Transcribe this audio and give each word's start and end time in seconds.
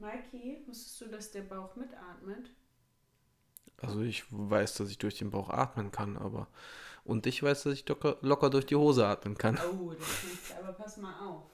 Mikey, 0.00 0.62
wusstest 0.66 1.00
du, 1.00 1.06
dass 1.08 1.30
der 1.30 1.42
Bauch 1.42 1.76
mitatmet? 1.76 2.50
Also 3.76 4.00
ich 4.00 4.24
weiß, 4.30 4.74
dass 4.74 4.90
ich 4.90 4.98
durch 4.98 5.18
den 5.18 5.30
Bauch 5.30 5.50
atmen 5.50 5.90
kann, 5.90 6.16
aber 6.16 6.48
und 7.04 7.26
ich 7.26 7.42
weiß, 7.42 7.64
dass 7.64 7.74
ich 7.74 7.88
locker, 7.88 8.18
locker 8.20 8.50
durch 8.50 8.66
die 8.66 8.76
Hose 8.76 9.06
atmen 9.06 9.36
kann. 9.36 9.58
Oh, 9.58 9.92
das 9.92 10.06
kannst 10.20 10.50
du, 10.50 10.54
aber 10.58 10.72
pass 10.72 10.96
mal 10.98 11.18
auf. 11.26 11.50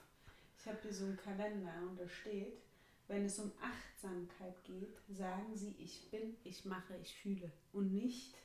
Ich 0.59 0.67
habe 0.67 0.77
hier 0.81 0.93
so 0.93 1.05
einen 1.05 1.17
Kalender 1.17 1.73
und 1.89 1.99
da 1.99 2.07
steht, 2.07 2.61
wenn 3.07 3.25
es 3.25 3.39
um 3.39 3.51
Achtsamkeit 3.61 4.61
geht, 4.65 4.97
sagen 5.09 5.55
sie, 5.55 5.75
ich 5.79 6.09
bin, 6.11 6.35
ich 6.43 6.65
mache, 6.65 6.95
ich 7.01 7.13
fühle 7.15 7.51
und 7.71 7.93
nicht, 7.93 8.35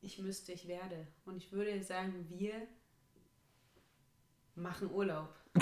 ich 0.00 0.18
müsste, 0.18 0.52
ich 0.52 0.68
werde. 0.68 1.06
Und 1.24 1.36
ich 1.36 1.50
würde 1.52 1.82
sagen, 1.82 2.26
wir 2.28 2.54
machen 4.54 4.90
Urlaub. 4.90 5.34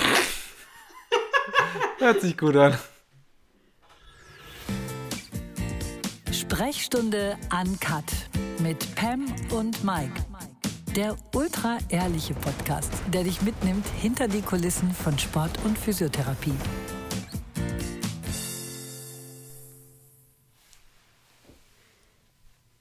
Hört 1.99 2.21
sich 2.21 2.37
gut 2.37 2.57
an. 2.57 2.79
Sprechstunde 6.51 7.39
Uncut 7.53 8.03
mit 8.61 8.97
Pam 8.97 9.25
und 9.53 9.85
Mike. 9.85 10.21
Der 10.97 11.17
ultra 11.33 11.79
ehrliche 11.91 12.35
Podcast, 12.35 12.93
der 13.15 13.23
dich 13.23 13.41
mitnimmt 13.43 13.87
hinter 14.01 14.27
die 14.27 14.43
Kulissen 14.43 14.91
von 14.91 15.17
Sport 15.17 15.53
und 15.65 15.79
Physiotherapie. 15.79 16.53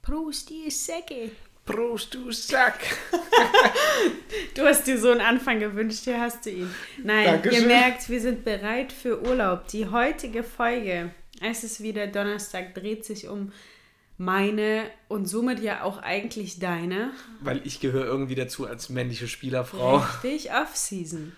Prost, 0.02 0.50
die 0.50 0.68
Säcke. 0.68 1.30
Prost, 1.64 2.12
du 2.14 2.32
Sack. 2.32 2.80
Du 4.54 4.62
hast 4.66 4.86
dir 4.86 4.98
so 4.98 5.10
einen 5.10 5.20
Anfang 5.20 5.60
gewünscht, 5.60 6.04
hier 6.04 6.20
hast 6.20 6.44
du 6.44 6.50
ihn. 6.50 6.74
Nein, 7.04 7.26
Dankeschön. 7.26 7.62
ihr 7.62 7.66
merkt, 7.68 8.08
wir 8.08 8.20
sind 8.20 8.44
bereit 8.44 8.92
für 8.92 9.22
Urlaub. 9.22 9.68
Die 9.68 9.86
heutige 9.86 10.42
Folge, 10.42 11.10
es 11.40 11.64
ist 11.64 11.82
wieder 11.82 12.06
Donnerstag, 12.06 12.74
dreht 12.74 13.04
sich 13.04 13.28
um 13.28 13.52
meine 14.18 14.90
und 15.08 15.26
somit 15.26 15.60
ja 15.60 15.82
auch 15.82 15.98
eigentlich 15.98 16.58
deine 16.58 17.12
Weil 17.40 17.66
ich 17.66 17.80
gehöre 17.80 18.04
irgendwie 18.04 18.34
dazu 18.34 18.66
als 18.66 18.90
männliche 18.90 19.26
Spielerfrau. 19.26 19.96
Richtig, 19.96 20.52
Off-Season. 20.52 21.32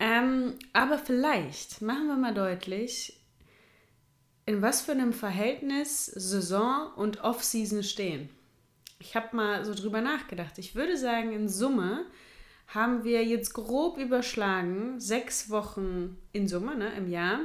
Ähm, 0.00 0.54
aber 0.72 0.98
vielleicht 0.98 1.82
machen 1.82 2.06
wir 2.06 2.16
mal 2.16 2.34
deutlich, 2.34 3.20
in 4.46 4.62
was 4.62 4.80
für 4.80 4.92
einem 4.92 5.12
Verhältnis 5.12 6.06
Saison 6.06 6.92
und 6.96 7.22
Off-Season 7.22 7.82
stehen. 7.82 8.30
Ich 8.98 9.14
habe 9.14 9.36
mal 9.36 9.64
so 9.64 9.74
drüber 9.74 10.00
nachgedacht. 10.00 10.58
Ich 10.58 10.74
würde 10.74 10.96
sagen, 10.96 11.32
in 11.32 11.48
Summe 11.48 12.06
haben 12.68 13.04
wir 13.04 13.22
jetzt 13.24 13.52
grob 13.52 13.98
überschlagen 13.98 14.98
sechs 14.98 15.50
Wochen 15.50 16.16
in 16.32 16.48
Summe 16.48 16.74
ne, 16.74 16.92
im 16.96 17.08
Jahr. 17.08 17.40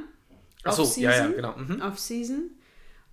Ach 0.64 0.72
so, 0.72 1.00
ja, 1.00 1.10
ja, 1.12 1.28
genau. 1.28 1.56
Mhm. 1.56 1.80
Off-Season. 1.82 2.50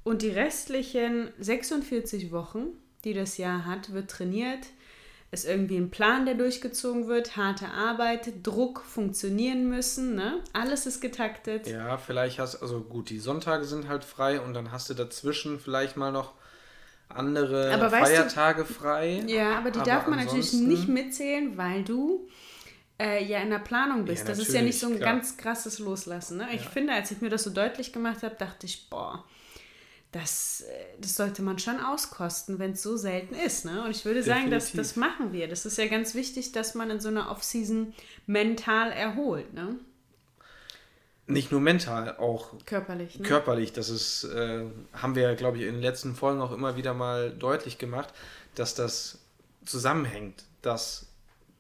Und 0.04 0.22
die 0.22 0.30
restlichen 0.30 1.30
46 1.40 2.32
Wochen, 2.32 2.68
die 3.04 3.14
das 3.14 3.38
Jahr 3.38 3.66
hat, 3.66 3.94
wird 3.94 4.10
trainiert. 4.10 4.66
Ist 5.30 5.46
irgendwie 5.46 5.76
ein 5.76 5.90
Plan, 5.90 6.26
der 6.26 6.36
durchgezogen 6.36 7.08
wird, 7.08 7.36
harte 7.36 7.68
Arbeit, 7.68 8.32
Druck, 8.48 8.82
funktionieren 8.82 9.70
müssen. 9.70 10.16
Ne? 10.16 10.42
Alles 10.54 10.86
ist 10.86 11.02
getaktet. 11.02 11.68
Ja, 11.68 11.98
vielleicht 11.98 12.40
hast 12.40 12.62
also 12.62 12.80
gut, 12.80 13.10
die 13.10 13.20
Sonntage 13.20 13.66
sind 13.66 13.90
halt 13.90 14.06
frei 14.06 14.40
und 14.40 14.54
dann 14.54 14.72
hast 14.72 14.90
du 14.90 14.94
dazwischen 14.94 15.60
vielleicht 15.60 15.98
mal 15.98 16.14
noch 16.14 16.34
andere 17.10 17.74
Aber 17.74 17.92
weißt 17.92 18.12
du- 18.12 18.16
Feiertage 18.16 18.64
frei. 18.66 19.24
Ja, 19.28 19.58
aber 19.58 19.72
die 19.72 19.82
darf 19.82 20.08
man 20.08 20.20
natürlich 20.20 20.54
nicht 20.54 20.88
mitzählen, 20.88 21.58
weil 21.58 21.84
du 21.84 22.28
äh, 23.00 23.24
ja 23.24 23.40
in 23.40 23.50
der 23.50 23.60
Planung 23.60 24.06
bist. 24.06 24.24
Ja, 24.24 24.30
das 24.30 24.40
ist 24.40 24.54
ja 24.54 24.62
nicht 24.62 24.80
so 24.80 24.88
ein 24.88 24.98
klar. 24.98 25.14
ganz 25.14 25.38
krasses 25.38 25.80
Loslassen. 25.80 26.38
Ne? 26.38 26.48
Ich 26.54 26.62
finde, 26.62 26.94
als 26.94 27.12
ich 27.12 27.22
mir 27.22 27.30
das 27.30 27.44
so 27.44 27.50
deutlich 27.50 27.94
gemacht 27.94 28.24
habe, 28.24 28.36
dachte 28.36 28.66
ich, 28.66 28.90
boah, 28.90 29.24
das, 30.12 30.62
äh, 30.62 30.86
das 31.00 31.16
sollte 31.16 31.42
man 31.42 31.60
schon 31.60 31.80
auskosten, 31.80 32.60
wenn 32.60 32.72
es 32.72 32.82
so 32.82 32.98
selten 32.98 33.36
ist. 33.36 33.66
Ne? 33.66 33.84
Und 33.84 33.92
ich 33.92 34.06
würde 34.06 34.24
sagen, 34.24 34.50
das, 34.50 34.68
Definitiv. 34.68 34.94
das 34.94 34.96
machen 34.96 35.34
wir. 35.34 35.48
Das 35.48 35.66
ist 35.66 35.78
ja 35.78 35.88
ganz 35.88 36.16
wichtig, 36.16 36.52
dass 36.52 36.76
man 36.76 36.90
in 36.90 37.00
so 37.00 37.10
einer 37.10 37.30
Off-Season 37.30 37.94
mental 38.26 38.92
erholt. 38.92 39.54
Ne? 39.54 39.76
Nicht 41.28 41.52
nur 41.52 41.60
mental, 41.60 42.16
auch 42.18 42.54
Körperlich. 42.66 43.20
Ne? 43.20 43.28
körperlich. 43.28 43.74
Das 43.74 43.90
ist, 43.90 44.24
äh, 44.24 44.64
haben 44.94 45.16
wir, 45.16 45.36
glaube 45.36 45.58
ich, 45.58 45.64
in 45.64 45.74
den 45.74 45.82
letzten 45.82 46.16
Folgen 46.16 46.42
auch 46.42 46.54
immer 46.54 46.78
wieder 46.78 46.94
mal 46.94 47.32
deutlich 47.32 47.78
gemacht, 47.78 48.14
dass 48.56 48.76
das 48.76 49.20
zusammenhängt, 49.66 50.46
dass 50.62 51.08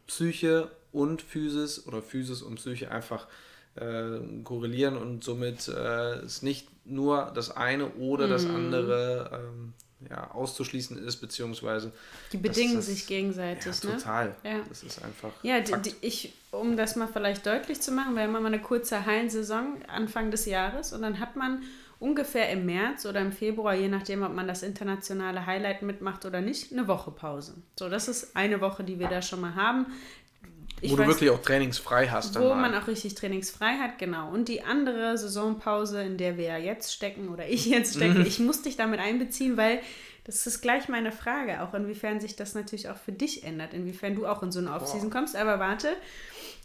Psyche 0.07 0.71
und 0.97 1.21
Physis 1.21 1.85
oder 1.87 2.01
Physis 2.01 2.41
und 2.41 2.55
Psyche 2.55 2.91
einfach 2.91 3.27
äh, 3.75 4.19
korrelieren 4.43 4.97
und 4.97 5.23
somit 5.23 5.67
äh, 5.67 6.15
es 6.25 6.41
nicht 6.41 6.67
nur 6.85 7.31
das 7.35 7.51
eine 7.55 7.89
oder 7.91 8.27
das 8.27 8.45
Mhm. 8.45 8.55
andere 8.55 9.29
ähm, 9.33 9.73
ja, 10.09 10.29
auszuschließen 10.31 10.97
ist, 11.05 11.17
beziehungsweise 11.17 11.91
Die 12.31 12.37
bedingen 12.37 12.75
das- 12.77 12.85
sich 12.87 13.07
gegenseitig. 13.07 13.65
ja, 13.65 13.89
ne? 13.89 13.97
total. 13.97 14.35
Ja. 14.43 14.59
Das 14.69 14.83
ist 14.83 15.03
einfach. 15.03 15.31
Ja, 15.43 15.59
die, 15.59 15.73
die, 15.89 15.95
ich, 16.01 16.33
um 16.51 16.77
das 16.77 16.95
mal 16.95 17.07
vielleicht 17.07 17.45
deutlich 17.45 17.81
zu 17.81 17.91
machen, 17.91 18.15
wir 18.15 18.23
haben 18.23 18.35
immer 18.35 18.47
eine 18.47 18.61
kurze 18.61 19.05
Hallensaison 19.05 19.77
Anfang 19.87 20.31
des 20.31 20.45
Jahres 20.45 20.93
und 20.93 21.01
dann 21.01 21.19
hat 21.19 21.35
man 21.35 21.63
ungefähr 21.99 22.51
im 22.51 22.65
März 22.67 23.07
oder 23.07 23.21
im 23.21 23.31
Februar, 23.31 23.73
je 23.73 23.87
nachdem, 23.89 24.21
ob 24.21 24.31
man 24.33 24.47
das 24.47 24.61
internationale 24.61 25.47
Highlight 25.47 25.81
mitmacht 25.81 26.25
oder 26.25 26.41
nicht, 26.41 26.71
eine 26.71 26.87
Woche 26.87 27.09
Pause. 27.09 27.55
So, 27.77 27.89
das 27.89 28.07
ist 28.07 28.35
eine 28.35 28.61
Woche, 28.61 28.83
die 28.83 28.99
wir 28.99 29.07
da 29.07 29.21
schon 29.23 29.41
mal 29.41 29.55
haben. 29.55 29.87
Ich 30.81 30.91
wo 30.91 30.95
du 30.95 31.03
weiß- 31.03 31.07
wirklich 31.07 31.29
auch 31.31 31.41
trainingsfrei 31.41 32.07
hast. 32.07 32.35
Wo 32.39 32.49
mal. 32.49 32.69
man 32.69 32.75
auch 32.75 32.87
richtig 32.87 33.15
trainingsfrei 33.15 33.77
hat, 33.77 33.97
genau. 33.97 34.29
Und 34.29 34.47
die 34.47 34.61
andere 34.63 35.17
Saisonpause, 35.17 36.03
in 36.03 36.17
der 36.17 36.37
wir 36.37 36.45
ja 36.45 36.57
jetzt 36.57 36.93
stecken 36.93 37.29
oder 37.29 37.47
ich 37.47 37.65
jetzt 37.65 37.95
stecke, 37.95 38.19
Mhm. 38.19 38.25
ich 38.25 38.39
muss 38.39 38.61
dich 38.61 38.77
damit 38.77 38.99
einbeziehen, 38.99 39.57
weil 39.57 39.79
das 40.23 40.45
ist 40.45 40.61
gleich 40.61 40.87
meine 40.89 41.11
Frage, 41.11 41.61
auch 41.63 41.73
inwiefern 41.73 42.19
sich 42.19 42.35
das 42.35 42.53
natürlich 42.53 42.89
auch 42.89 42.97
für 42.97 43.11
dich 43.13 43.43
ändert, 43.43 43.73
inwiefern 43.73 44.13
du 44.15 44.27
auch 44.27 44.43
in 44.43 44.51
so 44.51 44.59
eine 44.59 44.73
Off-Season 44.73 45.09
kommst. 45.09 45.35
Aber 45.35 45.59
warte. 45.59 45.87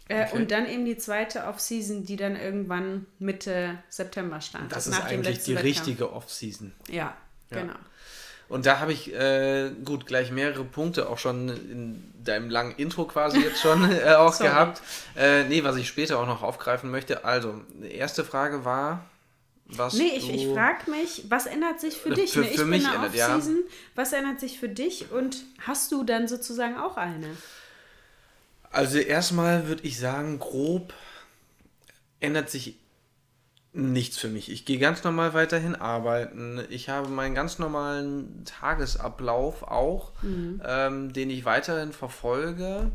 Äh, 0.09 0.25
Okay. 0.25 0.35
Und 0.35 0.51
dann 0.51 0.67
eben 0.67 0.83
die 0.83 0.97
zweite 0.97 1.45
Off-Season, 1.45 2.03
die 2.03 2.17
dann 2.17 2.35
irgendwann 2.35 3.05
Mitte 3.19 3.79
September 3.87 4.41
startet. 4.41 4.73
das 4.73 4.85
ist 4.87 5.01
eigentlich 5.01 5.39
die 5.43 5.51
Wettkampf. 5.55 5.63
richtige 5.63 6.11
Off-Season. 6.11 6.73
Ja, 6.89 7.15
Ja. 7.49 7.61
genau. 7.61 7.73
Und 8.49 8.65
da 8.65 8.79
habe 8.79 8.93
ich, 8.93 9.13
äh, 9.13 9.71
gut, 9.83 10.05
gleich 10.05 10.31
mehrere 10.31 10.63
Punkte 10.63 11.09
auch 11.09 11.17
schon 11.17 11.49
in 11.49 12.13
deinem 12.23 12.49
langen 12.49 12.75
Intro 12.75 13.05
quasi 13.05 13.39
jetzt 13.39 13.61
schon 13.61 13.89
äh, 13.91 14.13
auch 14.13 14.33
Sorry. 14.33 14.49
gehabt. 14.49 14.81
Äh, 15.15 15.45
nee, 15.45 15.63
was 15.63 15.75
ich 15.77 15.87
später 15.87 16.19
auch 16.19 16.27
noch 16.27 16.43
aufgreifen 16.43 16.91
möchte. 16.91 17.25
Also, 17.25 17.61
erste 17.89 18.23
Frage 18.23 18.63
war, 18.65 19.05
was 19.65 19.93
Nee, 19.93 20.11
ich, 20.17 20.29
ich 20.29 20.47
frage 20.47 20.91
mich, 20.91 21.23
was 21.29 21.45
ändert 21.47 21.79
sich 21.79 21.95
für 21.95 22.09
Äh, 22.09 22.15
dich? 22.15 22.31
für- 22.33 22.41
ne? 22.41 22.49
Ich 22.49 22.55
für 22.55 22.61
bin 22.61 22.69
mich 22.71 22.85
ändert, 22.85 23.15
ja. 23.15 23.41
Was 23.95 24.13
ändert 24.13 24.39
sich 24.39 24.59
für 24.59 24.69
dich 24.69 25.11
und 25.11 25.37
hast 25.65 25.91
du 25.91 26.03
dann 26.03 26.27
sozusagen 26.27 26.77
auch 26.77 26.97
eine? 26.97 27.29
Also 28.71 28.97
erstmal 28.97 29.67
würde 29.67 29.83
ich 29.83 29.99
sagen, 29.99 30.39
grob 30.39 30.93
ändert 32.19 32.49
sich 32.49 32.75
nichts 33.73 34.17
für 34.17 34.27
mich. 34.29 34.51
Ich 34.51 34.65
gehe 34.65 34.77
ganz 34.77 35.03
normal 35.03 35.33
weiterhin 35.33 35.75
arbeiten. 35.75 36.61
Ich 36.69 36.89
habe 36.89 37.09
meinen 37.09 37.33
ganz 37.33 37.57
normalen 37.59 38.43
Tagesablauf 38.45 39.63
auch, 39.63 40.11
ähm, 40.63 41.11
den 41.11 41.29
ich 41.31 41.43
weiterhin 41.45 41.91
verfolge, 41.91 42.91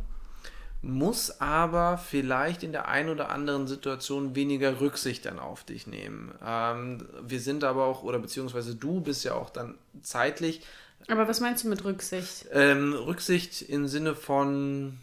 muss 0.81 1.41
aber 1.41 1.99
vielleicht 1.99 2.63
in 2.63 2.71
der 2.71 2.87
einen 2.87 3.09
oder 3.09 3.31
anderen 3.31 3.67
Situation 3.67 4.37
weniger 4.37 4.81
Rücksicht 4.81 5.27
dann 5.27 5.41
auf 5.41 5.65
dich 5.65 5.89
nehmen. 5.89 6.33
Ähm, 6.45 7.09
wir 7.27 7.41
sind 7.41 7.65
aber 7.65 7.87
auch, 7.87 8.05
oder 8.05 8.21
beziehungsweise 8.21 8.77
du 8.77 9.01
bist 9.01 9.25
ja 9.25 9.35
auch 9.35 9.51
dann 9.51 9.75
zeitlich 10.03 10.63
Aber 11.09 11.27
was 11.27 11.41
meinst 11.41 11.65
du 11.65 11.69
mit 11.69 11.85
Rücksicht? 11.85 12.47
ähm, 12.53 12.93
Rücksicht 12.93 13.63
im 13.63 13.89
Sinne 13.89 14.15
von, 14.15 14.99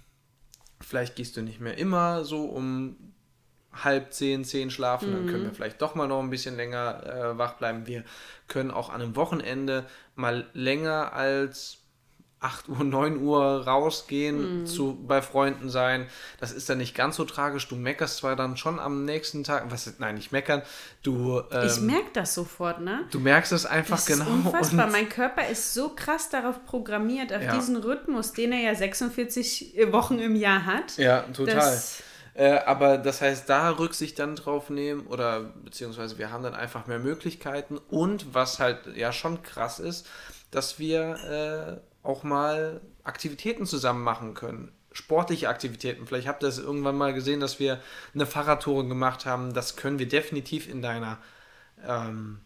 vielleicht 0.80 1.18
gehst 1.18 1.36
du 1.36 1.42
nicht 1.42 1.60
mehr 1.60 1.78
immer 1.78 2.24
so 2.24 2.46
um 2.46 2.96
halb 3.84 4.14
zehn, 4.14 4.44
zehn 4.46 4.70
schlafen, 4.72 5.12
dann 5.12 5.28
können 5.28 5.44
wir 5.44 5.54
vielleicht 5.54 5.82
doch 5.82 5.96
mal 5.96 6.08
noch 6.08 6.22
ein 6.22 6.30
bisschen 6.30 6.56
länger 6.56 7.04
äh, 7.06 7.38
wach 7.38 7.54
bleiben. 7.54 7.86
Wir 7.88 8.04
können 8.48 8.72
auch 8.72 8.90
an 8.90 9.02
einem 9.02 9.16
Wochenende 9.16 9.86
mal 10.16 10.46
länger 10.54 11.14
als 11.14 11.80
8 12.42 12.70
Uhr, 12.70 12.84
9 12.84 13.18
Uhr 13.22 13.66
rausgehen, 13.66 14.68
zu, 14.68 15.04
bei 15.08 15.22
Freunden 15.24 15.70
sein. 15.70 16.06
Das 16.40 16.52
ist 16.52 16.70
dann 16.70 16.78
nicht 16.78 16.94
ganz 16.94 17.16
so 17.16 17.24
tragisch. 17.26 17.68
Du 17.68 17.76
meckerst 17.76 18.18
zwar 18.18 18.36
dann 18.36 18.56
schon 18.56 18.80
am 18.80 19.04
nächsten 19.04 19.44
Tag, 19.44 19.66
was, 19.72 19.92
nein, 19.98 20.14
nicht 20.16 20.32
meckern, 20.32 20.62
du, 21.02 21.42
ich 21.66 21.78
ähm, 21.78 21.88
merke 21.88 22.10
das 22.14 22.36
sofort, 22.36 22.82
ne? 22.82 23.06
du 23.10 23.20
merkst 23.20 23.52
es 23.52 23.66
einfach 23.66 23.96
Das 23.96 24.06
genau. 24.06 24.26
ist 24.26 24.30
unfassbar. 24.30 24.92
mein 24.92 25.10
Körper 25.10 25.48
ist 25.48 25.74
so 25.74 25.90
krass 25.96 26.30
darauf 26.30 26.64
programmiert, 26.66 27.34
auf 27.34 27.42
Ja. 27.42 27.56
diesen 27.56 27.78
Rhythmus, 27.78 28.34
den 28.34 28.52
er 28.52 28.60
ja 28.60 28.76
46 28.76 29.76
Wochen 29.92 30.20
im 30.20 30.36
Jahr 30.36 30.66
hat. 30.66 30.98
Ja, 30.98 31.22
total. 31.22 31.56
Das- 31.56 32.04
Äh, 32.36 32.60
aber 32.66 32.98
das 32.98 33.22
heißt, 33.22 33.50
da 33.50 33.72
Rücksicht 33.72 34.20
dann 34.20 34.36
drauf 34.36 34.70
nehmen 34.70 35.08
oder 35.08 35.40
beziehungsweise 35.64 36.18
wir 36.18 36.32
haben 36.32 36.44
dann 36.44 36.54
einfach 36.54 36.86
mehr 36.86 37.00
Möglichkeiten 37.00 37.78
und 37.90 38.34
was 38.34 38.60
halt 38.60 38.96
ja 38.96 39.14
schon 39.14 39.42
krass 39.42 39.80
ist, 39.80 40.06
dass 40.52 40.78
wir 40.78 41.82
äh, 42.04 42.06
auch 42.06 42.24
mal 42.24 42.82
Aktivitäten 43.04 43.66
zusammen 43.66 44.04
machen 44.04 44.34
können. 44.34 44.74
Sportliche 44.92 45.48
Aktivitäten. 45.48 46.08
Vielleicht 46.08 46.28
habt 46.28 46.44
ihr 46.44 46.50
es 46.50 46.60
irgendwann 46.60 46.98
mal 46.98 47.14
gesehen, 47.14 47.40
dass 47.40 47.60
wir 47.60 47.82
eine 48.14 48.26
Fahrradtour 48.26 48.88
gemacht 48.88 49.26
haben. 49.26 49.54
Das 49.54 49.78
können 49.78 50.00
wir 50.00 50.08
definitiv 50.08 50.70
in 50.70 50.82
deiner 50.82 51.18
ähm, 51.88 52.40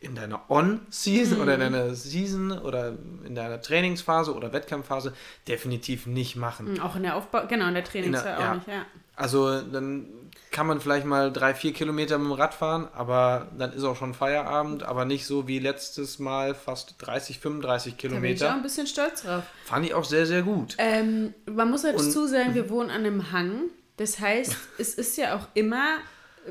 in 0.00 0.14
deiner 0.14 0.50
On-Season 0.50 1.36
Mhm. 1.36 1.42
oder 1.42 1.54
in 1.54 1.60
deiner 1.60 1.94
Season 1.94 2.52
oder 2.52 2.94
in 3.26 3.34
deiner 3.34 3.60
Trainingsphase 3.60 4.34
oder 4.34 4.52
Wettkampfphase 4.52 5.12
definitiv 5.46 6.06
nicht 6.06 6.36
machen. 6.36 6.80
Auch 6.80 6.96
in 6.96 7.02
der 7.02 7.16
Aufbau, 7.16 7.46
genau, 7.46 7.68
in 7.68 7.74
der 7.74 7.84
Trainingsphase 7.84 8.36
auch 8.36 8.40
ja. 8.40 8.54
nicht, 8.54 8.66
ja. 8.68 8.86
Also 9.14 9.60
dann 9.60 10.06
kann 10.50 10.66
man 10.66 10.80
vielleicht 10.80 11.04
mal 11.04 11.30
drei, 11.30 11.54
vier 11.54 11.72
Kilometer 11.74 12.16
mit 12.18 12.28
dem 12.28 12.32
Rad 12.32 12.54
fahren, 12.54 12.88
aber 12.94 13.48
dann 13.58 13.72
ist 13.74 13.84
auch 13.84 13.94
schon 13.94 14.14
Feierabend, 14.14 14.82
aber 14.82 15.04
nicht 15.04 15.26
so 15.26 15.46
wie 15.46 15.58
letztes 15.58 16.18
Mal 16.18 16.54
fast 16.54 16.94
30, 16.98 17.38
35 17.38 17.96
Da 17.96 18.08
bin 18.08 18.08
ich 18.08 18.16
auch 18.16 18.20
Kilometer. 18.20 18.54
ein 18.54 18.62
bisschen 18.62 18.86
stolz 18.86 19.22
drauf. 19.22 19.44
Fand 19.66 19.84
ich 19.84 19.92
auch 19.94 20.04
sehr, 20.04 20.24
sehr 20.26 20.42
gut. 20.42 20.76
Ähm, 20.78 21.34
man 21.46 21.70
muss 21.70 21.82
dazu 21.82 22.26
sagen, 22.26 22.54
wir 22.54 22.70
wohnen 22.70 22.88
an 22.90 23.04
einem 23.04 23.30
Hang. 23.32 23.64
Das 23.98 24.18
heißt, 24.18 24.56
es 24.78 24.94
ist 24.94 25.18
ja 25.18 25.36
auch 25.36 25.46
immer, 25.52 25.98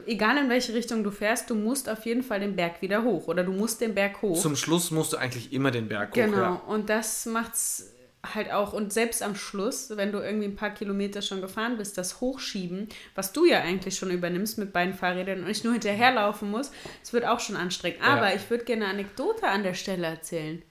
egal 0.06 0.38
in 0.38 0.50
welche 0.50 0.74
Richtung 0.74 1.04
du 1.04 1.12
fährst, 1.12 1.50
du 1.50 1.56
musst 1.56 1.90
auf 1.90 2.06
jeden 2.06 2.24
Fall 2.24 2.40
den 2.40 2.56
Berg 2.56 2.82
wieder 2.82 3.04
hoch 3.04 3.28
oder 3.28 3.44
du 3.44 3.52
musst 3.52 3.82
den 3.82 3.96
Berg 3.96 4.22
hoch. 4.22 4.40
Zum 4.40 4.56
Schluss 4.56 4.92
musst 4.92 5.14
du 5.14 5.18
eigentlich 5.18 5.54
immer 5.54 5.72
den 5.72 5.88
Berg 5.88 6.10
hoch. 6.10 6.16
genau. 6.16 6.38
Ja. 6.38 6.62
Und 6.68 6.90
das 6.90 7.26
macht's 7.26 7.94
halt 8.34 8.52
auch. 8.52 8.74
Und 8.74 8.92
selbst 8.92 9.24
am 9.24 9.36
Schluss, 9.36 9.96
wenn 9.96 10.12
du 10.12 10.20
irgendwie 10.20 10.48
ein 10.48 10.56
paar 10.56 10.72
Kilometer 10.72 11.22
schon 11.22 11.42
gefahren 11.42 11.78
bist, 11.78 11.98
das 11.98 12.20
Hochschieben, 12.22 12.90
was 13.16 13.34
du 13.34 13.46
ja 13.46 13.62
eigentlich 13.62 13.96
schon 13.98 14.12
übernimmst 14.12 14.58
mit 14.58 14.74
beiden 14.74 14.94
Fahrrädern 14.94 15.44
und 15.44 15.50
ich 15.50 15.64
nur 15.64 15.74
hinterherlaufen 15.74 16.52
muss, 16.52 16.72
es 17.02 17.14
wird 17.14 17.26
auch 17.26 17.40
schon 17.40 17.56
anstrengend. 17.56 18.00
Ja. 18.02 18.16
Aber 18.16 18.34
ich 18.36 18.50
würde 18.50 18.66
gerne 18.66 18.86
eine 18.86 18.94
Anekdote 18.94 19.48
an 19.48 19.64
der 19.64 19.74
Stelle 19.74 20.08
erzählen. 20.08 20.62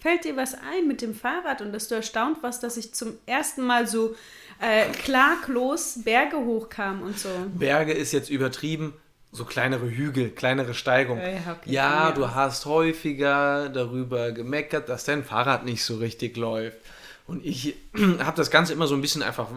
Fällt 0.00 0.24
dir 0.24 0.36
was 0.36 0.54
ein 0.54 0.86
mit 0.86 1.02
dem 1.02 1.14
Fahrrad 1.14 1.60
und 1.60 1.72
dass 1.72 1.88
du 1.88 1.94
erstaunt 1.96 2.42
warst, 2.42 2.62
dass 2.62 2.76
ich 2.76 2.94
zum 2.94 3.14
ersten 3.26 3.62
Mal 3.62 3.86
so 3.88 4.14
äh, 4.60 4.86
klaglos 4.90 6.00
Berge 6.04 6.36
hochkam 6.36 7.02
und 7.02 7.18
so? 7.18 7.28
Berge 7.54 7.92
ist 7.92 8.12
jetzt 8.12 8.30
übertrieben. 8.30 8.94
So 9.30 9.44
kleinere 9.44 9.90
Hügel, 9.90 10.30
kleinere 10.30 10.72
Steigung. 10.72 11.18
Ja, 11.18 11.28
ja, 11.28 11.38
okay, 11.52 11.70
ja, 11.70 12.12
du 12.12 12.34
hast 12.34 12.64
häufiger 12.64 13.68
darüber 13.68 14.32
gemeckert, 14.32 14.88
dass 14.88 15.04
dein 15.04 15.22
Fahrrad 15.22 15.66
nicht 15.66 15.84
so 15.84 15.96
richtig 15.98 16.36
läuft. 16.38 16.78
Und 17.26 17.44
ich 17.44 17.74
habe 18.20 18.36
das 18.36 18.50
Ganze 18.50 18.72
immer 18.72 18.86
so 18.86 18.94
ein 18.94 19.02
bisschen 19.02 19.22
einfach 19.22 19.48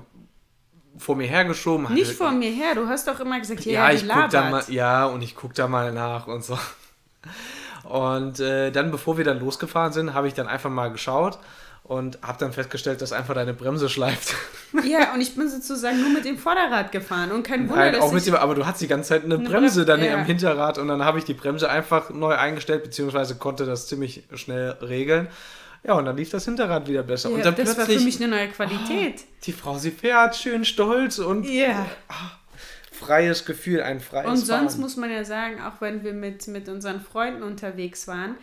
vor 0.97 1.15
mir 1.15 1.25
hergeschoben. 1.27 1.85
hatte- 1.85 1.93
Nicht 1.93 2.11
vor 2.11 2.31
mir 2.31 2.51
her, 2.51 2.75
du 2.75 2.85
hast 2.87 3.07
doch 3.07 3.19
immer 3.21 3.39
gesagt, 3.39 3.63
ja, 3.63 3.87
ja, 3.87 3.91
ich 3.93 4.01
die 4.01 4.07
guck 4.09 4.29
da 4.29 4.41
labert. 4.49 4.67
mal, 4.67 4.73
ja, 4.75 5.05
und 5.05 5.21
ich 5.21 5.35
guck 5.35 5.53
da 5.55 5.69
mal 5.69 5.93
nach 5.93 6.27
und 6.27 6.43
so. 6.43 6.57
Und 7.83 8.39
äh, 8.39 8.71
dann, 8.71 8.91
bevor 8.91 9.17
wir 9.17 9.25
dann 9.25 9.39
losgefahren 9.39 9.91
sind, 9.93 10.13
habe 10.13 10.27
ich 10.27 10.33
dann 10.33 10.47
einfach 10.47 10.69
mal 10.69 10.89
geschaut 10.91 11.39
und 11.83 12.19
habe 12.21 12.37
dann 12.39 12.53
festgestellt, 12.53 13.01
dass 13.01 13.11
einfach 13.11 13.33
deine 13.33 13.53
Bremse 13.53 13.89
schleift. 13.89 14.35
Ja, 14.85 15.13
und 15.13 15.19
ich 15.19 15.35
bin 15.35 15.49
sozusagen 15.49 15.99
nur 15.99 16.11
mit 16.11 16.23
dem 16.23 16.37
Vorderrad 16.37 16.93
gefahren 16.93 17.33
und 17.33 17.43
kein 17.43 17.67
Wunder, 17.67 17.75
Nein, 17.75 17.91
dass 17.93 18.01
auch 18.03 18.13
mit 18.13 18.19
ich... 18.21 18.25
dem, 18.31 18.35
aber 18.35 18.55
du 18.55 18.65
hattest 18.65 18.81
die 18.83 18.87
ganze 18.87 19.09
Zeit 19.09 19.25
eine, 19.25 19.35
Eine 19.35 19.43
Bremse 19.49 19.81
Brem- 19.83 19.87
dann 19.87 20.03
ja. 20.05 20.13
am 20.13 20.23
Hinterrad 20.23 20.77
und 20.77 20.87
dann 20.87 21.03
habe 21.03 21.19
ich 21.19 21.25
die 21.25 21.33
Bremse 21.33 21.69
einfach 21.69 22.09
neu 22.09 22.33
eingestellt, 22.35 22.81
beziehungsweise 22.83 23.35
konnte 23.35 23.65
das 23.65 23.87
ziemlich 23.87 24.23
schnell 24.35 24.69
regeln. 24.81 25.27
Ja, 25.83 25.95
und 25.95 26.05
dann 26.05 26.15
lief 26.15 26.29
das 26.29 26.45
Hinterrad 26.45 26.87
wieder 26.87 27.03
besser. 27.03 27.29
ja, 27.31 27.35
und 27.35 27.45
dann 27.45 27.53
das 27.55 27.67
war 27.67 27.75
plötzlich, 27.85 27.97
für 27.97 28.03
mich 28.05 28.21
eine 28.23 28.29
neue 28.29 28.47
Qualität. 28.47 29.25
die 29.43 29.51
Frau, 29.51 29.77
sie 29.77 29.91
fährt 29.91 30.37
schön 30.37 30.63
stolz 30.63 31.19
und 31.19 31.43
Ja. 31.43 31.85
Freies 33.05 33.45
Gefühl, 33.45 33.81
ein 33.81 33.99
freies 33.99 34.29
Und 34.29 34.37
sonst 34.37 34.73
Fahren. 34.73 34.81
muss 34.81 34.95
man 34.97 35.11
ja 35.11 35.23
sagen, 35.25 35.61
auch 35.61 35.81
wenn 35.81 36.03
wir 36.03 36.13
mit, 36.13 36.47
mit 36.47 36.69
unseren 36.69 37.01
Freunden 37.01 37.43
unterwegs 37.43 38.07
waren, 38.07 38.35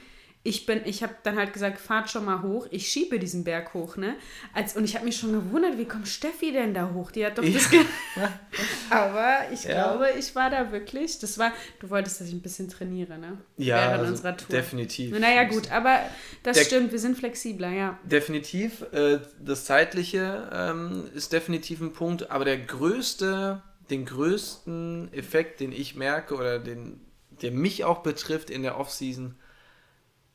ich 0.44 0.64
bin, 0.66 0.80
ich 0.86 1.02
habe 1.02 1.14
dann 1.24 1.36
halt 1.36 1.52
gesagt, 1.52 1.78
fahrt 1.78 2.08
schon 2.10 2.24
mal 2.24 2.42
hoch. 2.42 2.68
Ich 2.70 2.88
schiebe 2.88 3.18
diesen 3.18 3.44
Berg 3.44 3.74
hoch, 3.74 3.96
ne? 3.96 4.14
Als, 4.54 4.76
und 4.76 4.84
ich 4.84 4.94
habe 4.94 5.04
mich 5.04 5.16
schon 5.18 5.32
gewundert, 5.32 5.76
wie 5.76 5.84
kommt 5.84 6.08
Steffi 6.08 6.52
denn 6.52 6.72
da 6.72 6.90
hoch? 6.94 7.10
Die 7.10 7.26
hat 7.26 7.36
doch 7.36 7.44
das. 7.44 7.68
Ge 7.70 7.80
Aber 8.90 9.36
ich 9.52 9.64
Ja. 9.64 9.72
glaube, 9.72 10.06
ich 10.18 10.34
war 10.34 10.48
da 10.48 10.72
wirklich. 10.72 11.18
Das 11.18 11.38
war, 11.38 11.52
du 11.80 11.90
wolltest, 11.90 12.20
dass 12.20 12.28
ich 12.28 12.34
ein 12.34 12.40
bisschen 12.40 12.68
trainiere, 12.70 13.18
ne? 13.18 13.38
Ja, 13.56 13.76
Während 13.76 13.98
also 14.00 14.12
unserer 14.12 14.36
Tour. 14.36 14.48
definitiv. 14.56 15.18
Naja, 15.18 15.44
gut, 15.44 15.70
aber 15.70 15.98
das 16.44 16.56
Der- 16.56 16.64
stimmt, 16.64 16.92
wir 16.92 16.98
sind 16.98 17.18
flexibler, 17.18 17.70
ja. 17.70 17.98
Definitiv. 18.04 18.86
Äh, 18.92 19.18
das 19.44 19.64
Zeitliche 19.64 20.48
ähm, 20.52 21.04
ist 21.14 21.32
definitiv 21.32 21.80
ein 21.80 21.92
Punkt, 21.92 22.30
aber 22.30 22.44
der 22.46 22.58
größte, 22.58 23.60
den 23.90 24.04
größten 24.04 25.12
Effekt, 25.12 25.60
den 25.60 25.72
ich 25.72 25.94
merke 25.94 26.34
oder 26.34 26.58
den, 26.58 27.00
der 27.42 27.52
mich 27.52 27.84
auch 27.84 28.02
betrifft 28.02 28.50
in 28.50 28.62
der 28.62 28.78
Offseason, 28.78 29.34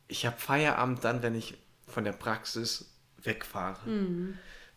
ich 0.07 0.25
habe 0.25 0.38
Feierabend 0.38 1.03
dann, 1.03 1.23
wenn 1.23 1.35
ich 1.35 1.55
von 1.88 2.03
der 2.03 2.11
Praxis 2.13 2.94
wegfahre. 3.21 3.79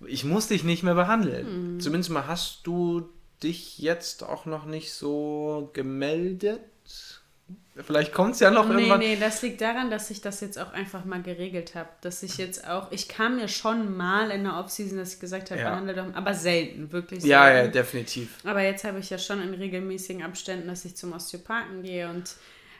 Ich 0.07 0.25
muss 0.25 0.49
dich 0.49 0.63
nicht 0.65 0.83
mehr 0.83 0.95
behandeln. 0.95 1.47
Zumindest 1.81 2.11
mal 2.11 2.27
hast 2.27 2.67
du 2.67 3.09
dich 3.43 3.79
jetzt 3.79 4.23
auch 4.23 4.47
noch 4.47 4.65
nicht 4.67 4.93
so 4.93 5.71
gemeldet. 5.73 6.61
Vielleicht 7.85 8.13
kommt 8.15 8.35
es 8.35 8.41
ja 8.41 8.51
noch 8.51 8.67
Nee, 8.69 8.75
irgendwann. 8.75 8.99
nee, 9.01 9.17
das 9.21 9.43
liegt 9.43 9.61
daran, 9.61 9.91
dass 9.91 10.11
ich 10.11 10.23
das 10.23 10.41
jetzt 10.41 10.59
auch 10.59 10.73
einfach 10.73 11.05
mal 11.05 11.21
geregelt 11.23 11.75
habe. 11.75 11.89
Dass 12.01 12.23
ich 12.23 12.39
jetzt 12.39 12.67
auch, 12.67 12.91
ich 12.91 13.07
kam 13.09 13.37
mir 13.37 13.49
schon 13.49 13.95
mal 13.97 14.31
in 14.31 14.45
der 14.45 14.57
Offseason, 14.59 14.97
dass 14.97 15.15
ich 15.15 15.21
gesagt 15.21 15.51
habe, 15.51 15.61
Ja. 15.61 15.71
behandle 15.71 15.95
doch, 15.95 16.07
aber 16.15 16.33
selten, 16.33 16.91
wirklich 16.91 17.23
Ja, 17.23 17.49
ja, 17.51 17.55
selten. 17.57 17.73
definitiv. 17.73 18.31
aber 18.45 18.63
jetzt 18.63 18.85
habe 18.85 18.99
ich 18.99 19.11
ja 19.11 19.19
schon 19.19 19.43
in 19.43 19.53
regelmäßigen 19.53 20.23
Abständen, 20.23 20.69
dass 20.69 20.85
ich 20.87 20.97
zum 20.97 21.13
Osteopathen 21.13 21.83
gehe 21.83 22.09
und 22.09 22.35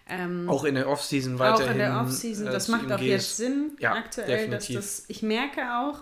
ähm, 0.09 0.49
Auch 0.49 0.65
in 0.65 0.77
der 0.77 0.89
Offseason 0.89 1.35
auch 1.35 1.41
weiterhin. 1.41 1.73
in 1.73 1.79
der 1.79 2.01
Offseason, 2.01 2.47
äh, 2.47 2.51
das 2.53 2.65
zu 2.67 2.71
macht 2.73 2.91
auch 2.91 2.99
gehst. 2.99 3.11
jetzt 3.11 3.37
Sinn 3.37 3.73
Ja, 3.81 3.93
aktuell, 3.95 4.49
dass 4.49 4.67
definitiv. 4.67 4.77
das, 4.77 5.05
ich 5.09 5.23
merke 5.23 5.61
auch, 5.79 5.99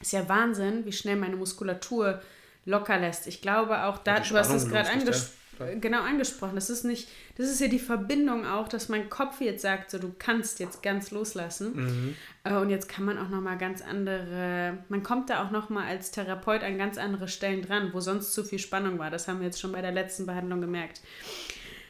ist 0.00 0.12
ja 0.12 0.28
Wahnsinn, 0.28 0.84
wie 0.84 0.92
schnell 0.92 1.16
meine 1.16 1.36
Muskulatur 1.36 2.20
locker 2.66 2.98
lässt. 2.98 3.26
Ich 3.26 3.40
glaube 3.40 3.84
auch 3.84 3.98
da, 3.98 4.20
du 4.20 4.36
hast 4.36 4.50
es 4.50 4.68
gerade 4.68 4.88
loslässt, 4.90 4.90
anges 4.90 5.06
ja, 5.06 5.12
klar. 5.12 5.32
Genau 5.80 6.02
angesprochen. 6.02 6.54
Das 6.54 6.70
ist 6.70 6.84
nicht, 6.84 7.08
das 7.36 7.48
ist 7.48 7.60
ja 7.60 7.68
die 7.68 7.78
Verbindung 7.78 8.46
auch, 8.46 8.68
dass 8.68 8.88
mein 8.88 9.08
Kopf 9.10 9.40
jetzt 9.40 9.62
sagt, 9.62 9.90
so 9.90 9.98
du 9.98 10.14
kannst 10.18 10.60
jetzt 10.60 10.82
ganz 10.82 11.10
loslassen. 11.10 11.72
Mhm. 11.74 12.16
Äh, 12.44 12.54
Und 12.56 12.70
jetzt 12.70 12.88
kann 12.88 13.04
man 13.04 13.18
auch 13.18 13.28
noch 13.28 13.40
mal 13.40 13.56
ganz 13.58 13.82
andere, 13.82 14.78
man 14.88 15.02
kommt 15.02 15.30
da 15.30 15.44
auch 15.44 15.50
noch 15.50 15.68
mal 15.68 15.86
als 15.86 16.10
Therapeut 16.10 16.62
an 16.62 16.78
ganz 16.78 16.98
andere 16.98 17.28
Stellen 17.28 17.62
dran, 17.62 17.90
wo 17.92 18.00
sonst 18.00 18.32
zu 18.32 18.44
viel 18.44 18.58
Spannung 18.58 18.98
war. 18.98 19.10
Das 19.10 19.28
haben 19.28 19.40
wir 19.40 19.46
jetzt 19.46 19.60
schon 19.60 19.72
bei 19.72 19.80
der 19.82 19.92
letzten 19.92 20.26
Behandlung 20.26 20.60
gemerkt. 20.60 21.00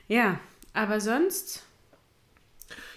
Ja, 0.08 0.40
aber 0.72 1.00
sonst 1.00 1.62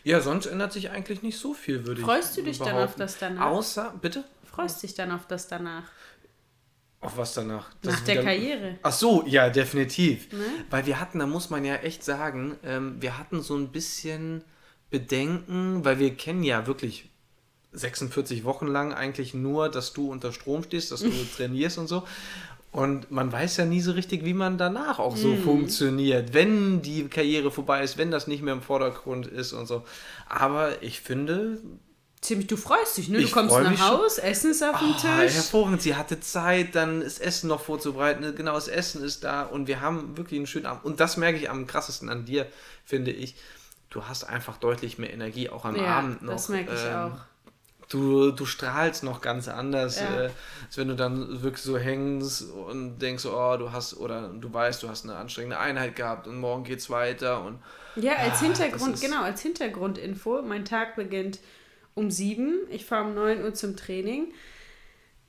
Ja, 0.03 0.19
sonst 0.21 0.45
ändert 0.47 0.73
sich 0.73 0.89
eigentlich 0.89 1.21
nicht 1.21 1.37
so 1.37 1.53
viel, 1.53 1.85
würde 1.85 2.01
ich 2.01 2.05
Freust 2.05 2.35
du 2.37 2.41
dich 2.43 2.57
dann 2.59 2.75
auf 2.77 2.95
das 2.95 3.17
danach? 3.17 3.45
Außer, 3.47 3.93
bitte? 4.01 4.23
freust 4.43 4.83
dich 4.83 4.93
dann 4.95 5.11
auf 5.11 5.27
das 5.27 5.47
danach. 5.47 5.83
Auf 7.01 7.17
was 7.17 7.33
danach? 7.33 7.69
Das 7.81 7.93
Nach 7.95 8.01
der 8.05 8.13
wieder- 8.15 8.23
Karriere. 8.23 8.77
Ach 8.83 8.91
so, 8.93 9.23
ja, 9.25 9.49
definitiv. 9.49 10.31
Ne? 10.31 10.39
Weil 10.69 10.85
wir 10.85 10.99
hatten, 10.99 11.17
da 11.19 11.25
muss 11.25 11.49
man 11.49 11.65
ja 11.65 11.75
echt 11.77 12.03
sagen, 12.03 12.57
ähm, 12.63 12.97
wir 13.01 13.17
hatten 13.17 13.41
so 13.41 13.55
ein 13.55 13.69
bisschen 13.69 14.43
Bedenken, 14.91 15.83
weil 15.83 15.97
wir 15.99 16.13
kennen 16.15 16.43
ja 16.43 16.67
wirklich 16.67 17.09
46 17.73 18.43
Wochen 18.43 18.67
lang 18.67 18.93
eigentlich 18.93 19.33
nur, 19.33 19.69
dass 19.69 19.93
du 19.93 20.11
unter 20.11 20.31
Strom 20.31 20.63
stehst, 20.63 20.91
dass 20.91 21.01
du 21.01 21.09
trainierst 21.37 21.77
und 21.77 21.87
so. 21.87 22.03
Und 22.71 23.11
man 23.11 23.31
weiß 23.31 23.57
ja 23.57 23.65
nie 23.65 23.81
so 23.81 23.91
richtig, 23.93 24.23
wie 24.23 24.33
man 24.33 24.57
danach 24.57 24.99
auch 24.99 25.17
so 25.17 25.29
Mhm. 25.29 25.43
funktioniert, 25.43 26.33
wenn 26.33 26.81
die 26.81 27.05
Karriere 27.07 27.51
vorbei 27.51 27.83
ist, 27.83 27.97
wenn 27.97 28.11
das 28.11 28.27
nicht 28.27 28.43
mehr 28.43 28.53
im 28.53 28.61
Vordergrund 28.61 29.27
ist 29.27 29.51
und 29.53 29.65
so. 29.65 29.83
Aber 30.29 30.81
ich 30.83 31.01
finde, 31.01 31.57
Ziemlich, 32.21 32.47
du 32.47 32.55
freust 32.55 32.97
dich, 32.97 33.09
ne? 33.09 33.17
Du 33.17 33.23
Ich 33.23 33.31
kommst 33.31 33.55
nach 33.63 33.77
schon. 33.77 33.79
Haus, 33.79 34.17
Essen 34.19 34.51
ist 34.51 34.61
auf 34.63 34.77
dem 34.77 34.95
Ah, 34.95 35.21
Tisch. 35.25 35.33
hervorragend. 35.33 35.81
Sie 35.81 35.95
hatte 35.95 36.19
Zeit, 36.19 36.75
dann 36.75 37.01
das 37.01 37.17
Essen 37.19 37.47
noch 37.47 37.61
vorzubereiten. 37.61 38.35
Genau, 38.35 38.53
das 38.53 38.67
Essen 38.67 39.03
ist 39.03 39.23
da 39.23 39.41
und 39.43 39.67
wir 39.67 39.81
haben 39.81 40.15
wirklich 40.17 40.37
einen 40.39 40.45
schönen 40.47 40.67
Abend. 40.67 40.85
Und 40.85 40.99
das 40.99 41.17
merke 41.17 41.39
ich 41.39 41.49
am 41.49 41.65
krassesten 41.65 42.09
an 42.09 42.25
dir, 42.25 42.45
finde 42.85 43.11
ich. 43.11 43.35
Du 43.89 44.05
hast 44.05 44.23
einfach 44.23 44.57
deutlich 44.57 44.99
mehr 44.99 45.11
Energie, 45.11 45.49
auch 45.49 45.65
am 45.65 45.75
Ja, 45.75 45.97
Abend 45.97 46.21
noch. 46.21 46.33
das 46.33 46.49
merke 46.49 46.73
ich 46.73 46.85
Ähm, 46.85 46.91
auch. 46.91 47.19
Du, 47.89 48.31
du 48.31 48.45
strahlst 48.45 49.03
noch 49.03 49.21
ganz 49.21 49.47
anders, 49.49 49.99
Ja. 49.99 50.25
äh, 50.27 50.31
als 50.65 50.77
wenn 50.77 50.87
du 50.89 50.95
dann 50.95 51.41
wirklich 51.43 51.63
so 51.63 51.77
hängst 51.77 52.43
und 52.43 52.99
denkst, 52.99 53.25
oh, 53.25 53.57
du 53.57 53.71
hast, 53.73 53.95
oder 53.97 54.29
du 54.29 54.53
weißt, 54.53 54.83
du 54.83 54.89
hast 54.89 55.03
eine 55.05 55.15
anstrengende 55.17 55.59
Einheit 55.59 55.95
gehabt 55.97 56.27
und 56.27 56.37
morgen 56.39 56.63
geht's 56.63 56.89
weiter 56.89 57.43
und 57.43 57.59
Ja, 57.95 58.15
als 58.17 58.39
Ah, 58.39 58.41
Hintergrund, 58.41 59.01
genau, 59.01 59.23
als 59.23 59.41
Hintergrundinfo. 59.41 60.41
Mein 60.43 60.63
Tag 60.65 60.95
beginnt 60.95 61.39
um 61.95 62.11
sieben. 62.11 62.59
Ich 62.69 62.85
fahre 62.85 63.05
um 63.05 63.13
9 63.13 63.43
Uhr 63.43 63.53
zum 63.53 63.75
Training, 63.75 64.33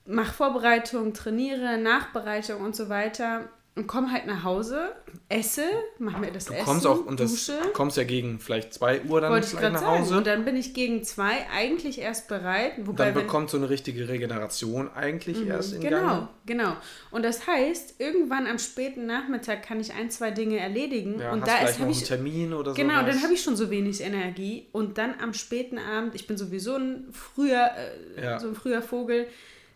mache 0.05 0.33
Vorbereitung, 0.33 1.15
trainiere, 1.15 1.79
Nachbereitung 1.79 2.63
und 2.63 2.77
so 2.77 2.89
weiter 2.89 3.49
und 3.75 3.87
komme 3.87 4.13
halt 4.13 4.27
nach 4.27 4.45
Hause, 4.45 4.93
esse, 5.31 5.63
mache 5.99 6.21
mir 6.21 6.31
das 6.31 6.45
du 6.45 6.53
Essen, 6.53 6.65
kommst 6.67 6.87
auch, 6.87 7.07
und 7.07 7.19
das 7.19 7.31
dusche. 7.31 7.59
du 7.63 7.71
kommst 7.71 7.97
ja 7.97 8.05
gegen 8.05 8.39
vielleicht 8.39 8.75
2 8.75 9.05
Uhr 9.05 9.23
dann 9.23 9.33
Wollte 9.33 9.47
nach 9.71 9.81
sagen. 9.81 9.87
Hause. 10.01 10.19
Und 10.19 10.27
dann 10.27 10.45
bin 10.45 10.57
ich 10.57 10.75
gegen 10.75 11.03
zwei 11.05 11.47
eigentlich 11.51 11.99
erst 11.99 12.29
bereit. 12.29 12.73
Wobei, 12.85 13.07
dann 13.07 13.15
bekommt 13.15 13.49
so 13.49 13.57
eine 13.57 13.71
richtige 13.71 14.09
Regeneration 14.11 14.91
eigentlich 14.95 15.47
erst 15.47 15.73
in 15.73 15.81
Genau, 15.81 16.01
Gang. 16.01 16.29
genau. 16.45 16.77
Und 17.11 17.25
das 17.25 17.47
heißt, 17.47 17.95
irgendwann 17.99 18.47
am 18.47 18.59
späten 18.59 19.07
Nachmittag 19.07 19.63
kann 19.63 19.81
ich 19.81 19.95
ein, 19.95 20.11
zwei 20.11 20.33
Dinge 20.33 20.59
erledigen. 20.59 21.19
Ja, 21.19 21.33
und 21.33 21.41
da 21.41 21.53
vielleicht 21.53 21.63
ist, 21.63 21.71
noch 21.79 21.87
habe 21.87 21.93
einen 21.93 22.01
ich 22.03 22.09
Termin 22.09 22.53
oder 22.53 22.71
so. 22.73 22.77
Genau, 22.77 23.03
dann 23.07 23.23
habe 23.23 23.33
ich 23.33 23.43
schon 23.43 23.57
so 23.57 23.71
wenig 23.71 24.03
Energie 24.03 24.69
und 24.73 24.99
dann 24.99 25.15
am 25.19 25.33
späten 25.33 25.79
Abend, 25.79 26.15
ich 26.15 26.27
bin 26.27 26.37
sowieso 26.37 26.77
ein 26.77 27.07
früher, 27.13 27.71
äh, 28.19 28.23
Ja. 28.23 28.39
so 28.39 28.49
ein 28.49 28.55
früher 28.55 28.83
Vogel, 28.83 29.27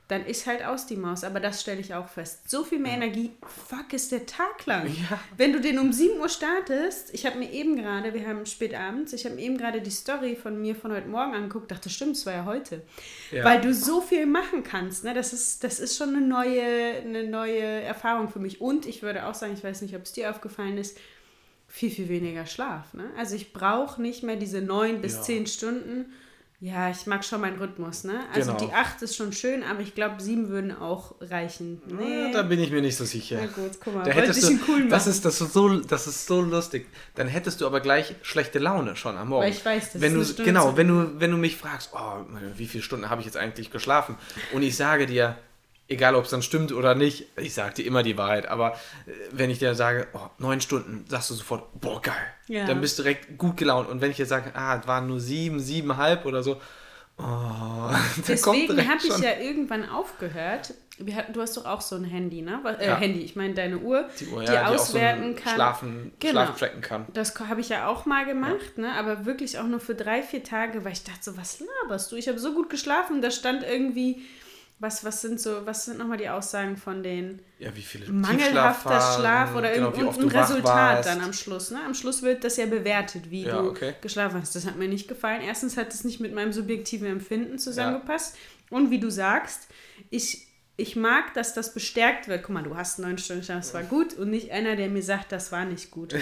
dann 0.08 0.24
ist 0.24 0.46
halt 0.46 0.64
aus 0.64 0.86
die 0.86 0.94
Maus. 0.96 1.24
Aber 1.24 1.40
das 1.40 1.60
stelle 1.60 1.80
ich 1.80 1.92
auch 1.94 2.08
fest. 2.08 2.48
So 2.48 2.62
viel 2.62 2.78
mehr 2.78 2.92
Energie, 2.92 3.32
fuck, 3.68 3.92
ist 3.92 4.12
der 4.12 4.24
Tag 4.24 4.64
lang. 4.66 4.86
Ja. 4.86 5.18
Wenn 5.36 5.52
du 5.52 5.60
den 5.60 5.78
um 5.80 5.92
7 5.92 6.20
Uhr 6.20 6.28
startest, 6.28 7.12
ich 7.12 7.26
habe 7.26 7.38
mir 7.38 7.50
eben 7.50 7.76
gerade, 7.76 8.14
wir 8.14 8.26
haben 8.26 8.46
spät 8.46 8.74
abends, 8.74 9.12
ich 9.12 9.24
habe 9.24 9.34
mir 9.34 9.42
eben 9.42 9.58
gerade 9.58 9.80
die 9.80 9.90
Story 9.90 10.36
von 10.36 10.60
mir 10.60 10.76
von 10.76 10.92
heute 10.92 11.08
Morgen 11.08 11.34
angeguckt, 11.34 11.70
dachte, 11.70 11.90
stimmt, 11.90 12.16
es 12.16 12.24
war 12.24 12.34
ja 12.34 12.44
heute. 12.44 12.82
Ja. 13.32 13.44
Weil 13.44 13.60
du 13.60 13.74
so 13.74 14.00
viel 14.00 14.26
machen 14.26 14.62
kannst. 14.62 15.02
Ne? 15.02 15.12
Das, 15.12 15.32
ist, 15.32 15.64
das 15.64 15.80
ist 15.80 15.96
schon 15.96 16.10
eine 16.14 16.24
neue, 16.24 16.62
eine 16.62 17.24
neue 17.24 17.60
Erfahrung 17.62 18.28
für 18.28 18.38
mich. 18.38 18.60
Und 18.60 18.86
ich 18.86 19.02
würde 19.02 19.26
auch 19.26 19.34
sagen, 19.34 19.54
ich 19.54 19.64
weiß 19.64 19.82
nicht, 19.82 19.96
ob 19.96 20.02
es 20.02 20.12
dir 20.12 20.30
aufgefallen 20.30 20.78
ist, 20.78 20.96
viel, 21.68 21.90
viel 21.90 22.08
weniger 22.08 22.46
Schlaf. 22.46 22.94
Ne? 22.94 23.10
Also 23.18 23.34
ich 23.34 23.52
brauche 23.52 24.00
nicht 24.00 24.22
mehr 24.22 24.36
diese 24.36 24.60
neun 24.62 25.02
bis 25.02 25.16
Ja. 25.16 25.22
zehn 25.22 25.46
Stunden. 25.48 26.12
Ja, 26.58 26.88
ich 26.90 27.06
mag 27.06 27.22
schon 27.22 27.42
meinen 27.42 27.58
Rhythmus. 27.58 28.04
Ne? 28.04 28.20
Also 28.32 28.52
Genau. 28.54 28.66
die 28.66 28.72
acht 28.72 29.02
ist 29.02 29.14
schon 29.14 29.32
schön, 29.34 29.62
aber 29.62 29.80
ich 29.80 29.94
glaube, 29.94 30.22
sieben 30.22 30.48
würden 30.48 30.74
auch 30.74 31.14
reichen. 31.20 31.82
Nee. 31.86 32.28
Ja, 32.28 32.32
da 32.32 32.42
bin 32.42 32.58
ich 32.60 32.70
mir 32.70 32.80
nicht 32.80 32.96
so 32.96 33.04
sicher. 33.04 33.38
Na 33.42 33.46
gut, 33.46 33.72
guck 33.82 33.94
mal, 33.94 34.04
Da 34.04 34.10
hättest 34.12 34.42
du, 34.42 34.88
das 34.88 35.06
ist 35.06 35.24
das 35.26 35.40
ist 35.42 35.52
so 35.52 35.80
das 35.80 36.06
ist 36.06 36.26
so 36.26 36.40
lustig. 36.40 36.86
Dann 37.14 37.28
hättest 37.28 37.60
du 37.60 37.66
aber 37.66 37.80
gleich 37.80 38.14
schlechte 38.22 38.58
Laune 38.58 38.96
schon 38.96 39.18
am 39.18 39.28
Morgen. 39.28 39.44
Weil 39.44 39.52
ich 39.52 39.64
weiß, 39.64 39.92
das 39.92 40.00
wenn 40.02 40.18
ist 40.18 40.38
du 40.38 40.44
genau, 40.44 40.78
wenn 40.78 40.88
du 40.88 41.20
wenn 41.20 41.30
du 41.30 41.36
mich 41.36 41.56
fragst, 41.56 41.90
oh, 41.92 42.24
wie 42.56 42.66
viele 42.66 42.82
Stunden 42.82 43.10
habe 43.10 43.20
ich 43.20 43.26
jetzt 43.26 43.36
eigentlich 43.36 43.70
geschlafen 43.70 44.16
und 44.54 44.62
ich 44.62 44.76
sage 44.76 45.04
dir 45.04 45.36
Egal, 45.88 46.16
ob 46.16 46.24
es 46.24 46.30
dann 46.30 46.42
stimmt 46.42 46.72
oder 46.72 46.94
nicht, 46.96 47.26
ich 47.36 47.54
sage 47.54 47.74
dir 47.74 47.86
immer 47.86 48.02
die 48.02 48.18
Wahrheit, 48.18 48.48
aber 48.48 48.72
äh, 49.06 49.12
wenn 49.30 49.50
ich 49.50 49.60
dir 49.60 49.74
sage, 49.76 50.08
oh, 50.14 50.28
neun 50.38 50.60
Stunden, 50.60 51.04
sagst 51.08 51.30
du 51.30 51.34
sofort, 51.34 51.80
boah, 51.80 52.02
geil. 52.02 52.14
Ja. 52.48 52.66
Dann 52.66 52.80
bist 52.80 52.98
du 52.98 53.04
direkt 53.04 53.38
gut 53.38 53.56
gelaunt. 53.56 53.88
Und 53.88 54.00
wenn 54.00 54.10
ich 54.10 54.16
dir 54.16 54.26
sage, 54.26 54.50
ah, 54.54 54.76
es 54.80 54.88
waren 54.88 55.06
nur 55.06 55.20
sieben, 55.20 55.60
siebeneinhalb 55.60 56.24
oder 56.26 56.42
so, 56.42 56.60
oh, 57.18 57.22
Deswegen 58.28 58.88
habe 58.88 59.00
ich 59.06 59.18
ja 59.18 59.38
irgendwann 59.40 59.88
aufgehört. 59.88 60.74
Hatten, 61.14 61.34
du 61.34 61.42
hast 61.42 61.56
doch 61.58 61.66
auch 61.66 61.82
so 61.82 61.94
ein 61.94 62.04
Handy, 62.04 62.40
ne? 62.40 62.58
Äh, 62.80 62.86
Ja. 62.86 62.96
Handy, 62.96 63.20
ich 63.20 63.36
meine 63.36 63.52
deine 63.52 63.78
Uhr, 63.78 64.08
die 64.18 64.26
Uhr, 64.28 64.40
die, 64.40 64.46
ja, 64.46 64.70
die 64.70 64.74
auswerten 64.74 65.34
auch 65.34 65.36
so 65.38 65.44
kann. 65.44 65.54
Schlafen, 65.54 66.12
Genau. 66.20 66.44
Schlaf 66.44 66.58
tracken 66.58 66.80
kann. 66.80 67.06
Das 67.12 67.38
habe 67.38 67.60
ich 67.60 67.68
ja 67.68 67.86
auch 67.86 68.06
mal 68.06 68.24
gemacht, 68.24 68.78
ne? 68.78 68.92
aber 68.94 69.26
wirklich 69.26 69.58
auch 69.58 69.66
nur 69.66 69.78
für 69.80 69.94
drei, 69.94 70.22
vier 70.22 70.42
Tage, 70.42 70.84
weil 70.86 70.92
ich 70.92 71.04
dachte 71.04 71.20
so, 71.22 71.36
was 71.36 71.60
laberst 71.82 72.10
du? 72.10 72.16
Ich 72.16 72.28
habe 72.28 72.38
so 72.38 72.54
gut 72.54 72.70
geschlafen, 72.70 73.20
da 73.20 73.30
stand 73.30 73.62
irgendwie, 73.62 74.22
was, 74.78 75.04
was 75.04 75.22
sind 75.22 75.40
so, 75.40 75.64
was 75.64 75.86
sind 75.86 75.98
nochmal 75.98 76.18
die 76.18 76.28
Aussagen 76.28 76.76
von 76.76 77.02
den 77.02 77.40
Ja, 77.58 77.74
wie 77.74 77.82
viele 77.82 78.12
mangelhafter 78.12 78.90
Tiefschlafphasen, 78.90 79.20
Schlaf 79.20 79.54
oder 79.54 79.72
genau, 79.72 79.92
irgendein 79.92 80.28
Resultat 80.28 81.06
dann 81.06 81.22
am 81.22 81.32
Schluss. 81.32 81.70
Ne? 81.70 81.80
Am 81.84 81.94
Schluss 81.94 82.22
wird 82.22 82.44
das 82.44 82.58
ja 82.58 82.66
bewertet, 82.66 83.30
wie 83.30 83.44
Ja, 83.44 83.62
du 83.62 83.70
okay. 83.70 83.94
geschlafen 84.02 84.40
hast. 84.40 84.54
Das 84.54 84.66
hat 84.66 84.76
mir 84.76 84.88
nicht 84.88 85.08
gefallen. 85.08 85.40
Erstens 85.40 85.78
hat 85.78 85.94
es 85.94 86.04
nicht 86.04 86.20
mit 86.20 86.34
meinem 86.34 86.52
subjektiven 86.52 87.08
Empfinden 87.08 87.58
zusammengepasst. 87.58 88.36
Und 88.68 88.90
wie 88.90 89.00
du 89.00 89.10
sagst, 89.10 89.68
ich, 90.10 90.46
ich 90.76 90.94
mag, 90.94 91.32
dass 91.32 91.54
das 91.54 91.72
bestärkt 91.72 92.28
wird. 92.28 92.42
Guck 92.42 92.54
mal, 92.54 92.62
du 92.62 92.76
hast 92.76 92.98
neun 92.98 93.16
Stunden 93.16 93.44
Schlaf, 93.44 93.58
das 93.58 93.72
war 93.72 93.82
gut. 93.82 94.12
Und 94.12 94.28
nicht 94.28 94.50
einer, 94.50 94.76
der 94.76 94.90
mir 94.90 95.02
sagt, 95.02 95.32
das 95.32 95.52
war 95.52 95.64
nicht 95.64 95.90
gut. 95.90 96.14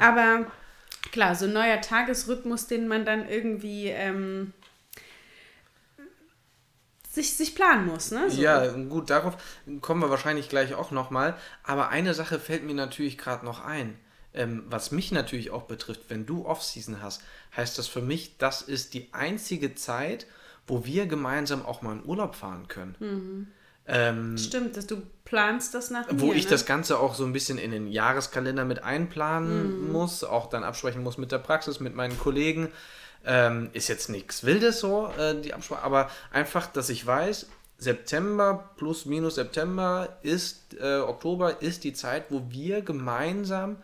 Aber 0.00 0.46
klar, 1.12 1.36
so 1.36 1.44
ein 1.44 1.52
neuer 1.52 1.80
Tagesrhythmus, 1.80 2.66
den 2.66 2.88
man 2.88 3.04
dann 3.04 3.28
irgendwie 3.28 3.86
ähm, 3.86 4.52
sich, 7.12 7.36
sich 7.36 7.54
planen 7.54 7.86
muss. 7.86 8.10
Ne? 8.10 8.30
So. 8.30 8.40
Ja, 8.40 8.66
gut, 8.68 9.10
darauf 9.10 9.36
kommen 9.82 10.00
wir 10.00 10.08
wahrscheinlich 10.08 10.48
gleich 10.48 10.74
auch 10.74 10.90
nochmal. 10.90 11.36
Aber 11.62 11.90
eine 11.90 12.14
Sache 12.14 12.40
fällt 12.40 12.64
mir 12.64 12.74
natürlich 12.74 13.18
gerade 13.18 13.44
noch 13.44 13.62
ein. 13.64 13.98
Ähm, 14.34 14.64
was 14.68 14.92
mich 14.92 15.12
natürlich 15.12 15.50
auch 15.50 15.64
betrifft, 15.64 16.04
wenn 16.08 16.24
du 16.24 16.46
Off-Season 16.46 17.02
hast, 17.02 17.22
heißt 17.54 17.76
das 17.76 17.86
für 17.86 18.00
mich, 18.00 18.38
das 18.38 18.62
ist 18.62 18.94
die 18.94 19.12
einzige 19.12 19.74
Zeit, 19.74 20.26
wo 20.66 20.86
wir 20.86 21.04
gemeinsam 21.04 21.66
auch 21.66 21.82
mal 21.82 21.92
in 21.92 22.04
Urlaub 22.06 22.34
fahren 22.34 22.66
können. 22.66 23.52
Ähm, 23.86 24.38
Stimmt, 24.38 24.78
dass 24.78 24.86
du 24.86 25.02
planst 25.24 25.74
das 25.74 25.90
nach 25.90 26.06
wo 26.12 26.28
mir, 26.28 26.34
ich 26.34 26.44
ne? 26.44 26.50
das 26.50 26.64
Ganze 26.64 26.98
auch 26.98 27.14
so 27.14 27.24
ein 27.24 27.34
bisschen 27.34 27.58
in 27.58 27.72
den 27.72 27.88
Jahreskalender 27.88 28.64
mit 28.64 28.82
einplanen 28.82 29.92
muss, 29.92 30.24
auch 30.24 30.48
dann 30.48 30.64
absprechen 30.64 31.02
muss 31.02 31.18
mit 31.18 31.30
der 31.30 31.38
Praxis, 31.38 31.78
mit 31.78 31.94
meinen 31.94 32.18
Kollegen. 32.18 32.68
Ähm, 33.24 33.70
ist 33.72 33.88
jetzt 33.88 34.08
nichts 34.08 34.44
Wildes 34.44 34.80
so, 34.80 35.08
äh, 35.16 35.40
die 35.40 35.54
Absprache, 35.54 35.82
aber 35.82 36.10
einfach, 36.32 36.66
dass 36.66 36.88
ich 36.88 37.06
weiß, 37.06 37.46
September 37.78 38.70
plus 38.76 39.06
minus 39.06 39.36
September 39.36 40.16
ist, 40.22 40.74
äh, 40.80 40.98
Oktober 40.98 41.62
ist 41.62 41.84
die 41.84 41.92
Zeit, 41.92 42.26
wo 42.30 42.42
wir 42.48 42.82
gemeinsam 42.82 43.76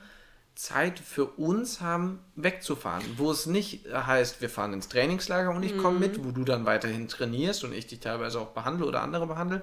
Zeit 0.55 0.99
für 0.99 1.25
uns 1.25 1.81
haben, 1.81 2.19
wegzufahren. 2.35 3.05
Wo 3.17 3.31
es 3.31 3.47
nicht 3.47 3.87
heißt, 3.93 4.41
wir 4.41 4.51
fahren 4.51 4.73
ins 4.73 4.89
Trainingslager 4.89 5.51
und 5.51 5.63
ich 5.63 5.79
komme 5.79 6.01
mit, 6.01 6.25
wo 6.25 6.33
du 6.33 6.43
dann 6.43 6.67
weiterhin 6.67 7.07
trainierst 7.07 7.63
und 7.63 7.73
ich 7.73 7.87
dich 7.87 8.01
teilweise 8.01 8.41
auch 8.41 8.49
behandle 8.49 8.87
oder 8.87 9.03
andere 9.03 9.29
behandle, 9.29 9.63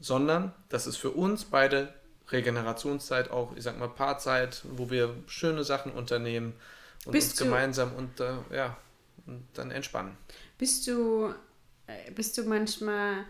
sondern 0.00 0.52
das 0.68 0.88
ist 0.88 0.96
für 0.96 1.10
uns 1.10 1.44
beide 1.44 1.92
Regenerationszeit, 2.30 3.30
auch, 3.30 3.54
ich 3.56 3.62
sag 3.62 3.78
mal, 3.78 3.88
Paarzeit, 3.88 4.62
wo 4.64 4.90
wir 4.90 5.14
schöne 5.28 5.62
Sachen 5.62 5.92
unternehmen 5.92 6.54
und 7.04 7.12
Bist 7.12 7.32
uns 7.32 7.38
gemeinsam 7.38 7.92
und 7.92 8.18
äh, 8.18 8.32
ja, 8.52 8.76
und 9.26 9.46
dann 9.54 9.70
entspannen. 9.70 10.16
Bist 10.58 10.86
du, 10.86 11.32
äh, 11.86 12.10
bist 12.12 12.36
du 12.38 12.44
manchmal, 12.44 13.24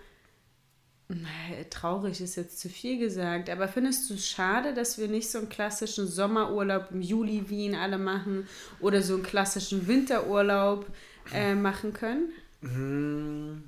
traurig 1.70 2.20
ist 2.20 2.36
jetzt 2.36 2.58
zu 2.58 2.68
viel 2.68 2.98
gesagt, 2.98 3.48
aber 3.48 3.68
findest 3.68 4.10
du 4.10 4.14
es 4.14 4.28
schade, 4.28 4.74
dass 4.74 4.98
wir 4.98 5.08
nicht 5.08 5.30
so 5.30 5.38
einen 5.38 5.48
klassischen 5.48 6.08
Sommerurlaub 6.08 6.90
im 6.90 7.00
Juli 7.00 7.48
Wien 7.48 7.74
alle 7.76 7.98
machen 7.98 8.48
oder 8.80 9.02
so 9.02 9.14
einen 9.14 9.22
klassischen 9.22 9.86
Winterurlaub 9.86 10.86
äh, 11.32 11.54
machen 11.54 11.92
können? 11.92 12.32
Hm, 12.60 13.64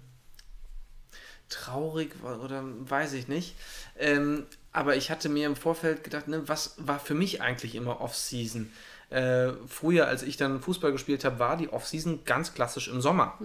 traurig 1.48 2.12
oder 2.22 2.64
weiß 2.64 3.12
ich 3.12 3.28
nicht. 3.28 3.54
Ähm, 3.98 4.46
aber 4.72 4.96
ich 4.96 5.10
hatte 5.10 5.28
mir 5.28 5.46
im 5.46 5.56
Vorfeld 5.56 6.04
gedacht, 6.04 6.28
ne, 6.28 6.46
was 6.46 6.74
war 6.78 6.98
für 6.98 7.14
mich 7.14 7.40
eigentlich 7.40 7.74
immer 7.74 8.00
Off-Season? 8.00 8.72
Äh, 9.10 9.52
früher, 9.66 10.06
als 10.06 10.22
ich 10.22 10.36
dann 10.36 10.60
Fußball 10.60 10.92
gespielt 10.92 11.24
habe, 11.24 11.38
war 11.38 11.56
die 11.56 11.70
Off-Season 11.70 12.24
ganz 12.24 12.52
klassisch 12.52 12.88
im 12.88 13.00
Sommer. 13.00 13.38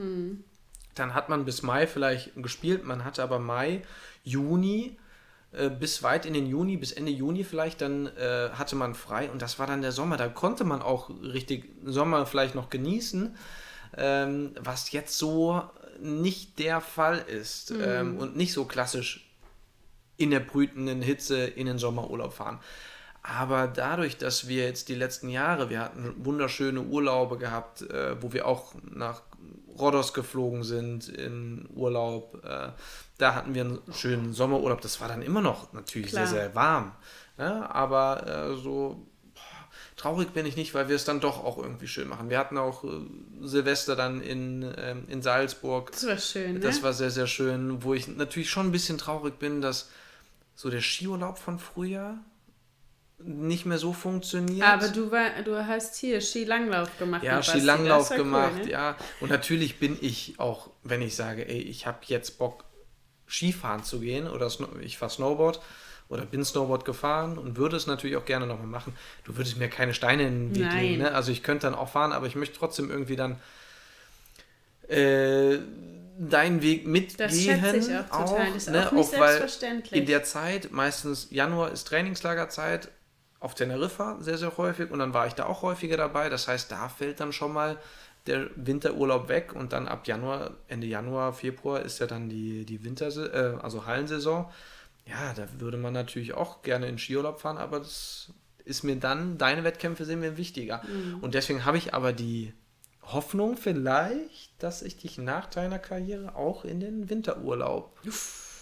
Dann 0.95 1.13
hat 1.13 1.29
man 1.29 1.45
bis 1.45 1.63
Mai 1.63 1.87
vielleicht 1.87 2.31
gespielt, 2.35 2.85
man 2.85 3.03
hatte 3.05 3.23
aber 3.23 3.39
Mai, 3.39 3.81
Juni, 4.23 4.97
äh, 5.53 5.69
bis 5.69 6.03
weit 6.03 6.25
in 6.25 6.33
den 6.33 6.47
Juni, 6.47 6.77
bis 6.77 6.91
Ende 6.91 7.11
Juni 7.11 7.43
vielleicht, 7.43 7.81
dann 7.81 8.07
äh, 8.07 8.49
hatte 8.53 8.75
man 8.75 8.93
frei 8.93 9.29
und 9.31 9.41
das 9.41 9.57
war 9.59 9.67
dann 9.67 9.81
der 9.81 9.91
Sommer. 9.91 10.17
Da 10.17 10.27
konnte 10.27 10.63
man 10.63 10.81
auch 10.81 11.09
richtig 11.09 11.65
Sommer 11.85 12.25
vielleicht 12.25 12.55
noch 12.55 12.69
genießen, 12.69 13.35
ähm, 13.97 14.51
was 14.59 14.91
jetzt 14.91 15.17
so 15.17 15.61
nicht 15.99 16.59
der 16.59 16.81
Fall 16.81 17.19
ist 17.19 17.71
ähm, 17.71 18.17
und 18.17 18.35
nicht 18.35 18.51
so 18.51 18.65
klassisch 18.65 19.29
in 20.17 20.31
der 20.31 20.39
brütenden 20.39 21.01
Hitze 21.01 21.45
in 21.45 21.67
den 21.67 21.77
Sommerurlaub 21.77 22.33
fahren. 22.33 22.59
Aber 23.23 23.67
dadurch, 23.67 24.17
dass 24.17 24.49
wir 24.49 24.65
jetzt 24.65 24.89
die 24.89 24.95
letzten 24.95 25.29
Jahre, 25.29 25.69
wir 25.69 25.79
hatten 25.79 26.13
wunderschöne 26.17 26.81
Urlaube 26.81 27.37
gehabt, 27.37 27.81
äh, 27.83 28.21
wo 28.21 28.33
wir 28.33 28.45
auch 28.45 28.73
nach 28.83 29.21
Rhodos 29.79 30.13
geflogen 30.13 30.63
sind 30.63 31.07
in 31.07 31.67
Urlaub, 31.73 32.43
äh, 32.43 32.69
da 33.17 33.35
hatten 33.35 33.53
wir 33.53 33.61
einen 33.61 33.79
schönen 33.93 34.33
Sommerurlaub. 34.33 34.81
Das 34.81 34.99
war 34.99 35.07
dann 35.07 35.21
immer 35.21 35.41
noch 35.41 35.71
natürlich 35.71 36.09
Klar. 36.11 36.27
sehr, 36.27 36.41
sehr 36.41 36.55
warm. 36.55 36.91
Ne? 37.37 37.69
Aber 37.73 38.27
äh, 38.27 38.57
so 38.57 39.07
boah, 39.33 39.41
traurig 39.95 40.33
bin 40.33 40.45
ich 40.45 40.57
nicht, 40.57 40.73
weil 40.73 40.89
wir 40.89 40.97
es 40.97 41.05
dann 41.05 41.21
doch 41.21 41.45
auch 41.45 41.57
irgendwie 41.57 41.87
schön 41.87 42.09
machen. 42.09 42.29
Wir 42.29 42.37
hatten 42.37 42.57
auch 42.57 42.83
äh, 42.83 42.87
Silvester 43.41 43.95
dann 43.95 44.21
in, 44.21 44.69
ähm, 44.77 45.05
in 45.07 45.21
Salzburg. 45.21 45.93
Das 45.93 46.05
war 46.05 46.17
schön, 46.17 46.55
ne? 46.55 46.59
Das 46.59 46.83
war 46.83 46.91
sehr, 46.91 47.09
sehr 47.09 47.27
schön, 47.27 47.83
wo 47.83 47.93
ich 47.93 48.09
natürlich 48.09 48.49
schon 48.49 48.67
ein 48.67 48.71
bisschen 48.73 48.97
traurig 48.97 49.39
bin, 49.39 49.61
dass 49.61 49.89
so 50.55 50.69
der 50.69 50.81
Skiurlaub 50.81 51.37
von 51.37 51.57
früher 51.57 52.17
nicht 53.19 53.65
mehr 53.65 53.77
so 53.77 53.93
funktioniert. 53.93 54.67
aber 54.67 54.89
du, 54.89 55.11
war, 55.11 55.41
du 55.43 55.65
hast 55.65 55.95
hier 55.95 56.19
Skilanglauf 56.21 56.97
gemacht. 56.97 57.23
ja, 57.23 57.41
Skilanglauf 57.41 58.09
war 58.09 58.17
cool, 58.17 58.23
gemacht, 58.23 58.65
ne? 58.65 58.71
ja. 58.71 58.97
Und 59.19 59.29
natürlich 59.29 59.79
bin 59.79 59.97
ich 60.01 60.35
auch, 60.39 60.69
wenn 60.83 61.01
ich 61.01 61.15
sage, 61.15 61.47
ey, 61.47 61.59
ich 61.59 61.87
habe 61.87 61.99
jetzt 62.07 62.37
Bock, 62.37 62.65
Skifahren 63.27 63.83
zu 63.83 63.99
gehen 63.99 64.27
oder 64.27 64.51
ich 64.81 64.97
fahre 64.97 65.11
Snowboard 65.11 65.61
oder 66.09 66.25
bin 66.25 66.43
Snowboard 66.43 66.85
gefahren 66.85 67.37
und 67.37 67.57
würde 67.57 67.77
es 67.77 67.87
natürlich 67.87 68.17
auch 68.17 68.25
gerne 68.25 68.45
nochmal 68.45 68.67
machen. 68.67 68.95
Du 69.23 69.37
würdest 69.37 69.57
mir 69.57 69.69
keine 69.69 69.93
Steine 69.93 70.27
in 70.27 70.49
den 70.49 70.55
Weg 70.55 70.63
Nein. 70.63 70.83
legen. 70.83 71.01
Ne? 71.03 71.13
Also 71.13 71.31
ich 71.31 71.41
könnte 71.41 71.67
dann 71.67 71.75
auch 71.75 71.89
fahren, 71.89 72.11
aber 72.11 72.27
ich 72.27 72.35
möchte 72.35 72.57
trotzdem 72.57 72.91
irgendwie 72.91 73.15
dann 73.15 73.39
äh, 74.87 75.57
deinen 76.19 76.61
Weg 76.61 76.85
mitgehen. 76.85 77.17
Das 77.17 77.41
schätze 77.41 77.77
ich 77.77 78.11
auch 78.11 78.27
total. 78.27 78.53
Das 78.53 78.67
ist 78.67 78.75
auch 78.75 78.91
nicht 78.91 79.19
weil 79.19 79.37
selbstverständlich. 79.37 79.99
In 79.99 80.05
der 80.05 80.23
Zeit, 80.23 80.71
meistens 80.71 81.27
Januar 81.31 81.71
ist 81.71 81.87
Trainingslagerzeit 81.87 82.89
auf 83.43 83.55
Teneriffa 83.55 84.17
sehr, 84.21 84.37
sehr 84.37 84.55
häufig 84.55 84.89
und 84.89 84.99
dann 84.99 85.13
war 85.13 85.27
ich 85.27 85.33
da 85.33 85.45
auch 85.45 85.63
häufiger 85.63 85.97
dabei. 85.97 86.29
Das 86.29 86.47
heißt, 86.47 86.71
da 86.71 86.87
fällt 86.87 87.19
dann 87.19 87.33
schon 87.33 87.51
mal 87.51 87.77
der 88.25 88.49
Winterurlaub 88.55 89.27
weg 89.27 89.53
und 89.53 89.73
dann 89.73 89.89
ab 89.89 90.07
Januar, 90.07 90.51
Ende 90.69 90.87
Januar, 90.87 91.33
Februar 91.33 91.81
ist 91.81 91.99
ja 91.99 92.07
dann 92.07 92.29
die, 92.29 92.65
die 92.65 92.85
Winter, 92.85 93.07
äh, 93.07 93.61
also 93.61 93.85
Hallensaison. 93.85 94.49
Ja, 95.05 95.33
da 95.33 95.45
würde 95.59 95.75
man 95.75 95.91
natürlich 95.91 96.33
auch 96.33 96.61
gerne 96.61 96.87
in 96.87 96.97
Skiurlaub 96.97 97.41
fahren, 97.41 97.57
aber 97.57 97.79
das 97.79 98.31
ist 98.63 98.83
mir 98.83 98.95
dann, 98.95 99.37
deine 99.37 99.65
Wettkämpfe 99.65 100.05
sind 100.05 100.21
mir 100.21 100.37
wichtiger. 100.37 100.81
Und 101.19 101.33
deswegen 101.33 101.65
habe 101.65 101.77
ich 101.77 101.93
aber 101.93 102.13
die 102.13 102.53
Hoffnung 103.01 103.57
vielleicht, 103.57 104.51
dass 104.63 104.81
ich 104.81 104.95
dich 104.95 105.17
nach 105.17 105.47
deiner 105.47 105.79
Karriere 105.79 106.37
auch 106.37 106.63
in 106.63 106.79
den 106.79 107.09
Winterurlaub 107.09 107.99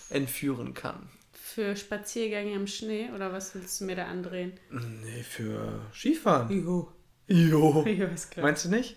entführen 0.09 0.73
kann. 0.73 1.07
Für 1.53 1.75
Spaziergänge 1.75 2.53
im 2.53 2.67
Schnee 2.67 3.09
oder 3.15 3.33
was 3.33 3.53
willst 3.55 3.81
du 3.81 3.85
mir 3.85 3.95
da 3.95 4.05
andrehen? 4.05 4.53
Nee, 4.69 5.23
für 5.23 5.81
Skifahren. 5.93 6.49
Jo. 6.65 6.89
Jo. 7.27 7.83
Jo, 7.87 8.07
ist 8.07 8.31
klar. 8.31 8.45
Meinst 8.45 8.65
du 8.65 8.69
nicht? 8.69 8.95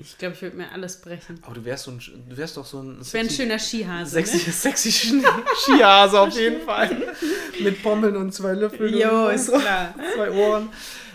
Ich 0.00 0.16
glaube, 0.16 0.34
ich 0.34 0.40
würde 0.42 0.56
mir 0.56 0.72
alles 0.72 1.00
brechen. 1.02 1.38
Aber 1.42 1.54
du 1.54 1.64
wärst, 1.66 1.84
so 1.84 1.90
ein, 1.90 2.00
du 2.28 2.36
wärst 2.36 2.56
doch 2.56 2.64
so 2.64 2.80
ein 2.80 2.98
Ich 3.02 3.12
wäre 3.12 3.24
ein 3.24 3.30
schöner 3.30 3.58
Skihase. 3.58 4.10
sexy, 4.12 4.36
ne? 4.38 4.52
sexy 4.52 4.90
Ski 4.92 5.22
Skihase 5.64 6.18
auf 6.20 6.32
jeden 6.34 6.62
Fall. 6.62 6.96
Mit 7.60 7.82
Pommeln 7.82 8.16
und 8.16 8.32
zwei 8.32 8.52
Löffeln 8.54 8.96
Jo, 8.96 9.28
ist 9.28 9.48
klar. 9.52 9.94
zwei 10.14 10.30
Ohren. 10.30 10.70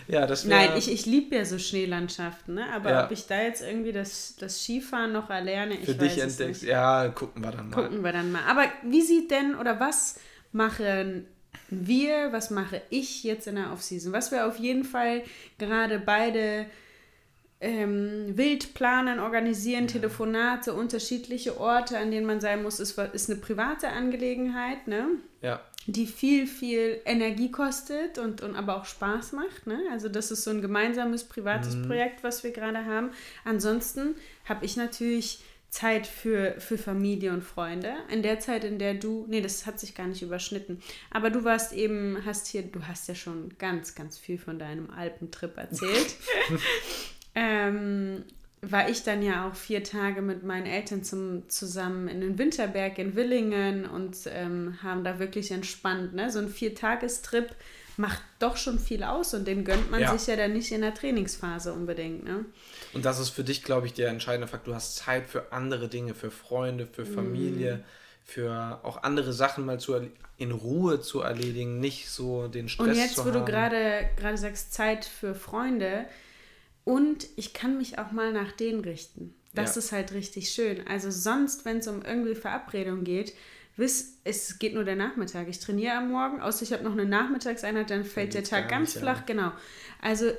Ja, 0.07 0.25
das 0.27 0.47
wär, 0.47 0.55
Nein, 0.55 0.77
ich, 0.77 0.89
ich 0.91 1.05
liebe 1.05 1.35
ja 1.35 1.43
so 1.43 1.57
Schneelandschaften, 1.59 2.53
ne? 2.53 2.65
aber 2.73 2.91
Ja. 2.91 3.05
ob 3.05 3.11
ich 3.11 3.25
da 3.25 3.41
jetzt 3.41 3.61
irgendwie 3.61 3.91
das, 3.91 4.35
das 4.39 4.63
Skifahren 4.63 5.11
noch 5.11 5.29
erlerne, 5.29 5.73
ich 5.79 5.85
für 5.85 5.99
weiß 5.99 6.13
dich 6.13 6.23
es 6.23 6.39
entdeckst. 6.39 6.61
nicht. 6.61 6.71
Ja, 6.71 7.09
gucken 7.09 7.43
wir 7.43 7.51
dann 7.51 7.69
mal. 7.71 7.75
Gucken 7.83 8.03
wir 8.03 8.13
dann 8.13 8.31
mal. 8.31 8.43
Aber 8.47 8.65
wie 8.83 9.01
sieht 9.01 9.31
denn 9.31 9.55
oder 9.55 9.79
was 9.81 10.19
machen 10.51 11.25
wir, 11.69 12.31
was 12.31 12.49
mache 12.49 12.81
ich 12.89 13.23
jetzt 13.23 13.47
in 13.47 13.55
der 13.55 13.71
Offseason? 13.71 14.13
Was 14.13 14.31
wir 14.31 14.47
auf 14.47 14.57
jeden 14.57 14.83
Fall 14.83 15.23
gerade 15.57 15.99
beide 15.99 16.65
ähm, 17.59 18.37
wild 18.37 18.73
planen, 18.73 19.19
organisieren, 19.19 19.87
Telefonate, 19.87 20.73
unterschiedliche 20.73 21.59
Orte, 21.59 21.97
an 21.97 22.11
denen 22.11 22.25
man 22.27 22.39
sein 22.39 22.61
muss, 22.61 22.79
ist, 22.79 22.97
ist 22.97 23.29
eine 23.29 23.39
private 23.39 23.89
Angelegenheit, 23.89 24.87
ne? 24.87 25.07
Ja, 25.41 25.61
die 25.87 26.05
viel, 26.05 26.47
viel 26.47 26.99
Energie 27.05 27.49
kostet 27.49 28.17
und, 28.17 28.41
und 28.41 28.55
aber 28.55 28.75
auch 28.75 28.85
Spaß 28.85 29.31
macht. 29.31 29.67
Ne? 29.67 29.79
Also 29.89 30.09
das 30.09 30.31
ist 30.31 30.43
so 30.43 30.51
ein 30.51 30.61
gemeinsames 30.61 31.23
privates 31.23 31.81
Projekt, 31.81 32.23
was 32.23 32.43
wir 32.43 32.51
gerade 32.51 32.85
haben. 32.85 33.11
Ansonsten 33.45 34.15
habe 34.43 34.65
ich 34.65 34.75
natürlich 34.75 35.39
Zeit 35.77 36.07
für, 36.07 36.55
für 36.59 36.77
Familie 36.79 37.31
und 37.31 37.43
Freunde. 37.43 37.93
In 38.09 38.23
der 38.23 38.39
Zeit, 38.39 38.63
in 38.63 38.79
der 38.79 38.95
du, 38.95 39.25
nee, 39.29 39.41
das 39.41 39.67
hat 39.67 39.79
sich 39.79 39.93
gar 39.93 40.07
nicht 40.07 40.23
überschnitten, 40.23 40.81
aber 41.11 41.29
du 41.29 41.43
warst 41.43 41.71
eben, 41.71 42.17
hast 42.25 42.47
hier, 42.47 42.63
du 42.63 42.87
hast 42.87 43.07
ja 43.07 43.13
schon 43.13 43.53
ganz, 43.59 43.93
ganz 43.93 44.17
viel 44.17 44.39
von 44.39 44.57
deinem 44.57 44.89
Alpentrip 44.89 45.55
erzählt. 45.55 46.15
ähm, 47.35 48.23
war 48.61 48.89
ich 48.89 49.03
dann 49.03 49.21
ja 49.21 49.47
auch 49.47 49.55
vier 49.55 49.83
Tage 49.83 50.23
mit 50.23 50.43
meinen 50.43 50.65
Eltern 50.65 51.03
zum, 51.03 51.47
zusammen 51.47 52.07
in 52.07 52.21
den 52.21 52.39
Winterberg 52.39 52.97
in 52.97 53.15
Willingen 53.15 53.85
und 53.85 54.17
ähm, 54.33 54.79
haben 54.81 55.03
da 55.03 55.19
wirklich 55.19 55.51
entspannt. 55.51 56.15
Ne? 56.15 56.31
So 56.31 56.39
ein 56.39 56.49
Viertagestrip 56.49 57.55
macht 57.97 58.23
doch 58.39 58.57
schon 58.57 58.79
viel 58.79 59.03
aus 59.03 59.35
und 59.35 59.47
den 59.47 59.63
gönnt 59.63 59.91
man 59.91 60.01
Ja. 60.01 60.17
sich 60.17 60.27
ja 60.27 60.35
dann 60.35 60.53
nicht 60.53 60.71
in 60.71 60.81
der 60.81 60.95
Trainingsphase 60.95 61.71
unbedingt. 61.71 62.23
Ne? 62.23 62.45
Und 62.97 63.05
das 63.05 63.19
ist 63.19 63.29
für 63.29 63.43
dich, 63.43 63.63
glaube 63.63 63.87
ich, 63.87 63.93
der 63.93 64.09
entscheidende 64.09 64.47
Fakt. 64.47 64.67
Du 64.67 64.75
hast 64.75 64.95
Zeit 64.97 65.27
für 65.27 65.51
andere 65.51 65.87
Dinge, 65.87 66.13
für 66.13 66.31
Freunde, 66.31 66.87
für 66.87 67.05
Familie, 67.05 67.83
für 68.23 68.79
auch 68.83 69.03
andere 69.03 69.33
Sachen 69.33 69.65
mal 69.65 69.79
zu 69.79 69.95
in 70.37 70.51
Ruhe 70.51 71.01
zu 71.01 71.21
erledigen, 71.21 71.79
nicht 71.79 72.09
so 72.09 72.47
den 72.47 72.69
Stress 72.69 72.87
Und 72.87 72.95
jetzt, 72.95 73.15
zu 73.15 73.25
wo 73.25 73.31
du 73.31 73.39
haben. 73.39 73.45
gerade 73.45 74.09
gerade 74.17 74.37
sagst, 74.37 74.73
Zeit 74.73 75.05
für 75.05 75.33
Freunde 75.33 76.05
und 76.83 77.27
ich 77.35 77.53
kann 77.53 77.77
mich 77.77 77.99
auch 77.99 78.11
mal 78.11 78.31
nach 78.33 78.51
denen 78.51 78.81
richten. 78.81 79.33
Das 79.53 79.75
Ja. 79.75 79.79
ist 79.79 79.91
halt 79.91 80.13
richtig 80.13 80.51
schön. 80.51 80.87
Also 80.87 81.09
sonst, 81.11 81.65
wenn 81.65 81.77
es 81.77 81.87
um 81.87 82.03
irgendwie 82.03 82.35
Verabredung 82.35 83.03
geht, 83.03 83.33
wiss, 83.75 84.19
es 84.23 84.59
geht 84.59 84.73
nur 84.73 84.83
der 84.83 84.95
Nachmittag. 84.95 85.47
Ich 85.47 85.59
trainiere 85.59 85.95
am 85.97 86.11
Morgen, 86.11 86.41
außer 86.41 86.63
ich 86.63 86.73
habe 86.73 86.83
noch 86.83 86.93
eine 86.93 87.05
Nachmittagseinheit, 87.05 87.89
dann 87.89 88.05
fällt 88.05 88.33
der 88.33 88.43
Tag 88.43 88.69
ganz 88.69 88.93
flach. 88.93 89.19
ja. 89.19 89.23
Genau. 89.25 89.51
Also, 90.01 90.31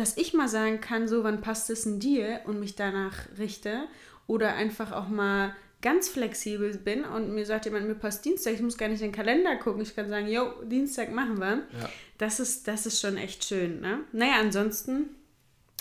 dass 0.00 0.16
ich 0.16 0.32
mal 0.32 0.48
sagen 0.48 0.80
kann, 0.80 1.08
so, 1.08 1.24
wann 1.24 1.42
passt 1.42 1.68
es 1.68 1.84
in 1.84 2.00
dir 2.00 2.40
und 2.46 2.58
mich 2.58 2.74
danach 2.74 3.16
richte 3.38 3.86
oder 4.26 4.54
einfach 4.54 4.92
auch 4.92 5.08
mal 5.08 5.54
ganz 5.82 6.08
flexibel 6.08 6.76
bin 6.78 7.04
und 7.04 7.34
mir 7.34 7.44
sagt 7.44 7.66
jemand, 7.66 7.86
mir 7.86 7.94
passt 7.94 8.24
Dienstag, 8.24 8.54
ich 8.54 8.62
muss 8.62 8.78
gar 8.78 8.88
nicht 8.88 9.02
in 9.02 9.08
den 9.08 9.14
Kalender 9.14 9.56
gucken. 9.56 9.82
Ich 9.82 9.94
kann 9.94 10.08
sagen, 10.08 10.26
jo, 10.26 10.52
Dienstag 10.62 11.12
machen 11.12 11.38
wir. 11.38 11.66
Ja. 11.80 11.90
Das 12.16 12.40
ist, 12.40 12.66
das 12.66 12.86
ist 12.86 13.00
schon 13.00 13.18
echt 13.18 13.44
schön, 13.44 13.80
ne? 13.80 14.00
Naja, 14.12 14.40
ansonsten 14.40 15.10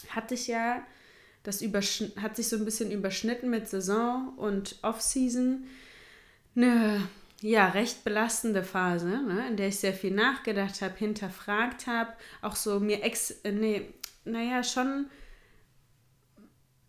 hatte 0.10 0.34
ich 0.34 0.48
ja, 0.48 0.84
das 1.44 1.64
hat 2.22 2.36
sich 2.36 2.48
so 2.48 2.58
ein 2.58 2.66
bisschen 2.66 2.92
überschnitten 2.92 3.50
mit 3.50 3.70
Saison 3.70 4.34
und 4.38 4.78
Off-Season. 4.82 5.66
Eine, 6.56 7.08
ja, 7.42 7.70
recht 7.70 8.04
belastende 8.04 8.64
Phase, 8.64 9.08
ne? 9.08 9.48
in 9.50 9.56
der 9.56 9.70
ich 9.70 9.80
sehr 9.80 9.94
viel 9.94 10.12
nachgedacht 10.12 10.82
habe, 10.82 10.98
hinterfragt 10.98 11.88
habe, 11.88 12.12
auch 12.42 12.56
so 12.56 12.80
mir 12.80 13.04
ex, 13.04 13.32
äh, 13.44 13.52
nee, 13.52 13.94
naja, 14.32 14.64
schon 14.64 15.08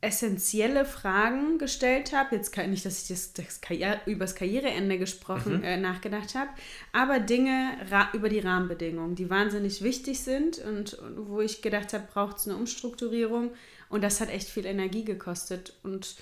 essentielle 0.02 0.84
Fragen 0.84 1.58
gestellt 1.58 2.12
habe. 2.14 2.36
Jetzt 2.36 2.52
kann 2.52 2.70
nicht, 2.70 2.86
dass 2.86 3.02
ich 3.02 3.08
das, 3.08 3.32
das 3.34 3.60
Karriere, 3.60 4.00
übers 4.06 4.34
Karriereende 4.34 4.98
gesprochen, 4.98 5.62
äh, 5.62 5.76
nachgedacht 5.76 6.34
habe, 6.34 6.50
aber 6.92 7.20
Dinge 7.20 7.76
über 8.14 8.28
die 8.28 8.38
Rahmenbedingungen, 8.38 9.14
die 9.14 9.28
wahnsinnig 9.28 9.82
wichtig 9.82 10.20
sind 10.20 10.58
und, 10.58 10.94
und 10.94 11.28
wo 11.28 11.40
ich 11.40 11.60
gedacht 11.60 11.92
habe, 11.92 12.08
braucht 12.10 12.38
es 12.38 12.48
eine 12.48 12.56
Umstrukturierung 12.56 13.50
und 13.90 14.02
das 14.02 14.20
hat 14.20 14.30
echt 14.30 14.48
viel 14.48 14.64
Energie 14.64 15.04
gekostet 15.04 15.74
und 15.82 16.16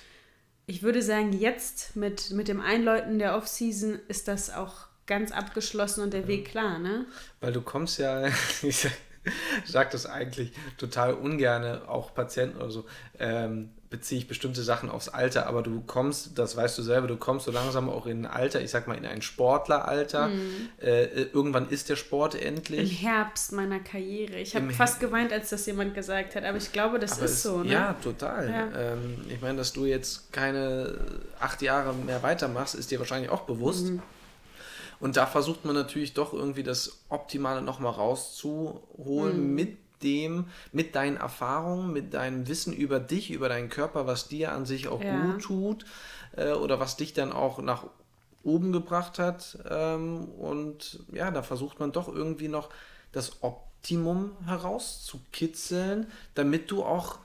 ich 0.65 0.83
würde 0.83 1.01
sagen, 1.01 1.33
jetzt 1.33 1.95
mit, 1.95 2.29
mit 2.29 2.47
dem 2.47 2.61
Einläuten 2.61 3.17
der 3.17 3.35
Off-Season 3.35 3.97
ist 4.07 4.27
das 4.27 4.53
auch 4.53 4.85
ganz 5.07 5.31
abgeschlossen 5.31 6.03
und 6.03 6.13
der 6.13 6.27
Weg 6.27 6.49
klar, 6.49 6.77
ne? 6.77 7.07
Weil 7.39 7.53
du 7.53 7.61
kommst 7.61 7.97
ja, 7.97 8.27
ich 9.25 9.71
sag, 9.71 9.89
sag 9.89 9.91
das 9.91 10.05
eigentlich 10.05 10.51
total 10.77 11.13
ungerne, 11.13 11.81
auch 11.87 12.13
Patienten 12.13 12.57
oder 12.57 12.71
so, 12.71 12.85
ähm, 13.19 13.69
beziehe 13.89 14.21
ich 14.21 14.27
bestimmte 14.27 14.61
Sachen 14.61 14.91
aufs 14.91 15.09
Alter, 15.09 15.47
aber 15.47 15.63
du 15.63 15.81
kommst, 15.81 16.37
das 16.37 16.55
weißt 16.55 16.77
du 16.77 16.83
selber, 16.83 17.07
du 17.07 17.17
kommst 17.17 17.45
so 17.45 17.51
langsam 17.51 17.89
auch 17.89 18.05
in 18.05 18.25
ein 18.25 18.31
Alter, 18.31 18.61
ich 18.61 18.69
sag 18.69 18.87
mal 18.87 18.95
in 18.95 19.05
ein 19.05 19.23
Sportleralter. 19.23 20.29
Äh, 20.79 21.05
äh, 21.05 21.27
irgendwann 21.33 21.69
ist 21.69 21.89
der 21.89 21.95
Sport 21.95 22.35
Im 22.35 22.41
endlich. 22.57 23.01
Herbst 23.01 23.51
meiner 23.51 23.79
Karriere. 23.79 24.35
Ich 24.37 24.55
habe 24.55 24.65
Im 24.65 24.71
fast 24.71 24.99
geweint, 24.99 25.33
als 25.33 25.49
das 25.49 25.65
jemand 25.65 25.95
gesagt 25.95 26.35
hat, 26.35 26.43
aber 26.43 26.57
ich 26.57 26.71
glaube, 26.71 26.99
das 26.99 27.13
Aber 27.13 27.25
ist 27.25 27.31
es- 27.31 27.43
so, 27.43 27.63
ne? 27.63 27.71
Ja, 27.73 27.93
total. 28.03 28.49
Ja. 28.49 28.93
Ähm, 28.93 29.17
ich 29.27 29.41
meine, 29.41 29.57
dass 29.57 29.73
du 29.73 29.85
jetzt 29.85 30.31
keine 30.31 30.93
acht 31.39 31.61
Jahre 31.63 31.93
mehr 31.93 32.21
weitermachst, 32.21 32.75
ist 32.75 32.91
dir 32.91 32.99
wahrscheinlich 32.99 33.31
auch 33.31 33.41
bewusst. 33.41 33.87
Mhm. 33.87 34.01
Und 34.99 35.17
da 35.17 35.25
versucht 35.25 35.65
man 35.65 35.75
natürlich 35.75 36.13
doch 36.13 36.33
irgendwie 36.33 36.63
das 36.63 37.05
Optimale 37.09 37.61
nochmal 37.61 37.93
rauszuholen 37.93 39.49
Mhm. 39.49 39.55
mit 39.55 39.77
dem, 40.03 40.45
mit 40.71 40.95
deinen 40.95 41.17
Erfahrungen, 41.17 41.91
mit 41.91 42.13
deinem 42.13 42.47
Wissen 42.47 42.73
über 42.73 42.99
dich, 42.99 43.31
über 43.31 43.49
deinen 43.49 43.69
Körper, 43.69 44.07
was 44.07 44.27
dir 44.27 44.51
an 44.53 44.65
sich 44.65 44.87
auch 44.87 45.01
Ja. 45.01 45.09
gut 45.09 45.41
tut 45.43 45.85
äh, 46.37 46.51
oder 46.53 46.79
was 46.79 46.97
dich 46.97 47.13
dann 47.13 47.31
auch 47.33 47.59
nach 47.59 47.85
oben 48.43 48.71
gebracht 48.71 49.19
hat. 49.19 49.57
Ähm, 49.69 50.25
und 50.29 51.03
ja, 51.11 51.31
da 51.31 51.43
versucht 51.43 51.79
man 51.79 51.91
doch 51.91 52.07
irgendwie 52.07 52.47
noch 52.47 52.69
das 53.11 53.43
Optimum 53.43 54.31
herauszukitzeln, 54.45 56.07
damit 56.35 56.71
du 56.71 56.83
auch 56.83 57.19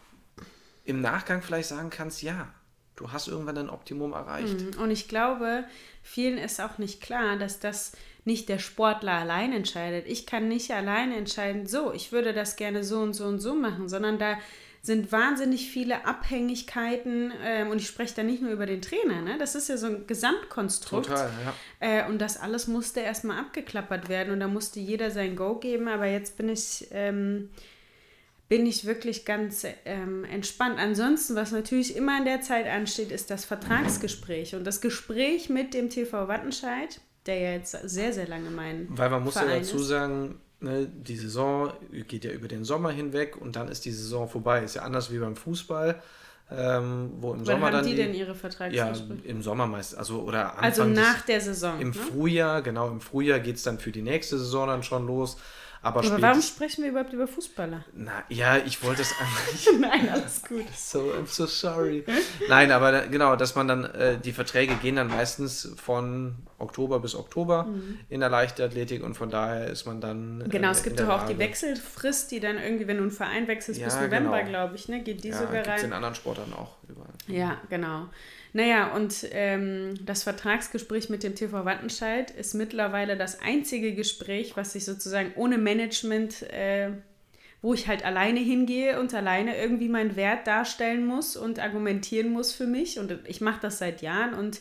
im 0.85 1.01
Nachgang 1.01 1.43
vielleicht 1.43 1.69
sagen 1.69 1.91
kannst, 1.91 2.23
ja, 2.23 2.49
du 2.97 3.13
hast 3.13 3.29
irgendwann 3.29 3.59
ein 3.59 3.71
Optimum 3.71 4.13
erreicht. 4.13 4.61
Mhm. 4.61 4.83
Und 4.83 4.91
ich 4.91 5.09
glaube, 5.09 5.65
vielen 6.03 6.39
ist 6.39 6.61
auch 6.61 6.79
nicht 6.79 7.01
klar, 7.01 7.37
dass 7.37 7.61
das 7.61 7.93
nicht 8.25 8.49
der 8.49 8.59
Sportler 8.59 9.13
allein 9.13 9.53
entscheidet. 9.53 10.07
Ich 10.07 10.27
kann 10.27 10.49
nicht 10.49 10.71
alleine 10.71 11.17
entscheiden, 11.17 11.67
so, 11.67 11.93
ich 11.93 12.13
würde 12.13 12.33
das 12.33 12.57
gerne 12.57 12.83
so 12.85 13.01
und 13.01 13.13
so 13.13 13.27
und 13.27 13.41
so 13.41 13.55
machen, 13.55 13.89
sondern 13.89 14.19
da 14.19 14.39
sind 14.81 15.13
wahnsinnig 15.13 15.71
viele 15.71 16.05
Abhängigkeiten 16.05 17.33
ähm, 17.43 17.71
und 17.71 17.81
ich 17.81 17.87
spreche 17.87 18.17
da 18.17 18.23
nicht 18.23 18.43
nur 18.43 18.53
über 18.53 18.67
den 18.67 18.83
Trainer, 18.83 19.23
ne? 19.23 19.39
das 19.39 19.55
ist 19.55 19.71
ja 19.71 19.79
so 19.79 19.87
ein 19.87 20.07
Gesamtkonstrukt. 20.07 21.07
Total, 21.07 21.31
ja. 21.81 22.05
Äh, 22.05 22.07
und 22.07 22.19
das 22.19 22.37
alles 22.37 22.67
musste 22.67 23.01
erstmal 23.01 23.39
abgeklappert 23.39 24.11
werden 24.11 24.31
und 24.35 24.41
da 24.41 24.49
musste 24.49 24.81
jeder 24.81 25.11
sein 25.11 25.37
Go 25.37 25.55
geben, 25.55 25.89
aber 25.89 26.05
jetzt 26.05 26.37
bin 26.37 26.51
ich, 26.51 26.87
ähm, 26.91 27.49
bin 28.49 28.67
ich 28.67 28.85
wirklich 28.85 29.25
ganz 29.25 29.67
ähm, 29.85 30.25
entspannt. 30.25 30.79
Ansonsten, 30.79 31.35
was 31.35 31.51
natürlich 31.53 31.97
immer 31.97 32.19
in 32.19 32.25
der 32.25 32.41
Zeit 32.43 32.67
ansteht, 32.67 33.11
ist 33.11 33.31
das 33.31 33.45
Vertragsgespräch 33.45 34.55
und 34.55 34.65
das 34.65 34.81
Gespräch 34.81 35.49
mit 35.49 35.73
dem 35.75 35.89
TV 35.91 36.29
Wattenscheid, 36.29 37.01
der 37.27 37.39
ja 37.39 37.53
jetzt 37.53 37.73
sehr, 37.89 38.13
sehr 38.13 38.29
lange 38.29 38.51
mein 38.51 38.87
Weil 38.91 39.11
man 39.11 39.25
muss 39.25 39.35
ja 39.37 39.43
Verein 39.43 39.63
dazu 39.63 39.77
ist. 39.77 39.87
sagen, 39.87 40.41
ne, 40.61 40.87
die 40.87 41.17
Saison 41.17 41.73
geht 42.07 42.25
ja 42.25 42.33
über 42.33 42.49
den 42.49 42.65
Sommer 42.65 42.91
hinweg 42.91 43.37
und 43.41 43.57
dann 43.57 43.69
ist 43.69 43.85
die 43.87 43.93
Saison 43.93 44.29
vorbei. 44.29 44.63
Ist 44.63 44.75
ja 44.77 44.83
anders 44.83 45.11
wie 45.11 45.19
beim 45.19 45.37
Fußball, 45.37 46.03
ähm, 46.51 47.13
wo 47.21 47.33
im 47.33 47.39
Wann 47.41 47.47
Sommer 47.47 47.67
haben 47.69 47.73
dann 47.73 47.85
die, 47.87 47.93
die, 47.93 47.97
denn 47.97 48.13
ihre 48.15 48.29
ja 48.29 48.35
Vertragsgespräche? 48.35 49.23
im 49.25 49.43
Sommer 49.43 49.67
meist, 49.67 49.97
also 49.97 50.21
oder 50.21 50.51
Anfang 50.59 50.65
also 50.65 50.85
des- 50.85 50.99
nach 50.99 51.21
der 51.23 51.41
Saison. 51.41 51.81
im 51.81 51.89
ne? 51.89 51.95
Frühjahr, 51.95 52.61
genau 52.61 52.89
im 52.91 53.01
Frühjahr 53.01 53.41
geht 53.41 53.57
es 53.57 53.63
dann 53.63 53.79
für 53.79 53.91
die 53.91 54.03
nächste 54.03 54.39
Saison 54.39 54.67
dann 54.69 54.83
schon 54.83 55.07
los. 55.07 55.39
Aber, 55.85 56.01
Aber 56.01 56.23
warum 56.23 56.41
sprechen 56.41 56.83
wir 56.83 56.91
überhaupt 56.91 57.13
über 57.13 57.29
Fußballer? 57.29 57.85
Na, 57.93 58.25
ja, 58.31 58.57
ich 58.57 58.83
wollte 58.83 59.03
es 59.03 59.15
eigentlich. 59.21 59.69
Nein, 59.81 60.09
alles 60.09 60.43
gut. 60.43 60.65
So, 60.75 61.13
I'm 61.13 61.27
so 61.27 61.45
sorry. 61.45 62.05
Nein, 62.49 62.73
aber 62.73 63.03
genau, 63.09 63.37
dass 63.37 63.55
man 63.55 63.69
dann, 63.69 63.85
äh, 63.85 64.19
die 64.19 64.33
Verträge 64.33 64.77
gehen 64.77 64.97
dann 64.97 65.09
meistens 65.09 65.75
von 65.77 66.37
Oktober 66.59 67.01
bis 67.01 67.15
Oktober 67.15 67.69
in 68.09 68.21
der 68.21 68.31
Leichtathletik 68.31 69.03
und 69.03 69.15
von 69.15 69.29
daher 69.29 69.67
ist 69.67 69.85
man 69.85 70.01
dann. 70.01 70.45
Genau, 70.49 70.69
äh, 70.69 70.71
es 70.71 70.83
gibt 70.83 71.01
doch 71.01 71.09
auch 71.11 71.27
die 71.27 71.39
Wechselfrist, 71.39 72.31
die 72.31 72.41
dann 72.41 72.57
irgendwie, 72.59 72.87
wenn 72.87 72.97
du 72.97 73.03
einen 73.03 73.13
Verein 73.13 73.47
wechselst, 73.47 73.83
bis 73.83 73.95
Ja, 73.95 74.01
November, 74.01 74.39
genau. 74.39 74.51
glaube 74.51 74.77
ich, 74.77 74.89
ne? 74.89 75.03
Geht 75.03 75.23
die 75.23 75.29
ja, 75.29 75.39
sogar 75.39 75.67
rein? 75.67 75.85
in 75.85 75.93
anderen 75.93 76.15
Sportarten 76.15 76.55
auch 76.55 76.77
überall. 76.89 77.13
Ja, 77.27 77.61
genau. 77.69 78.09
Naja, 78.57 78.95
und 78.95 79.27
ähm, 79.33 79.95
das 80.07 80.23
Vertragsgespräch 80.23 81.09
mit 81.09 81.25
dem 81.25 81.35
TV 81.35 81.65
Wattenscheid 81.65 82.31
ist 82.31 82.55
mittlerweile 82.55 83.17
das 83.17 83.41
einzige 83.43 83.97
Gespräch, 83.97 84.57
was 84.57 84.77
ich 84.77 84.85
sozusagen 84.85 85.33
ohne 85.35 85.59
Management, 85.59 86.45
äh, 86.53 86.91
wo 87.63 87.75
ich 87.75 87.89
halt 87.89 88.05
alleine 88.05 88.39
hingehe 88.39 89.01
und 89.01 89.13
alleine 89.13 89.59
irgendwie 89.59 89.89
meinen 89.89 90.15
Wert 90.15 90.47
darstellen 90.47 91.05
muss 91.05 91.37
und 91.37 91.59
argumentieren 91.59 92.31
muss 92.31 92.53
für 92.53 92.69
mich. 92.69 93.01
Und 93.01 93.19
ich 93.27 93.41
mache 93.41 93.59
das 93.61 93.79
seit 93.79 94.03
Jahren 94.03 94.35
und 94.35 94.61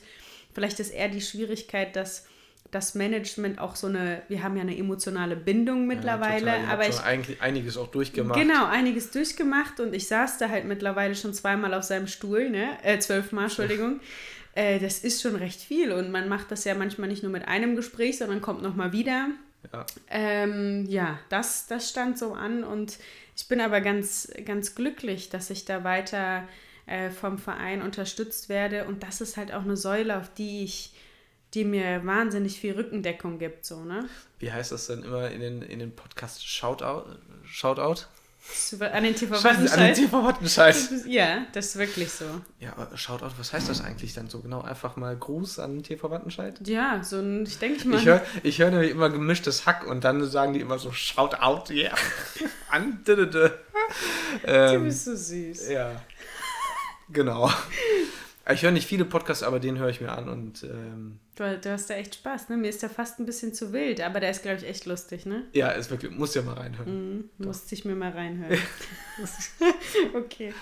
vielleicht 0.56 0.80
ist 0.80 0.90
eher 0.90 1.10
die 1.10 1.22
Schwierigkeit, 1.22 1.96
dass 1.96 2.26
das 2.74 2.96
Management 2.96 3.60
auch 3.60 3.76
so 3.76 3.88
eine, 3.88 4.22
wir 4.28 4.44
haben 4.44 4.56
ja 4.56 4.62
eine 4.62 4.78
emotionale 4.78 5.36
Bindung 5.36 5.88
mittlerweile, 5.88 6.48
ja, 6.48 6.68
aber 6.70 6.88
ich 6.88 7.00
eigentlich 7.00 7.42
einiges 7.42 7.78
auch 7.78 7.88
durchgemacht. 7.88 8.40
Genau, 8.40 8.66
einiges 8.66 9.12
durchgemacht 9.12 9.80
und 9.80 9.94
ich 9.94 10.08
saß 10.08 10.38
da 10.38 10.50
halt 10.50 10.66
mittlerweile 10.66 11.16
schon 11.16 11.34
zweimal 11.34 11.74
auf 11.74 11.84
seinem 11.84 12.08
Stuhl, 12.08 12.50
ne? 12.50 12.78
Äh, 12.84 13.00
zwölfmal, 13.00 13.46
Entschuldigung. 13.46 14.00
Äh, 14.56 14.80
das 14.80 15.00
ist 15.00 15.20
schon 15.24 15.36
recht 15.36 15.62
viel 15.62 15.92
und 15.92 16.12
man 16.12 16.30
macht 16.30 16.52
das 16.52 16.64
ja 16.64 16.76
manchmal 16.76 17.10
nicht 17.10 17.24
nur 17.24 17.32
mit 17.32 17.48
einem 17.48 17.76
Gespräch, 17.76 18.20
sondern 18.20 18.40
kommt 18.40 18.62
nochmal 18.62 18.94
wieder. 18.94 19.30
Ja. 19.72 19.86
Ähm, 20.12 20.86
ja, 20.88 21.20
das, 21.30 21.66
das 21.66 21.90
stand 21.90 22.20
so 22.20 22.34
an 22.34 22.64
und 22.64 23.00
ich 23.36 23.48
bin 23.48 23.62
aber 23.62 23.82
ganz, 23.82 24.32
ganz 24.46 24.76
glücklich, 24.76 25.30
dass 25.30 25.50
ich 25.50 25.66
da 25.66 25.84
weiter 25.84 26.48
äh, 26.86 27.10
vom 27.10 27.38
Verein 27.38 27.82
unterstützt 27.82 28.50
werde 28.50 28.86
und 28.86 29.04
das 29.04 29.22
ist 29.22 29.38
halt 29.38 29.54
auch 29.54 29.64
eine 29.64 29.78
Säule, 29.78 30.18
auf 30.18 30.32
die 30.34 30.64
ich, 30.64 30.94
die 31.54 31.64
mir 31.66 32.06
wahnsinnig 32.06 32.60
viel 32.60 32.74
Rückendeckung 32.74 33.40
gibt, 33.40 33.66
so, 33.66 33.84
ne? 33.84 34.08
Wie 34.40 34.52
heißt 34.52 34.72
das 34.72 34.88
denn 34.88 35.04
immer 35.04 35.30
in 35.32 35.42
den, 35.42 35.62
in 35.62 35.80
den 35.80 35.96
Podcast 35.96 36.48
Shoutout? 36.48 37.06
Shoutout? 37.46 38.06
An 38.92 39.04
den 39.04 39.16
TV 39.16 39.36
An 39.36 39.42
den 39.42 39.44
Wattenscheid. 39.44 39.96
TV 39.96 40.24
Wattenscheid. 40.24 40.76
Ja, 41.08 41.46
das 41.54 41.68
ist 41.68 41.76
wirklich 41.78 42.12
so. 42.12 42.26
Ja, 42.60 42.74
aber 42.76 42.98
Shoutout, 42.98 43.32
was 43.38 43.54
heißt 43.54 43.70
das 43.70 43.82
eigentlich 43.82 44.14
dann 44.14 44.28
so 44.30 44.42
genau? 44.42 44.62
Einfach 44.62 44.98
mal 44.98 45.16
Gruß 45.16 45.60
an 45.60 45.82
TV 45.82 46.12
Wattenscheid? 46.12 46.60
Ja, 46.68 47.02
so 47.02 47.20
ein, 47.20 47.46
ich 47.46 47.58
denke 47.60 47.88
mal. 47.88 48.00
Ich 48.00 48.06
höre 48.06 48.22
ich 48.44 48.60
hör 48.60 48.70
nämlich 48.70 48.92
immer 48.92 49.10
gemischtes 49.10 49.66
Hack 49.66 49.88
und 49.88 50.04
dann 50.04 50.26
sagen 50.30 50.54
die 50.54 50.60
immer 50.60 50.78
so 50.78 50.92
Shoutout, 50.92 51.72
yeah. 51.74 51.96
an. 52.70 53.02
dü. 53.08 53.16
du 53.28 53.52
Ähm, 54.44 54.84
bist 54.84 55.06
so 55.06 55.16
süß. 55.16 55.70
ja. 55.70 56.02
Genau. 57.10 57.50
Ich 58.52 58.62
höre 58.62 58.72
nicht 58.72 58.88
viele 58.88 59.06
Podcasts, 59.06 59.42
aber 59.42 59.62
den 59.62 59.78
höre 59.80 59.88
ich 59.88 60.02
mir 60.02 60.12
an 60.12 60.28
und 60.28 60.64
ähm, 60.64 61.18
Du, 61.36 61.58
du 61.58 61.72
hast 61.72 61.90
da 61.90 61.96
echt 61.96 62.16
Spaß, 62.16 62.50
ne? 62.50 62.58
Mir 62.58 62.70
ist 62.70 62.84
der 62.84 62.90
fast 62.90 63.20
ein 63.20 63.26
bisschen 63.26 63.54
zu 63.54 63.74
wild, 63.74 64.02
aber 64.02 64.20
der 64.20 64.30
ist, 64.30 64.44
glaube 64.44 64.58
ich, 64.58 64.66
echt 64.66 64.86
lustig, 64.86 65.26
ne? 65.26 65.48
ja, 65.54 65.70
ist 65.70 65.90
wirklich, 65.90 66.12
muss 66.12 66.36
ja 66.36 66.44
mal 66.44 66.54
reinhören. 66.54 67.30
Mhm, 67.38 67.46
musste 67.46 67.74
ich 67.74 67.86
mir 67.86 67.96
mal 67.96 68.12
reinhören. 68.12 68.58
okay. 70.14 70.54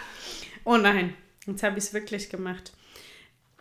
Oh 0.64 0.78
nein, 0.78 1.14
jetzt 1.46 1.64
habe 1.64 1.78
ich 1.78 1.86
es 1.86 1.94
wirklich 1.94 2.30
gemacht. 2.30 2.72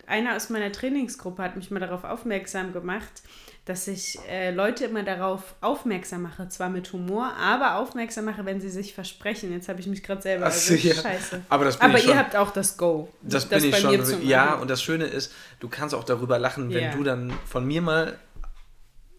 Einer 0.06 0.36
aus 0.36 0.50
meiner 0.50 0.70
Trainingsgruppe 0.70 1.42
hat 1.42 1.56
mich 1.56 1.70
mal 1.70 1.80
darauf 1.80 2.04
aufmerksam 2.04 2.72
gemacht, 2.72 3.22
dass 3.66 3.86
ich 3.86 4.18
äh, 4.28 4.50
Leute 4.52 4.86
immer 4.86 5.02
darauf 5.02 5.54
aufmerksam 5.60 6.22
mache, 6.22 6.48
zwar 6.48 6.70
mit 6.70 6.92
Humor, 6.92 7.34
aber 7.38 7.76
aufmerksam 7.76 8.24
mache, 8.24 8.44
wenn 8.46 8.60
sie 8.60 8.70
sich 8.70 8.94
versprechen. 8.94 9.52
Jetzt 9.52 9.68
habe 9.68 9.80
ich 9.80 9.86
mich 9.86 10.02
gerade 10.02 10.22
selber 10.22 10.46
Ach 10.46 10.52
so, 10.52 10.74
erwischt. 10.74 10.96
ja. 10.96 11.02
Scheiße. 11.02 11.42
Aber 11.48 11.64
das 11.66 11.78
bin 11.78 11.88
aber 11.90 11.98
ich 11.98 12.04
ihr 12.04 12.10
schon. 12.10 12.18
habt 12.18 12.36
auch 12.36 12.50
das 12.52 12.76
Go. 12.76 13.08
Das, 13.22 13.46
bin 13.46 13.62
ich 13.64 13.70
bei 13.70 13.80
schon. 13.80 14.26
Ja, 14.26 14.54
und 14.54 14.68
das 14.68 14.82
Schöne 14.82 15.04
ist, 15.04 15.32
du 15.60 15.68
kannst 15.68 15.94
auch 15.94 16.04
darüber 16.04 16.38
lachen, 16.38 16.72
wenn 16.72 16.84
Ja. 16.84 16.90
du 16.92 17.04
dann 17.04 17.32
von 17.46 17.64
mir 17.66 17.82
mal 17.82 18.18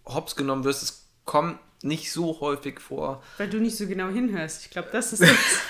hops 0.06 0.36
genommen 0.36 0.64
wirst. 0.64 0.84
Es 0.84 1.06
kommt 1.26 1.58
nicht 1.84 2.12
so 2.12 2.40
häufig 2.42 2.80
vor. 2.82 3.24
Weil 3.38 3.50
du 3.50 3.60
nicht 3.60 3.78
so 3.78 3.88
genau 3.88 4.10
hinhörst. 4.10 4.66
Ich 4.66 4.72
glaube, 4.72 4.90
das 4.92 5.14
ist 5.14 5.22
es. 5.22 5.30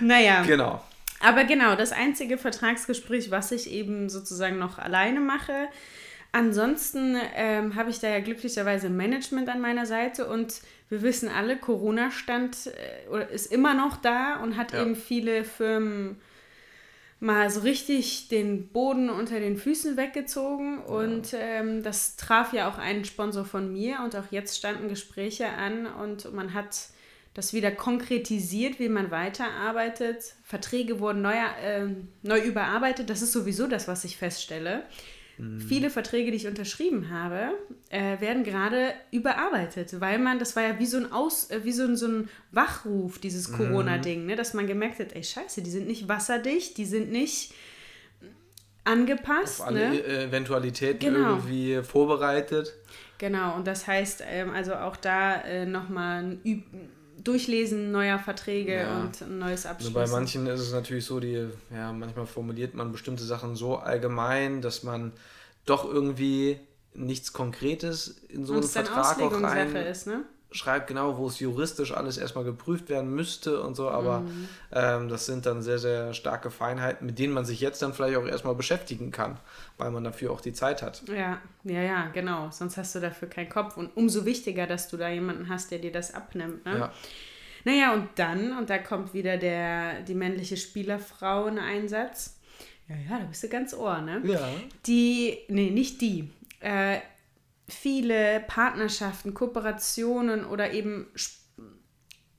naja, 0.00 0.42
Genau. 0.42 0.82
aber 1.20 1.44
genau, 1.44 1.76
das 1.76 1.92
einzige 1.92 2.38
Vertragsgespräch, 2.38 3.30
was 3.30 3.52
ich 3.52 3.70
eben 3.70 4.08
sozusagen 4.08 4.58
noch 4.58 4.78
alleine 4.78 5.20
mache. 5.20 5.68
Ansonsten 6.32 7.16
ähm, 7.34 7.74
habe 7.74 7.90
ich 7.90 8.00
da 8.00 8.08
ja 8.08 8.20
glücklicherweise 8.20 8.88
Management 8.88 9.50
an 9.50 9.60
meiner 9.60 9.84
Seite 9.84 10.26
und 10.26 10.62
wir 10.88 11.02
wissen 11.02 11.28
alle, 11.28 11.58
Corona 11.58 12.10
stand 12.10 12.68
äh, 12.68 13.08
oder 13.08 13.28
ist 13.28 13.52
immer 13.52 13.74
noch 13.74 13.98
da 13.98 14.36
und 14.42 14.56
hat 14.56 14.72
Ja. 14.72 14.82
eben 14.82 14.96
viele 14.96 15.44
Firmen 15.44 16.20
mal 17.20 17.50
so 17.50 17.60
richtig 17.60 18.28
den 18.28 18.68
Boden 18.68 19.08
unter 19.08 19.38
den 19.38 19.56
Füßen 19.56 19.96
weggezogen 19.96 20.78
und 20.78 21.34
ähm, 21.34 21.82
das 21.82 22.16
traf 22.16 22.52
ja 22.52 22.68
auch 22.68 22.78
einen 22.78 23.04
Sponsor 23.04 23.44
von 23.44 23.70
mir 23.72 24.00
und 24.02 24.16
auch 24.16 24.32
jetzt 24.32 24.56
standen 24.56 24.88
Gespräche 24.88 25.48
an 25.48 25.86
und 25.86 26.32
man 26.34 26.52
hat 26.52 26.88
das 27.34 27.52
wieder 27.52 27.70
konkretisiert, 27.70 28.78
wie 28.78 28.88
man 28.88 29.10
weiterarbeitet. 29.10 30.34
Verträge 30.42 30.98
wurden 30.98 31.22
neu, 31.22 31.34
ähm, 31.62 32.08
neu 32.22 32.40
überarbeitet. 32.40 33.08
Das 33.08 33.22
ist 33.22 33.32
sowieso 33.32 33.66
das, 33.66 33.86
was 33.86 34.04
ich 34.04 34.16
feststelle. 34.16 34.82
Viele 35.66 35.90
Verträge, 35.90 36.30
die 36.30 36.36
ich 36.36 36.46
unterschrieben 36.46 37.10
habe, 37.10 37.54
äh, 37.88 38.20
werden 38.20 38.44
gerade 38.44 38.92
überarbeitet, 39.10 40.00
weil 40.00 40.18
man, 40.18 40.38
das 40.38 40.54
war 40.56 40.62
ja 40.62 40.78
wie 40.78 40.86
so 40.86 40.98
ein 40.98 41.10
Aus, 41.10 41.50
äh, 41.50 41.64
wie 41.64 41.72
so 41.72 41.84
ein, 41.84 41.96
so 41.96 42.06
ein 42.06 42.28
Wachruf, 42.52 43.18
dieses 43.18 43.50
Corona-Ding, 43.52 44.26
ne? 44.26 44.36
dass 44.36 44.54
man 44.54 44.66
gemerkt 44.66 45.00
hat, 45.00 45.14
ey 45.14 45.24
Scheiße, 45.24 45.62
die 45.62 45.70
sind 45.70 45.86
nicht 45.86 46.06
wasserdicht, 46.06 46.76
die 46.76 46.84
sind 46.84 47.10
nicht 47.10 47.54
angepasst. 48.84 49.60
Auf 49.60 49.68
alle 49.68 49.90
ne? 49.90 50.04
Eventualitäten 50.04 50.98
Genau. 51.14 51.30
irgendwie 51.36 51.82
vorbereitet. 51.82 52.74
Genau, 53.18 53.56
und 53.56 53.66
das 53.66 53.86
heißt 53.86 54.22
ähm, 54.28 54.50
also 54.50 54.74
auch 54.74 54.96
da 54.96 55.40
äh, 55.42 55.64
nochmal 55.64 56.22
ein 56.24 56.40
Üb 56.44 56.64
Durchlesen 57.24 57.90
neuer 57.92 58.18
Verträge 58.18 58.76
Ja. 58.76 59.00
und 59.00 59.20
ein 59.22 59.38
neues 59.38 59.66
Abschließen. 59.66 59.94
bei 59.94 60.06
manchen 60.06 60.46
ist 60.46 60.60
es 60.60 60.72
natürlich 60.72 61.04
so, 61.04 61.20
die, 61.20 61.48
ja, 61.70 61.92
manchmal 61.92 62.26
formuliert 62.26 62.74
man 62.74 62.92
bestimmte 62.92 63.24
Sachen 63.24 63.56
so 63.56 63.76
allgemein, 63.76 64.60
dass 64.60 64.82
man 64.82 65.12
doch 65.66 65.84
irgendwie 65.84 66.58
nichts 66.94 67.32
Konkretes 67.32 68.08
in 68.28 68.44
so 68.44 68.54
und 68.54 68.60
einen 68.60 68.68
Vertrag 68.68 69.20
auch 69.20 69.42
rein 69.42 69.74
ist, 69.76 70.06
ne? 70.06 70.24
Schreibt, 70.52 70.86
genau, 70.86 71.18
wo 71.18 71.26
es 71.26 71.38
juristisch 71.40 71.92
alles 71.92 72.18
erstmal 72.18 72.44
geprüft 72.44 72.88
werden 72.88 73.14
müsste 73.14 73.60
und 73.62 73.74
so, 73.74 73.90
aber 73.90 74.20
Mhm. 74.20 74.48
ähm, 74.72 75.08
das 75.08 75.26
sind 75.26 75.46
dann 75.46 75.62
sehr, 75.62 75.78
sehr 75.78 76.14
starke 76.14 76.50
Feinheiten, 76.50 77.06
mit 77.06 77.18
denen 77.18 77.32
man 77.32 77.44
sich 77.44 77.60
jetzt 77.60 77.82
dann 77.82 77.92
vielleicht 77.94 78.16
auch 78.16 78.26
erstmal 78.26 78.54
beschäftigen 78.54 79.10
kann, 79.10 79.38
weil 79.78 79.90
man 79.90 80.04
dafür 80.04 80.30
auch 80.30 80.40
die 80.40 80.52
Zeit 80.52 80.82
hat. 80.82 81.02
Ja, 81.08 81.40
ja, 81.64 81.80
ja, 81.82 82.06
genau. 82.12 82.50
Sonst 82.50 82.76
hast 82.76 82.94
du 82.94 83.00
dafür 83.00 83.28
keinen 83.28 83.48
Kopf. 83.48 83.76
Und 83.76 83.96
umso 83.96 84.24
wichtiger, 84.24 84.66
dass 84.66 84.88
du 84.88 84.96
da 84.96 85.08
jemanden 85.08 85.48
hast, 85.48 85.70
der 85.70 85.78
dir 85.78 85.92
das 85.92 86.14
abnimmt. 86.14 86.64
Ne? 86.64 86.78
Ja. 86.78 86.92
Naja, 87.64 87.92
und 87.94 88.08
dann, 88.16 88.58
und 88.58 88.70
da 88.70 88.78
kommt 88.78 89.14
wieder 89.14 89.36
der, 89.36 90.00
die 90.02 90.14
männliche 90.14 90.56
Spielerfrau 90.56 91.46
in 91.46 91.58
Einsatz. 91.58 92.38
Ja, 92.88 92.96
ja, 93.08 93.18
da 93.20 93.24
bist 93.26 93.42
du 93.44 93.48
ganz 93.48 93.72
ohr, 93.72 94.00
ne? 94.00 94.20
Ja. 94.24 94.40
Die, 94.86 95.38
nee, 95.48 95.70
nicht 95.70 96.00
die. 96.00 96.28
Äh, 96.60 96.98
viele 97.68 98.40
Partnerschaften, 98.46 99.34
Kooperationen 99.34 100.44
oder 100.44 100.72
eben 100.72 101.06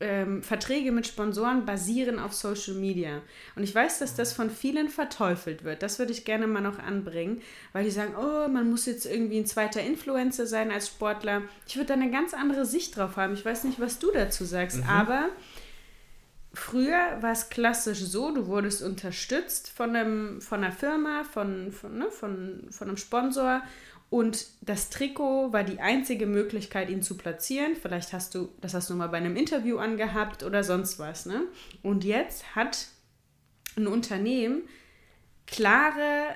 ähm, 0.03 0.43
Verträge 0.43 0.91
mit 0.91 1.07
Sponsoren 1.07 1.65
basieren 1.65 2.19
auf 2.19 2.33
Social 2.33 2.75
Media. 2.75 3.21
Und 3.55 3.63
ich 3.63 3.73
weiß, 3.73 3.99
dass 3.99 4.15
das 4.15 4.33
von 4.33 4.49
vielen 4.49 4.89
verteufelt 4.89 5.63
wird. 5.63 5.81
Das 5.81 5.97
würde 5.97 6.11
ich 6.11 6.25
gerne 6.25 6.45
mal 6.45 6.61
noch 6.61 6.79
anbringen, 6.79 7.41
weil 7.71 7.85
die 7.85 7.91
sagen, 7.91 8.13
oh, 8.17 8.49
man 8.49 8.69
muss 8.69 8.85
jetzt 8.85 9.05
irgendwie 9.05 9.37
ein 9.37 9.45
zweiter 9.45 9.81
Influencer 9.81 10.45
sein 10.45 10.71
als 10.71 10.87
Sportler. 10.87 11.43
Ich 11.67 11.77
würde 11.77 11.87
da 11.87 11.93
eine 11.93 12.11
ganz 12.11 12.33
andere 12.33 12.65
Sicht 12.65 12.97
drauf 12.97 13.15
haben. 13.15 13.33
Ich 13.33 13.45
weiß 13.45 13.63
nicht, 13.63 13.79
was 13.79 13.99
du 13.99 14.11
dazu 14.11 14.43
sagst, 14.43 14.81
aber 14.87 15.29
Früher 16.55 17.17
war 17.21 17.31
es 17.31 17.49
klassisch 17.49 18.01
so, 18.01 18.31
du 18.31 18.45
wurdest 18.45 18.83
unterstützt 18.83 19.71
von, 19.71 19.95
einem, 19.95 20.39
von 20.39 20.63
einer 20.63 20.71
Firma, 20.71 21.23
von, 21.23 21.71
von, 21.71 21.97
ne, 21.97 22.11
von, 22.11 22.67
von 22.69 22.89
einem 22.89 22.97
Sponsor 22.97 23.63
und 24.13 24.45
das 24.61 24.91
Trikot 24.91 25.53
war 25.53 25.63
die 25.63 25.79
einzige 25.79 26.27
Möglichkeit, 26.27 26.91
ihn 26.91 27.01
zu 27.01 27.17
platzieren. 27.17 27.75
Vielleicht 27.75 28.13
hast 28.13 28.35
du, 28.35 28.49
das 28.61 28.75
hast 28.75 28.87
du 28.91 28.93
mal 28.93 29.07
bei 29.07 29.17
einem 29.17 29.35
Interview 29.35 29.79
angehabt 29.79 30.43
oder 30.43 30.63
sonst 30.63 30.99
was. 30.99 31.25
Ne? 31.25 31.41
Und 31.81 32.03
jetzt 32.03 32.55
hat 32.55 32.89
ein 33.75 33.87
Unternehmen 33.87 34.69
klare 35.47 36.27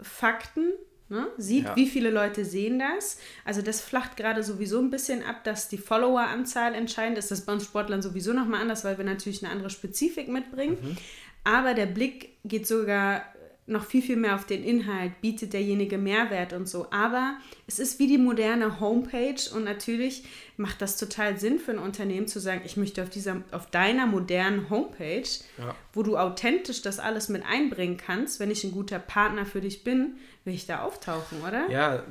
Fakten, 0.00 0.74
ne? 1.08 1.26
sieht, 1.36 1.64
Ja. 1.64 1.74
wie 1.74 1.88
viele 1.88 2.10
Leute 2.10 2.44
sehen 2.44 2.78
das. 2.78 3.18
Also 3.44 3.62
das 3.62 3.80
flacht 3.80 4.16
gerade 4.16 4.44
sowieso 4.44 4.78
ein 4.78 4.90
bisschen 4.90 5.24
ab, 5.24 5.42
dass 5.42 5.68
die 5.68 5.78
Followeranzahl 5.78 6.72
entscheidend 6.72 7.18
ist. 7.18 7.32
Das 7.32 7.40
ist 7.40 7.46
bei 7.46 7.52
uns 7.52 7.64
Sportlern 7.64 8.00
sowieso 8.00 8.32
nochmal 8.32 8.60
anders, 8.60 8.84
weil 8.84 8.96
wir 8.96 9.04
natürlich 9.04 9.42
eine 9.42 9.52
andere 9.52 9.70
Spezifik 9.70 10.28
mitbringen. 10.28 10.96
Aber 11.42 11.74
der 11.74 11.86
Blick 11.86 12.38
geht 12.44 12.68
sogar 12.68 13.22
noch 13.66 13.84
viel, 13.86 14.02
viel 14.02 14.16
mehr 14.16 14.34
auf 14.34 14.44
den 14.44 14.62
Inhalt, 14.62 15.20
bietet 15.22 15.54
derjenige 15.54 15.96
Mehrwert 15.96 16.52
und 16.52 16.68
so. 16.68 16.86
Aber 16.90 17.36
es 17.66 17.78
ist 17.78 17.98
wie 17.98 18.06
die 18.06 18.18
moderne 18.18 18.78
Homepage 18.78 19.40
und 19.54 19.64
natürlich 19.64 20.24
macht 20.58 20.82
das 20.82 20.98
total 20.98 21.38
Sinn 21.38 21.58
für 21.58 21.70
ein 21.72 21.78
Unternehmen 21.78 22.28
zu 22.28 22.40
sagen, 22.40 22.60
ich 22.66 22.76
möchte 22.76 23.02
auf, 23.02 23.08
dieser, 23.08 23.42
auf 23.52 23.70
deiner 23.70 24.06
modernen 24.06 24.68
Homepage, 24.68 25.22
Ja. 25.58 25.74
wo 25.94 26.02
du 26.02 26.18
authentisch 26.18 26.82
das 26.82 26.98
alles 26.98 27.30
mit 27.30 27.42
einbringen 27.46 27.96
kannst, 27.96 28.38
wenn 28.38 28.50
ich 28.50 28.64
ein 28.64 28.72
guter 28.72 28.98
Partner 28.98 29.46
für 29.46 29.62
dich 29.62 29.82
bin, 29.82 30.16
will 30.44 30.52
ich 30.54 30.66
da 30.66 30.82
auftauchen, 30.82 31.38
oder? 31.40 31.70
Ja, 31.70 32.04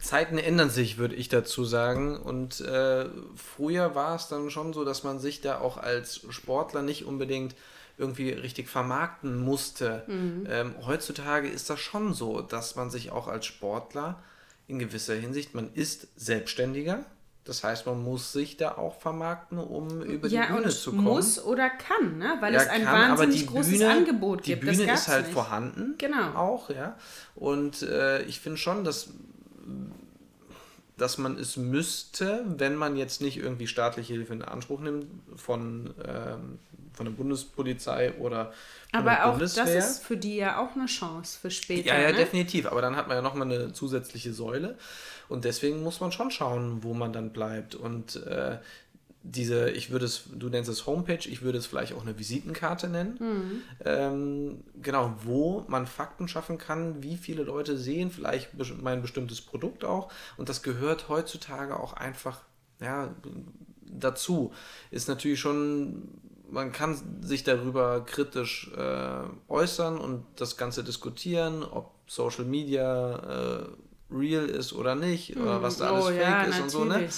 Zeiten 0.00 0.38
ändern 0.38 0.70
sich, 0.70 0.96
würde 0.96 1.14
ich 1.16 1.28
dazu 1.28 1.64
sagen. 1.64 2.16
Und 2.16 2.60
äh, 2.62 3.06
früher 3.36 3.94
war 3.94 4.16
es 4.16 4.28
dann 4.28 4.50
schon 4.50 4.72
so, 4.72 4.84
dass 4.86 5.04
man 5.04 5.18
sich 5.18 5.42
da 5.42 5.60
auch 5.60 5.76
als 5.76 6.22
Sportler 6.30 6.80
nicht 6.82 7.04
unbedingt 7.04 7.54
irgendwie 7.98 8.30
richtig 8.30 8.68
vermarkten 8.68 9.38
musste. 9.38 10.04
Mhm. 10.06 10.46
Ähm, 10.48 10.74
heutzutage 10.86 11.48
ist 11.48 11.68
das 11.68 11.80
schon 11.80 12.14
so, 12.14 12.40
dass 12.40 12.76
man 12.76 12.90
sich 12.90 13.10
auch 13.10 13.28
als 13.28 13.46
Sportler 13.46 14.22
in 14.66 14.78
gewisser 14.78 15.14
Hinsicht, 15.14 15.54
man 15.54 15.72
ist 15.74 16.08
selbstständiger. 16.16 17.04
Das 17.44 17.64
heißt, 17.64 17.86
man 17.86 18.02
muss 18.04 18.32
sich 18.32 18.58
da 18.58 18.76
auch 18.76 19.00
vermarkten, 19.00 19.56
um 19.58 20.02
über 20.02 20.28
ja, 20.28 20.46
die 20.46 20.52
Bühne 20.52 20.68
zu 20.68 20.90
kommen. 20.90 21.04
Muss 21.04 21.42
oder 21.42 21.70
kann, 21.70 22.18
ne? 22.18 22.36
weil 22.40 22.52
ja, 22.52 22.60
es 22.60 22.68
ein 22.68 22.84
kann, 22.84 23.10
wahnsinnig 23.10 23.46
großes 23.46 23.72
Bühne, 23.72 23.90
Angebot 23.90 24.42
gibt. 24.42 24.62
Die 24.62 24.66
Bühne 24.66 24.92
ist 24.92 25.08
halt 25.08 25.24
nicht. 25.24 25.32
vorhanden. 25.32 25.94
Genau. 25.96 26.34
Auch, 26.34 26.68
ja. 26.68 26.96
Und 27.34 27.80
äh, 27.82 28.22
ich 28.24 28.40
finde 28.40 28.58
schon, 28.58 28.84
dass 28.84 29.08
dass 30.98 31.16
man 31.16 31.38
es 31.38 31.56
müsste, 31.56 32.44
wenn 32.46 32.74
man 32.74 32.96
jetzt 32.96 33.22
nicht 33.22 33.38
irgendwie 33.38 33.66
staatliche 33.66 34.12
Hilfe 34.12 34.34
in 34.34 34.42
Anspruch 34.42 34.80
nimmt 34.80 35.06
von, 35.36 35.94
ähm, 36.04 36.58
von 36.98 37.06
der 37.06 37.12
Bundespolizei 37.12 38.12
oder 38.18 38.52
von 38.90 39.00
Aber 39.00 39.10
der 39.10 39.26
auch 39.26 39.32
Bundeswehr. 39.32 39.64
das 39.64 39.90
ist 39.90 40.04
für 40.04 40.18
die 40.18 40.36
ja 40.36 40.60
auch 40.60 40.74
eine 40.76 40.86
Chance 40.86 41.38
für 41.40 41.50
später. 41.50 41.88
Ja, 41.88 42.00
ja, 42.00 42.10
ne? 42.10 42.16
definitiv. 42.18 42.66
Aber 42.66 42.82
dann 42.82 42.96
hat 42.96 43.08
man 43.08 43.16
ja 43.16 43.22
nochmal 43.22 43.50
eine 43.50 43.72
zusätzliche 43.72 44.34
Säule. 44.34 44.76
Und 45.28 45.44
deswegen 45.44 45.82
muss 45.82 46.00
man 46.00 46.12
schon 46.12 46.30
schauen, 46.30 46.82
wo 46.82 46.92
man 46.92 47.12
dann 47.12 47.32
bleibt. 47.32 47.74
Und 47.74 48.16
äh, 48.26 48.58
diese, 49.22 49.70
ich 49.70 49.90
würde 49.90 50.06
es, 50.06 50.24
du 50.34 50.48
nennst 50.48 50.70
es 50.70 50.86
Homepage, 50.86 51.28
ich 51.28 51.42
würde 51.42 51.58
es 51.58 51.66
vielleicht 51.66 51.92
auch 51.92 52.02
eine 52.02 52.18
Visitenkarte 52.18 52.88
nennen. 52.88 53.16
Mhm. 53.20 53.62
Ähm, 53.84 54.64
genau, 54.82 55.14
wo 55.22 55.64
man 55.68 55.86
Fakten 55.86 56.28
schaffen 56.28 56.58
kann, 56.58 57.02
wie 57.02 57.16
viele 57.16 57.44
Leute 57.44 57.78
sehen 57.78 58.10
vielleicht 58.10 58.50
mein 58.82 59.02
bestimmtes 59.02 59.40
Produkt 59.40 59.84
auch. 59.84 60.10
Und 60.36 60.48
das 60.48 60.62
gehört 60.62 61.08
heutzutage 61.08 61.78
auch 61.78 61.92
einfach 61.92 62.40
ja, 62.80 63.14
dazu. 63.86 64.52
Ist 64.90 65.08
natürlich 65.08 65.40
schon, 65.40 66.08
man 66.50 66.72
kann 66.72 67.22
sich 67.22 67.44
darüber 67.44 68.04
kritisch 68.04 68.70
äh, 68.76 69.20
äußern 69.48 69.98
und 69.98 70.24
das 70.36 70.56
Ganze 70.56 70.82
diskutieren, 70.82 71.62
ob 71.62 71.92
Social 72.06 72.44
Media 72.44 73.16
äh, 73.16 73.66
real 74.10 74.46
ist 74.46 74.72
oder 74.72 74.94
nicht, 74.94 75.36
mhm. 75.36 75.42
oder 75.42 75.62
was 75.62 75.78
da 75.78 75.92
alles 75.92 76.04
oh, 76.06 76.08
fake 76.08 76.20
ja, 76.20 76.42
ist 76.42 76.46
natürlich. 76.46 76.62
und 76.62 76.70
so, 76.70 76.84
ne? 76.84 77.08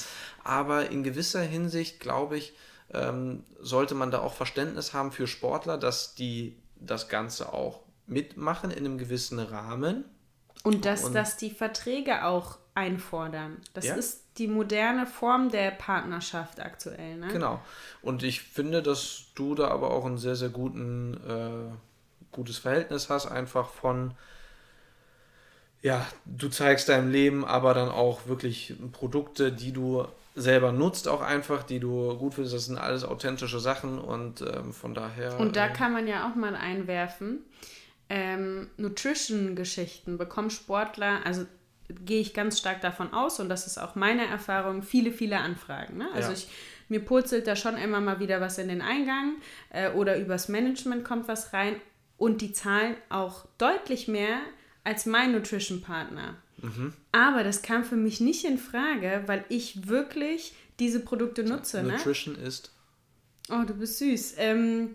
Aber 0.42 0.90
in 0.90 1.02
gewisser 1.02 1.42
Hinsicht, 1.42 2.00
glaube 2.00 2.38
ich, 2.38 2.54
ähm, 2.92 3.44
sollte 3.60 3.94
man 3.94 4.10
da 4.10 4.20
auch 4.20 4.34
Verständnis 4.34 4.92
haben 4.92 5.12
für 5.12 5.26
Sportler, 5.26 5.78
dass 5.78 6.14
die 6.14 6.56
das 6.80 7.08
Ganze 7.08 7.52
auch 7.52 7.80
mitmachen 8.06 8.70
in 8.70 8.78
einem 8.78 8.98
gewissen 8.98 9.38
Rahmen. 9.38 10.04
Und 10.64 10.84
dass, 10.84 11.04
und, 11.04 11.14
dass 11.14 11.36
die 11.36 11.50
Verträge 11.50 12.24
auch 12.24 12.58
einfordern. 12.74 13.58
Das 13.74 13.86
ja? 13.86 13.94
ist 13.94 14.24
die 14.38 14.48
moderne 14.48 15.06
Form 15.06 15.50
der 15.50 15.70
Partnerschaft 15.70 16.60
aktuell. 16.60 17.16
Ne? 17.16 17.28
Genau. 17.28 17.60
Und 18.02 18.22
ich 18.22 18.42
finde, 18.42 18.82
dass 18.82 19.26
du 19.34 19.54
da 19.54 19.68
aber 19.68 19.90
auch 19.90 20.04
ein 20.06 20.18
sehr, 20.18 20.36
sehr 20.36 20.48
guten, 20.48 21.14
äh, 21.14 22.32
gutes 22.32 22.58
Verhältnis 22.58 23.10
hast, 23.10 23.26
einfach 23.26 23.68
von 23.68 24.14
ja, 25.82 26.06
du 26.26 26.48
zeigst 26.48 26.88
deinem 26.88 27.10
Leben 27.10 27.44
aber 27.44 27.74
dann 27.74 27.88
auch 27.88 28.26
wirklich 28.26 28.74
Produkte, 28.92 29.50
die 29.50 29.72
du 29.72 30.06
selber 30.34 30.72
nutzt, 30.72 31.08
auch 31.08 31.22
einfach, 31.22 31.62
die 31.62 31.80
du 31.80 32.16
gut 32.16 32.34
findest. 32.34 32.54
Das 32.54 32.66
sind 32.66 32.78
alles 32.78 33.04
authentische 33.04 33.60
Sachen 33.60 33.98
und 33.98 34.42
ähm, 34.42 34.72
von 34.72 34.94
daher. 34.94 35.38
Und 35.40 35.56
da 35.56 35.66
äh, 35.66 35.72
kann 35.72 35.92
man 35.92 36.06
ja 36.06 36.28
auch 36.28 36.34
mal 36.34 36.54
einwerfen. 36.54 37.40
Ähm, 38.08 38.68
Nutrition-Geschichten 38.76 40.18
bekommen 40.18 40.50
Sportler, 40.50 41.20
also 41.24 41.46
gehe 42.04 42.20
ich 42.20 42.34
ganz 42.34 42.58
stark 42.58 42.80
davon 42.80 43.12
aus 43.12 43.40
und 43.40 43.48
das 43.48 43.66
ist 43.66 43.78
auch 43.78 43.94
meine 43.94 44.26
Erfahrung, 44.26 44.82
viele, 44.82 45.12
viele 45.12 45.38
Anfragen. 45.38 45.98
Ne? 45.98 46.08
Also 46.14 46.28
ja. 46.28 46.36
ich, 46.36 46.48
mir 46.88 47.00
purzelt 47.00 47.46
da 47.46 47.56
schon 47.56 47.76
immer 47.76 48.00
mal 48.00 48.20
wieder 48.20 48.40
was 48.40 48.58
in 48.58 48.68
den 48.68 48.82
Eingang 48.82 49.36
äh, 49.70 49.90
oder 49.90 50.18
übers 50.18 50.48
Management 50.48 51.04
kommt 51.04 51.28
was 51.28 51.52
rein 51.52 51.76
und 52.16 52.42
die 52.42 52.52
zahlen 52.52 52.96
auch 53.08 53.46
deutlich 53.58 54.08
mehr 54.08 54.40
als 54.84 55.06
mein 55.06 55.32
Nutrition-Partner. 55.32 56.36
Mhm. 56.58 56.92
Aber 57.12 57.44
das 57.44 57.62
kam 57.62 57.84
für 57.84 57.96
mich 57.96 58.20
nicht 58.20 58.44
in 58.44 58.58
Frage, 58.58 59.22
weil 59.26 59.44
ich 59.48 59.88
wirklich 59.88 60.54
diese 60.78 61.00
Produkte 61.00 61.44
nutze. 61.44 61.82
Ne? 61.82 61.92
Nutrition 61.92 62.34
ne? 62.34 62.42
ist. 62.42 62.72
Oh, 63.50 63.64
du 63.66 63.74
bist 63.74 63.98
süß. 63.98 64.34
Ähm, 64.38 64.90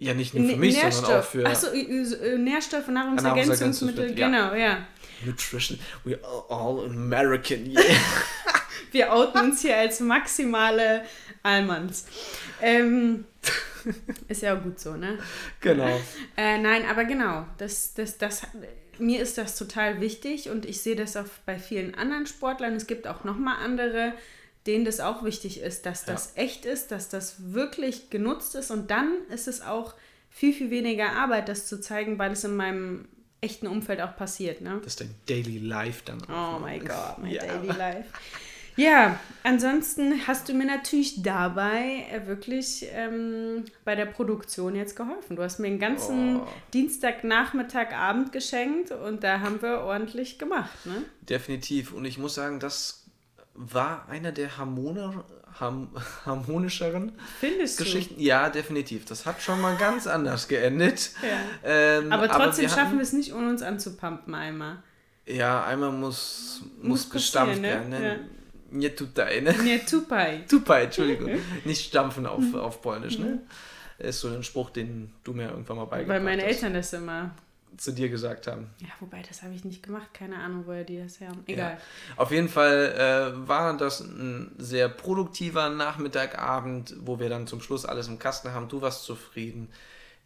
ja, 0.00 0.14
nicht 0.14 0.32
nur 0.34 0.48
für 0.48 0.56
mich, 0.56 0.82
Nährstoff. 0.82 0.94
sondern 0.94 1.20
auch 1.20 1.24
für. 1.24 1.46
Achso, 1.46 2.38
Nährstoffe, 2.38 2.88
Nahrungsergänzungsmittel, 2.88 4.14
genau, 4.14 4.54
ja. 4.54 4.86
Nutrition, 5.24 5.78
we 6.04 6.18
are 6.22 6.44
all 6.48 6.86
American, 6.86 7.66
yeah. 7.66 7.82
Wir 8.92 9.12
outen 9.12 9.40
uns 9.42 9.60
hier 9.60 9.76
als 9.76 10.00
maximale 10.00 11.04
Almans. 11.42 12.06
Ähm, 12.60 13.26
ist 14.28 14.42
ja 14.42 14.56
auch 14.56 14.62
gut 14.62 14.80
so, 14.80 14.96
ne? 14.96 15.18
Genau. 15.60 16.00
Äh, 16.36 16.58
nein, 16.58 16.84
aber 16.88 17.04
genau, 17.04 17.46
das, 17.58 17.94
das, 17.94 18.18
das 18.18 18.42
mir 18.98 19.20
ist 19.20 19.38
das 19.38 19.56
total 19.56 20.00
wichtig 20.00 20.48
und 20.48 20.64
ich 20.66 20.80
sehe 20.80 20.96
das 20.96 21.16
auch 21.16 21.26
bei 21.44 21.58
vielen 21.58 21.94
anderen 21.94 22.26
Sportlern. 22.26 22.74
Es 22.74 22.86
gibt 22.86 23.06
auch 23.06 23.24
nochmal 23.24 23.56
andere, 23.62 24.14
denen 24.66 24.84
das 24.84 25.00
auch 25.00 25.24
wichtig 25.24 25.60
ist, 25.60 25.86
dass 25.86 26.04
das 26.04 26.34
ja. 26.36 26.42
echt 26.42 26.66
ist, 26.66 26.90
dass 26.90 27.08
das 27.08 27.52
wirklich 27.52 28.10
genutzt 28.10 28.54
ist 28.54 28.70
und 28.70 28.90
dann 28.90 29.12
ist 29.30 29.48
es 29.48 29.62
auch 29.62 29.94
viel, 30.28 30.52
viel 30.52 30.70
weniger 30.70 31.12
Arbeit, 31.12 31.48
das 31.48 31.66
zu 31.66 31.80
zeigen, 31.80 32.18
weil 32.18 32.32
es 32.32 32.44
in 32.44 32.56
meinem 32.56 33.08
echten 33.40 33.66
Umfeld 33.66 34.00
auch 34.00 34.16
passiert. 34.16 34.60
Ne? 34.60 34.80
Das 34.84 34.94
ist 34.94 35.00
dein 35.00 35.14
Daily 35.26 35.58
Life 35.58 36.02
dann. 36.04 36.22
Auch. 36.24 36.56
Oh 36.56 36.58
mein 36.60 36.84
Gott, 36.84 37.18
mein 37.18 37.32
ja. 37.32 37.44
Daily 37.44 37.68
Life. 37.68 38.08
Ja, 38.76 39.18
ansonsten 39.42 40.26
hast 40.26 40.48
du 40.48 40.54
mir 40.54 40.64
natürlich 40.64 41.22
dabei 41.22 42.06
äh, 42.12 42.26
wirklich 42.26 42.86
ähm, 42.92 43.64
bei 43.84 43.94
der 43.94 44.06
Produktion 44.06 44.76
jetzt 44.76 44.96
geholfen. 44.96 45.36
Du 45.36 45.42
hast 45.42 45.58
mir 45.58 45.66
einen 45.66 45.78
ganzen 45.78 46.36
oh. 46.36 46.48
Dienstagnachmittag, 46.72 47.92
Abend 47.92 48.32
geschenkt 48.32 48.92
und 48.92 49.24
da 49.24 49.40
haben 49.40 49.60
wir 49.60 49.80
ordentlich 49.80 50.38
gemacht. 50.38 50.86
Ne? 50.86 51.02
Definitiv. 51.22 51.92
Und 51.92 52.04
ich 52.04 52.16
muss 52.16 52.34
sagen, 52.34 52.60
das 52.60 53.04
war 53.60 54.08
einer 54.08 54.32
der 54.32 54.56
Harmoni 54.56 55.00
ham 55.58 55.88
harmonischeren 56.26 57.12
Findest 57.38 57.78
Geschichten. 57.78 58.16
Du? 58.16 58.22
Ja, 58.22 58.48
definitiv. 58.48 59.04
Das 59.04 59.26
hat 59.26 59.42
schon 59.42 59.60
mal 59.60 59.76
ganz 59.76 60.06
anders 60.06 60.48
geendet. 60.48 61.10
Ja. 61.22 61.98
Ähm, 61.98 62.12
aber 62.12 62.28
trotzdem 62.28 62.40
aber 62.42 62.58
wir 62.62 62.68
schaffen 62.68 62.96
wir 62.96 63.02
es 63.02 63.12
nicht, 63.12 63.34
ohne 63.34 63.50
uns 63.50 63.62
anzupumpen 63.62 64.34
einmal. 64.34 64.82
Ja, 65.26 65.64
einmal 65.64 65.92
muss, 65.92 66.62
muss, 66.78 66.88
muss 66.88 67.10
gestampft 67.10 67.60
ne? 67.60 67.68
werden. 67.68 67.88
Ne? 67.90 68.06
Ja. 68.06 68.16
Nie 68.70 68.90
tutaj, 68.90 69.42
ne? 69.42 69.52
Nie 69.62 69.78
tupai. 69.80 70.44
Tupai, 70.48 70.84
Entschuldigung. 70.84 71.30
Nicht 71.64 71.86
stampfen 71.86 72.26
auf, 72.26 72.40
mhm. 72.40 72.54
auf 72.56 72.80
Polnisch, 72.80 73.18
ne? 73.18 73.40
Ist 73.98 74.20
so 74.20 74.28
ein 74.28 74.42
Spruch, 74.42 74.70
den 74.70 75.12
du 75.24 75.34
mir 75.34 75.50
irgendwann 75.50 75.76
mal 75.76 75.84
beigebracht 75.84 76.16
hast. 76.16 76.24
Weil 76.24 76.36
meine 76.36 76.44
Eltern 76.44 76.74
das 76.74 76.92
immer 76.92 77.32
zu 77.76 77.92
dir 77.92 78.08
gesagt 78.08 78.46
haben. 78.46 78.70
Ja, 78.80 78.88
wobei, 79.00 79.22
das 79.26 79.42
habe 79.42 79.54
ich 79.54 79.64
nicht 79.64 79.82
gemacht. 79.82 80.12
Keine 80.12 80.36
Ahnung, 80.36 80.64
woher 80.66 80.84
die 80.84 80.98
das 80.98 81.20
her 81.20 81.28
haben. 81.28 81.42
Egal. 81.46 81.72
Ja. 81.72 81.78
Auf 82.16 82.30
jeden 82.30 82.48
Fall 82.48 83.32
äh, 83.34 83.48
war 83.48 83.76
das 83.76 84.00
ein 84.00 84.52
sehr 84.58 84.88
produktiver 84.88 85.70
Nachmittagabend, 85.70 86.94
wo 87.00 87.18
wir 87.18 87.28
dann 87.28 87.46
zum 87.46 87.60
Schluss 87.60 87.84
alles 87.86 88.08
im 88.08 88.18
Kasten 88.18 88.52
haben. 88.52 88.68
Du 88.68 88.80
warst 88.80 89.04
zufrieden. 89.04 89.68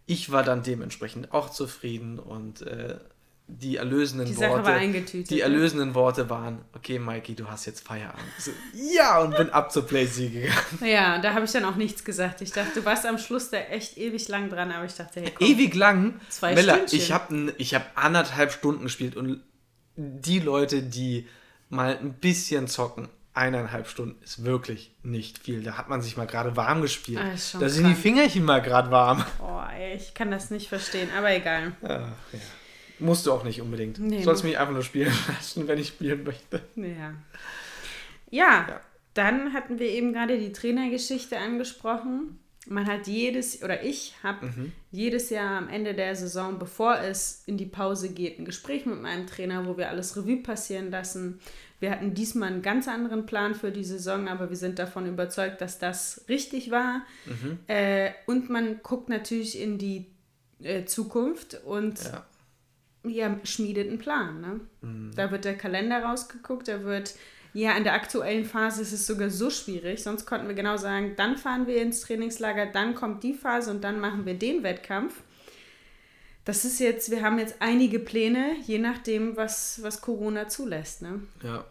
Ich 0.06 0.30
war 0.32 0.42
dann 0.42 0.62
dementsprechend 0.62 1.32
auch 1.32 1.50
zufrieden 1.50 2.18
und 2.18 2.62
äh, 2.62 2.98
die 3.46 3.76
erlösenden 3.76 4.26
die 4.26 4.36
Worte. 4.38 4.80
Die 5.12 5.34
ne? 5.34 5.40
erlösenden 5.40 5.94
Worte 5.94 6.30
waren, 6.30 6.64
okay, 6.74 6.98
Mikey, 6.98 7.34
du 7.34 7.46
hast 7.46 7.66
jetzt 7.66 7.86
Feierabend. 7.86 8.24
So, 8.38 8.50
ja, 8.72 9.20
und 9.20 9.36
bin 9.36 9.50
ab 9.50 9.70
zur 9.70 9.86
Playsee 9.86 10.28
gegangen. 10.28 10.54
Ja, 10.80 11.18
da 11.18 11.34
habe 11.34 11.44
ich 11.44 11.52
dann 11.52 11.64
auch 11.64 11.76
nichts 11.76 12.04
gesagt. 12.04 12.40
Ich 12.40 12.52
dachte, 12.52 12.80
du 12.80 12.84
warst 12.84 13.04
am 13.04 13.18
Schluss 13.18 13.50
da 13.50 13.58
echt 13.58 13.98
ewig 13.98 14.28
lang 14.28 14.48
dran, 14.48 14.70
aber 14.70 14.86
ich 14.86 14.94
dachte, 14.94 15.20
hey, 15.20 15.32
komm, 15.34 15.46
Ewig 15.46 15.74
lang? 15.74 16.20
Zwei 16.30 16.54
Mella, 16.54 16.74
Stündchen. 16.74 16.98
ich 16.98 17.12
habe 17.12 17.54
hab 17.60 18.04
anderthalb 18.04 18.52
Stunden 18.52 18.84
gespielt 18.84 19.14
und 19.14 19.42
die 19.96 20.40
Leute, 20.40 20.82
die 20.82 21.28
mal 21.68 21.98
ein 21.98 22.14
bisschen 22.14 22.66
zocken, 22.66 23.08
eineinhalb 23.34 23.88
Stunden 23.88 24.22
ist 24.22 24.44
wirklich 24.44 24.94
nicht 25.02 25.38
viel. 25.38 25.62
Da 25.62 25.76
hat 25.76 25.88
man 25.88 26.00
sich 26.00 26.16
mal 26.16 26.26
gerade 26.26 26.56
warm 26.56 26.80
gespielt. 26.82 27.20
Ah, 27.20 27.58
da 27.58 27.68
sind 27.68 27.84
krank. 27.84 27.96
die 27.96 28.00
Fingerchen 28.00 28.44
mal 28.44 28.62
gerade 28.62 28.90
warm. 28.90 29.24
Oh, 29.42 29.60
ey, 29.76 29.96
ich 29.96 30.14
kann 30.14 30.30
das 30.30 30.50
nicht 30.50 30.68
verstehen, 30.68 31.08
aber 31.16 31.30
egal. 31.32 31.72
Ach, 31.82 31.88
ja. 31.88 32.38
Musst 32.98 33.26
du 33.26 33.32
auch 33.32 33.44
nicht 33.44 33.60
unbedingt. 33.60 33.98
Nee, 33.98 34.18
du 34.18 34.24
sollst 34.24 34.44
mich 34.44 34.58
einfach 34.58 34.72
nur 34.72 34.82
spielen 34.82 35.12
lassen, 35.28 35.66
wenn 35.66 35.78
ich 35.78 35.88
spielen 35.88 36.24
möchte. 36.24 36.62
Ja. 36.76 36.86
ja. 36.86 37.14
Ja, 38.30 38.80
dann 39.14 39.52
hatten 39.52 39.78
wir 39.78 39.88
eben 39.88 40.12
gerade 40.12 40.38
die 40.38 40.52
Trainergeschichte 40.52 41.38
angesprochen. 41.38 42.40
Man 42.66 42.86
hat 42.86 43.06
jedes, 43.06 43.62
oder 43.62 43.84
ich 43.84 44.14
habe 44.22 44.46
mhm. 44.46 44.72
jedes 44.90 45.30
Jahr 45.30 45.58
am 45.58 45.68
Ende 45.68 45.94
der 45.94 46.16
Saison, 46.16 46.58
bevor 46.58 46.98
es 46.98 47.44
in 47.46 47.58
die 47.58 47.66
Pause 47.66 48.12
geht, 48.12 48.38
ein 48.38 48.44
Gespräch 48.44 48.86
mit 48.86 49.00
meinem 49.00 49.26
Trainer, 49.26 49.66
wo 49.66 49.76
wir 49.76 49.88
alles 49.88 50.16
Revue 50.16 50.38
passieren 50.38 50.90
lassen. 50.90 51.40
Wir 51.78 51.90
hatten 51.90 52.14
diesmal 52.14 52.50
einen 52.50 52.62
ganz 52.62 52.88
anderen 52.88 53.26
Plan 53.26 53.54
für 53.54 53.70
die 53.70 53.84
Saison, 53.84 54.26
aber 54.28 54.48
wir 54.48 54.56
sind 54.56 54.78
davon 54.78 55.06
überzeugt, 55.06 55.60
dass 55.60 55.78
das 55.78 56.24
richtig 56.28 56.70
war. 56.70 57.02
Mhm. 57.26 57.58
Äh, 57.68 58.12
und 58.26 58.48
man 58.48 58.80
guckt 58.82 59.10
natürlich 59.10 59.60
in 59.60 59.76
die 59.76 60.06
äh, 60.62 60.86
Zukunft 60.86 61.60
und 61.64 62.02
ja 62.02 62.24
ja, 63.04 63.38
schmiedet 63.44 63.88
einen 63.88 63.98
Plan. 63.98 64.40
Ne? 64.40 64.60
Mhm. 64.82 65.12
Da 65.14 65.30
wird 65.30 65.44
der 65.44 65.56
Kalender 65.56 66.02
rausgeguckt, 66.02 66.68
da 66.68 66.84
wird, 66.84 67.14
ja, 67.52 67.76
in 67.76 67.84
der 67.84 67.94
aktuellen 67.94 68.44
Phase 68.44 68.82
ist 68.82 68.92
es 68.92 69.06
sogar 69.06 69.30
so 69.30 69.50
schwierig, 69.50 70.02
sonst 70.02 70.26
konnten 70.26 70.48
wir 70.48 70.54
genau 70.54 70.76
sagen, 70.76 71.14
dann 71.16 71.36
fahren 71.36 71.66
wir 71.66 71.80
ins 71.80 72.00
Trainingslager, 72.00 72.66
dann 72.66 72.94
kommt 72.94 73.22
die 73.22 73.34
Phase 73.34 73.70
und 73.70 73.84
dann 73.84 74.00
machen 74.00 74.26
wir 74.26 74.34
den 74.34 74.62
Wettkampf. 74.62 75.22
Das 76.44 76.64
ist 76.64 76.78
jetzt, 76.78 77.10
wir 77.10 77.22
haben 77.22 77.38
jetzt 77.38 77.56
einige 77.60 77.98
Pläne, 77.98 78.56
je 78.66 78.78
nachdem, 78.78 79.36
was, 79.36 79.82
was 79.82 80.00
Corona 80.00 80.48
zulässt. 80.48 81.02
Ne? 81.02 81.22
Ja. 81.42 81.64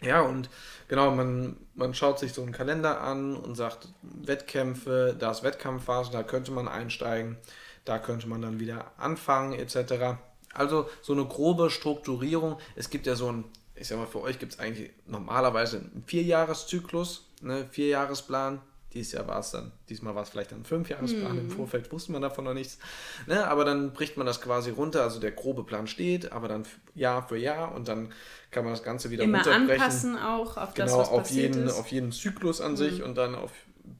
Ja, 0.00 0.22
und 0.22 0.50
genau, 0.88 1.12
man, 1.12 1.56
man 1.74 1.94
schaut 1.94 2.18
sich 2.18 2.32
so 2.32 2.42
einen 2.42 2.50
Kalender 2.50 3.00
an 3.02 3.36
und 3.36 3.54
sagt, 3.54 3.88
Wettkämpfe, 4.02 5.14
da 5.16 5.30
ist 5.30 5.44
Wettkampfphase, 5.44 6.10
da 6.10 6.24
könnte 6.24 6.50
man 6.50 6.66
einsteigen, 6.66 7.36
da 7.84 7.98
könnte 7.98 8.28
man 8.28 8.42
dann 8.42 8.60
wieder 8.60 8.92
anfangen, 8.98 9.54
etc. 9.54 10.16
Also 10.54 10.88
so 11.00 11.12
eine 11.12 11.24
grobe 11.24 11.70
Strukturierung. 11.70 12.58
Es 12.76 12.90
gibt 12.90 13.06
ja 13.06 13.14
so 13.14 13.30
ein, 13.32 13.44
ich 13.74 13.88
sag 13.88 13.98
mal, 13.98 14.06
für 14.06 14.20
euch 14.20 14.38
gibt 14.38 14.52
es 14.54 14.58
eigentlich 14.58 14.90
normalerweise 15.06 15.78
einen 15.78 16.04
Vierjahreszyklus, 16.06 17.28
ne, 17.40 17.66
Vierjahresplan. 17.70 18.60
Dieses 18.92 19.12
Jahr 19.12 19.26
war 19.26 19.38
es 19.40 19.50
dann, 19.52 19.72
diesmal 19.88 20.14
war 20.14 20.22
es 20.22 20.28
vielleicht 20.28 20.52
ein 20.52 20.66
Fünfjahresplan, 20.66 21.38
im 21.38 21.50
Vorfeld 21.50 21.90
wusste 21.92 22.12
man 22.12 22.20
davon 22.20 22.44
noch 22.44 22.52
nichts. 22.52 22.78
Ne, 23.26 23.46
aber 23.48 23.64
dann 23.64 23.94
bricht 23.94 24.18
man 24.18 24.26
das 24.26 24.42
quasi 24.42 24.70
runter, 24.70 25.02
also 25.02 25.18
der 25.18 25.32
grobe 25.32 25.64
Plan 25.64 25.86
steht, 25.86 26.30
aber 26.30 26.46
dann 26.46 26.66
Jahr 26.94 27.26
für 27.26 27.38
Jahr 27.38 27.74
und 27.74 27.88
dann 27.88 28.12
kann 28.50 28.64
man 28.64 28.74
das 28.74 28.82
Ganze 28.82 29.10
wieder 29.10 29.24
Immer 29.24 29.38
runterbrechen. 29.38 29.70
anpassen 29.82 30.18
auch 30.18 30.58
auf 30.58 30.74
das, 30.74 30.90
Genau, 30.90 30.98
was 31.00 31.08
auf 31.08 31.22
passiert 31.22 31.54
jeden, 31.54 31.66
ist. 31.68 31.74
Mhm. 31.74 31.80
auf 31.80 31.88
jeden 31.90 32.12
Zyklus 32.12 32.60
an 32.60 32.76
sich 32.76 33.02
und 33.02 33.14
dann 33.16 33.34
auf 33.34 33.50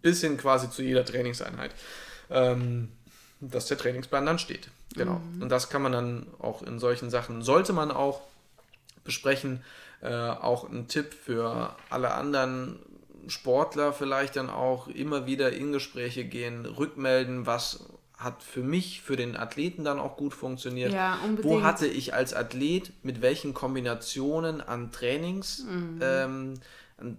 bis 0.02 0.20
hin 0.20 0.36
quasi 0.36 0.68
zu 0.68 0.82
jeder 0.82 1.06
Trainingseinheit. 1.06 1.74
Ähm, 2.30 2.88
dass 3.50 3.66
der 3.66 3.78
Trainingsplan 3.78 4.24
dann 4.24 4.38
steht. 4.38 4.70
Genau. 4.94 5.20
Mhm. 5.34 5.42
Und 5.42 5.48
das 5.48 5.68
kann 5.68 5.82
man 5.82 5.92
dann 5.92 6.26
auch 6.38 6.62
in 6.62 6.78
solchen 6.78 7.10
Sachen, 7.10 7.42
sollte 7.42 7.72
man 7.72 7.90
auch 7.90 8.20
besprechen. 9.04 9.62
Äh, 10.00 10.14
auch 10.14 10.68
ein 10.68 10.88
Tipp 10.88 11.14
für 11.14 11.76
alle 11.88 12.14
anderen 12.14 12.78
Sportler 13.28 13.92
vielleicht 13.92 14.36
dann 14.36 14.50
auch 14.50 14.88
immer 14.88 15.26
wieder 15.26 15.52
in 15.52 15.72
Gespräche 15.72 16.24
gehen, 16.24 16.66
rückmelden, 16.66 17.46
was 17.46 17.84
hat 18.16 18.42
für 18.42 18.62
mich, 18.62 19.02
für 19.02 19.16
den 19.16 19.36
Athleten 19.36 19.84
dann 19.84 19.98
auch 19.98 20.16
gut 20.16 20.34
funktioniert. 20.34 20.92
Ja, 20.92 21.18
Wo 21.42 21.62
hatte 21.62 21.86
ich 21.86 22.14
als 22.14 22.34
Athlet 22.34 22.92
mit 23.02 23.20
welchen 23.20 23.52
Kombinationen 23.54 24.60
an 24.60 24.92
Trainings, 24.92 25.64
ähm, 26.00 26.54
an, 26.98 27.18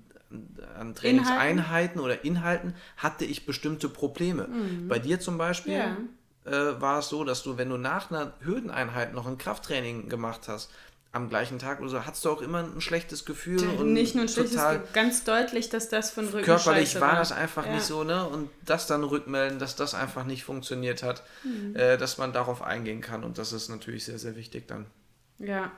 an 0.77 0.95
Trainingseinheiten 0.95 1.99
oder 2.01 2.23
Inhalten 2.25 2.75
hatte 2.97 3.25
ich 3.25 3.45
bestimmte 3.45 3.89
Probleme. 3.89 4.47
Bei 4.87 4.99
dir 4.99 5.19
zum 5.19 5.37
Beispiel 5.37 5.73
Ja. 5.73 5.97
äh, 6.45 6.81
war 6.81 6.99
es 6.99 7.09
so, 7.09 7.23
dass 7.23 7.43
du, 7.43 7.57
wenn 7.57 7.69
du 7.69 7.77
nach 7.77 8.11
einer 8.11 8.33
Hürdeneinheit 8.41 9.13
noch 9.13 9.27
ein 9.27 9.37
Krafttraining 9.37 10.09
gemacht 10.09 10.47
hast, 10.47 10.71
am 11.11 11.29
gleichen 11.29 11.59
Tag 11.59 11.79
oder 11.79 11.89
so, 11.89 12.05
hattest 12.05 12.25
du 12.25 12.31
auch 12.31 12.41
immer 12.41 12.63
ein 12.63 12.81
schlechtes 12.81 13.23
Gefühl. 13.23 13.67
und 13.69 13.93
Nicht 13.93 14.15
nur 14.15 14.23
ein 14.23 14.27
schlechtes, 14.27 14.55
total 14.55 14.83
ganz 14.93 15.23
deutlich, 15.23 15.69
dass 15.69 15.87
das 15.87 16.09
von 16.09 16.27
Rücken 16.27 16.43
körperlich 16.43 16.89
scheiße 16.89 17.01
war 17.01 17.15
das 17.15 17.31
einfach 17.31 17.67
Ja. 17.67 17.73
nicht 17.73 17.83
so, 17.85 18.03
ne? 18.03 18.27
Und 18.27 18.49
das 18.65 18.87
dann 18.87 19.03
rückmelden, 19.03 19.59
dass 19.59 19.75
das 19.75 19.93
einfach 19.93 20.25
nicht 20.25 20.43
funktioniert 20.43 21.03
hat, 21.03 21.21
Mhm. 21.43 21.75
äh, 21.75 21.97
dass 21.97 22.17
man 22.17 22.33
darauf 22.33 22.63
eingehen 22.63 23.01
kann. 23.01 23.23
Und 23.23 23.37
das 23.37 23.53
ist 23.53 23.69
natürlich 23.69 24.05
sehr, 24.05 24.17
sehr 24.17 24.35
wichtig 24.35 24.67
dann. 24.67 24.87
Ja, 25.37 25.71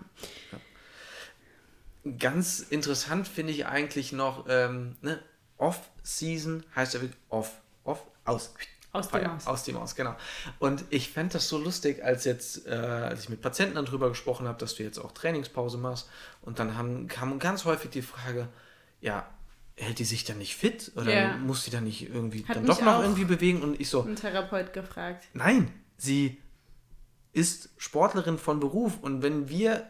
Ganz 2.20 2.60
interessant 2.60 3.28
finde 3.28 3.52
ich 3.54 3.66
eigentlich 3.66 4.12
noch, 4.12 4.46
ähm, 4.48 4.96
ne? 5.02 5.20
Off-Season 5.58 6.64
heißt 6.76 6.94
ja 6.94 7.02
wirklich 7.02 7.20
off, 7.30 7.62
off, 7.84 8.04
aus. 8.26 8.54
Aus 8.92 9.10
dem 9.10 9.24
Maus. 9.24 9.48
Aus 9.48 9.64
dem 9.64 9.76
Maus, 9.76 9.96
genau. 9.96 10.16
Und 10.60 10.86
ich 10.90 11.10
fände 11.10 11.34
das 11.34 11.50
so 11.50 11.58
lustig, 11.58 12.04
als 12.04 12.24
jetzt, 12.24 12.66
äh, 12.66 12.72
als 12.72 13.24
ich 13.24 13.30
mit 13.30 13.42
Patienten 13.42 13.76
dann 13.76 13.86
drüber 13.86 14.08
gesprochen 14.10 14.48
habe, 14.48 14.58
dass 14.58 14.76
du 14.76 14.84
jetzt 14.84 15.00
auch 15.00 15.12
Trainingspause 15.12 15.78
machst. 15.78 16.10
Und 16.42 16.60
dann 16.60 16.78
haben, 16.78 17.08
kam 17.08 17.40
ganz 17.40 17.66
häufig 17.66 17.92
die 17.92 18.02
Frage, 18.02 18.48
ja, 19.02 19.28
hält 19.76 20.00
die 20.00 20.06
sich 20.06 20.24
dann 20.24 20.38
nicht 20.38 20.56
fit? 20.56 20.94
Oder 20.96 21.14
Ja. 21.14 21.38
muss 21.38 21.66
sie 21.66 21.72
dann 21.72 21.84
nicht 21.84 22.08
irgendwie 22.08 22.46
Hat 22.46 22.56
dann 22.56 22.66
doch 22.66 22.82
noch 22.82 23.02
irgendwie 23.02 23.26
bewegen? 23.26 23.62
Und 23.64 23.80
ich 23.82 23.90
so, 23.90 24.04
ein 24.04 24.16
Therapeut 24.16 24.72
gefragt. 24.72 25.26
Nein, 25.34 25.74
sie 25.98 26.38
ist 27.34 27.70
Sportlerin 27.78 28.38
von 28.38 28.62
Beruf 28.62 28.94
und 29.02 29.22
wenn 29.22 29.50
wir 29.50 29.90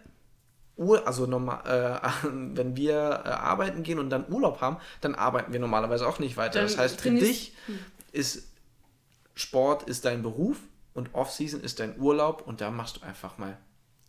Ur 0.77 1.07
also 1.07 1.25
normal, 1.25 1.61
äh, 2.03 2.09
wenn 2.31 2.75
wir 2.75 2.93
äh, 2.93 3.29
arbeiten 3.29 3.83
gehen 3.83 3.99
und 3.99 4.09
dann 4.09 4.25
Urlaub 4.31 4.61
haben, 4.61 4.77
dann 5.01 5.15
arbeiten 5.15 5.53
wir 5.53 5.59
normalerweise 5.59 6.07
auch 6.07 6.19
nicht 6.19 6.37
weiter. 6.37 6.59
Dann 6.59 6.67
das 6.67 6.77
heißt, 6.77 7.01
für 7.01 7.11
dich 7.11 7.53
ist 8.11 8.49
Sport 9.35 9.83
ist 9.83 10.05
dein 10.05 10.21
Beruf 10.21 10.57
und 10.93 11.13
Off-Season 11.13 11.61
ist 11.61 11.79
dein 11.79 11.99
Urlaub 11.99 12.43
und 12.45 12.61
da 12.61 12.71
machst 12.71 12.97
du 12.97 13.05
einfach 13.05 13.37
mal 13.37 13.57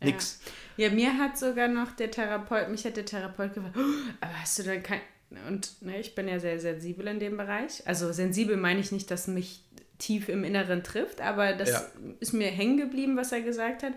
nix. 0.00 0.40
Ja, 0.76 0.90
mir 0.90 1.18
hat 1.18 1.38
sogar 1.38 1.68
noch 1.68 1.92
der 1.92 2.10
Therapeut, 2.10 2.68
mich 2.68 2.84
hat 2.84 2.96
der 2.96 3.04
Therapeut 3.04 3.54
gefragt, 3.54 3.76
"Oh, 3.76 4.10
aber 4.20 4.40
hast 4.40 4.58
du 4.58 4.62
dann 4.62 4.82
kein. 4.82 5.00
Und 5.48 5.82
ne, 5.82 5.98
ich 5.98 6.14
bin 6.14 6.28
ja 6.28 6.38
sehr 6.38 6.60
sensibel 6.60 7.06
in 7.08 7.18
dem 7.18 7.36
Bereich. 7.36 7.86
Also 7.86 8.12
sensibel 8.12 8.56
meine 8.56 8.78
ich 8.78 8.92
nicht, 8.92 9.10
dass 9.10 9.26
mich 9.26 9.64
tief 9.98 10.28
im 10.28 10.44
Inneren 10.44 10.82
trifft, 10.82 11.20
aber 11.20 11.52
das 11.54 11.70
Ja. 11.70 11.86
ist 12.20 12.32
mir 12.32 12.48
hängen 12.48 12.76
geblieben, 12.76 13.16
was 13.16 13.32
er 13.32 13.40
gesagt 13.40 13.82
hat. 13.82 13.92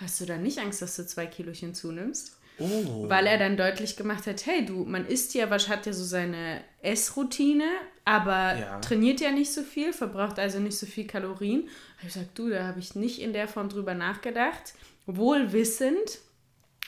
Hast 0.00 0.20
du 0.20 0.26
dann 0.26 0.42
nicht 0.42 0.58
Angst, 0.58 0.80
dass 0.82 0.96
du 0.96 1.06
zwei 1.06 1.26
Kilochen 1.26 1.74
zunimmst? 1.74 2.36
Oh. 2.58 3.08
Weil 3.08 3.26
er 3.26 3.38
dann 3.38 3.56
deutlich 3.56 3.96
gemacht 3.96 4.26
hat, 4.26 4.44
hey 4.44 4.64
du, 4.64 4.84
man 4.84 5.06
isst 5.06 5.32
ja, 5.34 5.48
was 5.48 5.68
hat 5.68 5.86
ja 5.86 5.92
so 5.94 6.04
seine 6.04 6.62
Essroutine, 6.82 7.64
aber 8.04 8.58
Ja. 8.58 8.78
trainiert 8.80 9.20
ja 9.20 9.30
nicht 9.30 9.52
so 9.52 9.62
viel, 9.62 9.92
verbraucht 9.94 10.38
also 10.38 10.58
nicht 10.58 10.76
so 10.76 10.84
viel 10.86 11.06
Kalorien. 11.06 11.68
Hab 11.98 12.08
Ich 12.08 12.14
gesagt, 12.14 12.38
du, 12.38 12.50
da 12.50 12.66
habe 12.66 12.78
ich 12.78 12.94
nicht 12.94 13.20
in 13.20 13.32
der 13.32 13.48
Form 13.48 13.70
drüber 13.70 13.94
nachgedacht, 13.94 14.74
wohl 15.06 15.52
wissend, 15.52 16.18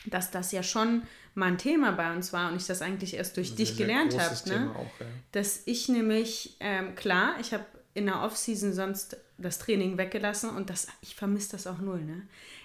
dass 0.06 0.30
das 0.30 0.52
ja 0.52 0.62
schon 0.62 1.02
mal 1.34 1.46
ein 1.46 1.58
Thema 1.58 1.92
bei 1.92 2.12
uns 2.14 2.32
war 2.34 2.50
und 2.50 2.56
ich 2.56 2.66
das 2.66 2.82
eigentlich 2.82 3.14
erst 3.14 3.36
durch 3.38 3.54
dich 3.54 3.68
Sehr, 3.68 3.76
sehr 3.78 3.86
gelernt 3.86 4.18
habe. 4.18 4.48
Ne? 4.50 4.70
Auch, 4.76 5.00
ja. 5.00 5.06
dass 5.32 5.62
ich 5.64 5.88
nämlich, 5.88 6.56
ähm, 6.60 6.94
klar, 6.96 7.36
ich 7.40 7.54
habe 7.54 7.64
in 7.94 8.06
der 8.06 8.22
Offseason 8.22 8.72
sonst 8.72 9.16
das 9.38 9.58
Training 9.58 9.98
weggelassen 9.98 10.50
und 10.50 10.70
das, 10.70 10.86
ich 11.02 11.14
vermisse 11.14 11.52
das 11.52 11.66
auch 11.66 11.78
null. 11.78 12.00
Ne? 12.02 12.22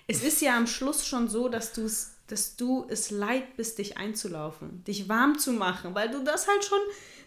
Es 0.08 0.24
ist 0.24 0.42
ja 0.42 0.56
am 0.56 0.68
Schluss 0.68 1.06
schon 1.06 1.28
so, 1.28 1.50
dass, 1.50 1.74
du's, 1.74 2.12
dass 2.28 2.56
du 2.56 2.86
es 2.90 3.12
leid 3.12 3.58
bist, 3.58 3.78
dich 3.78 3.98
einzulaufen, 3.98 4.84
dich 4.86 5.10
warm 5.10 5.38
zu 5.38 5.52
machen, 5.52 5.96
weil 5.96 6.10
du 6.10 6.24
das 6.24 6.48
halt 6.48 6.64
schon 6.64 6.80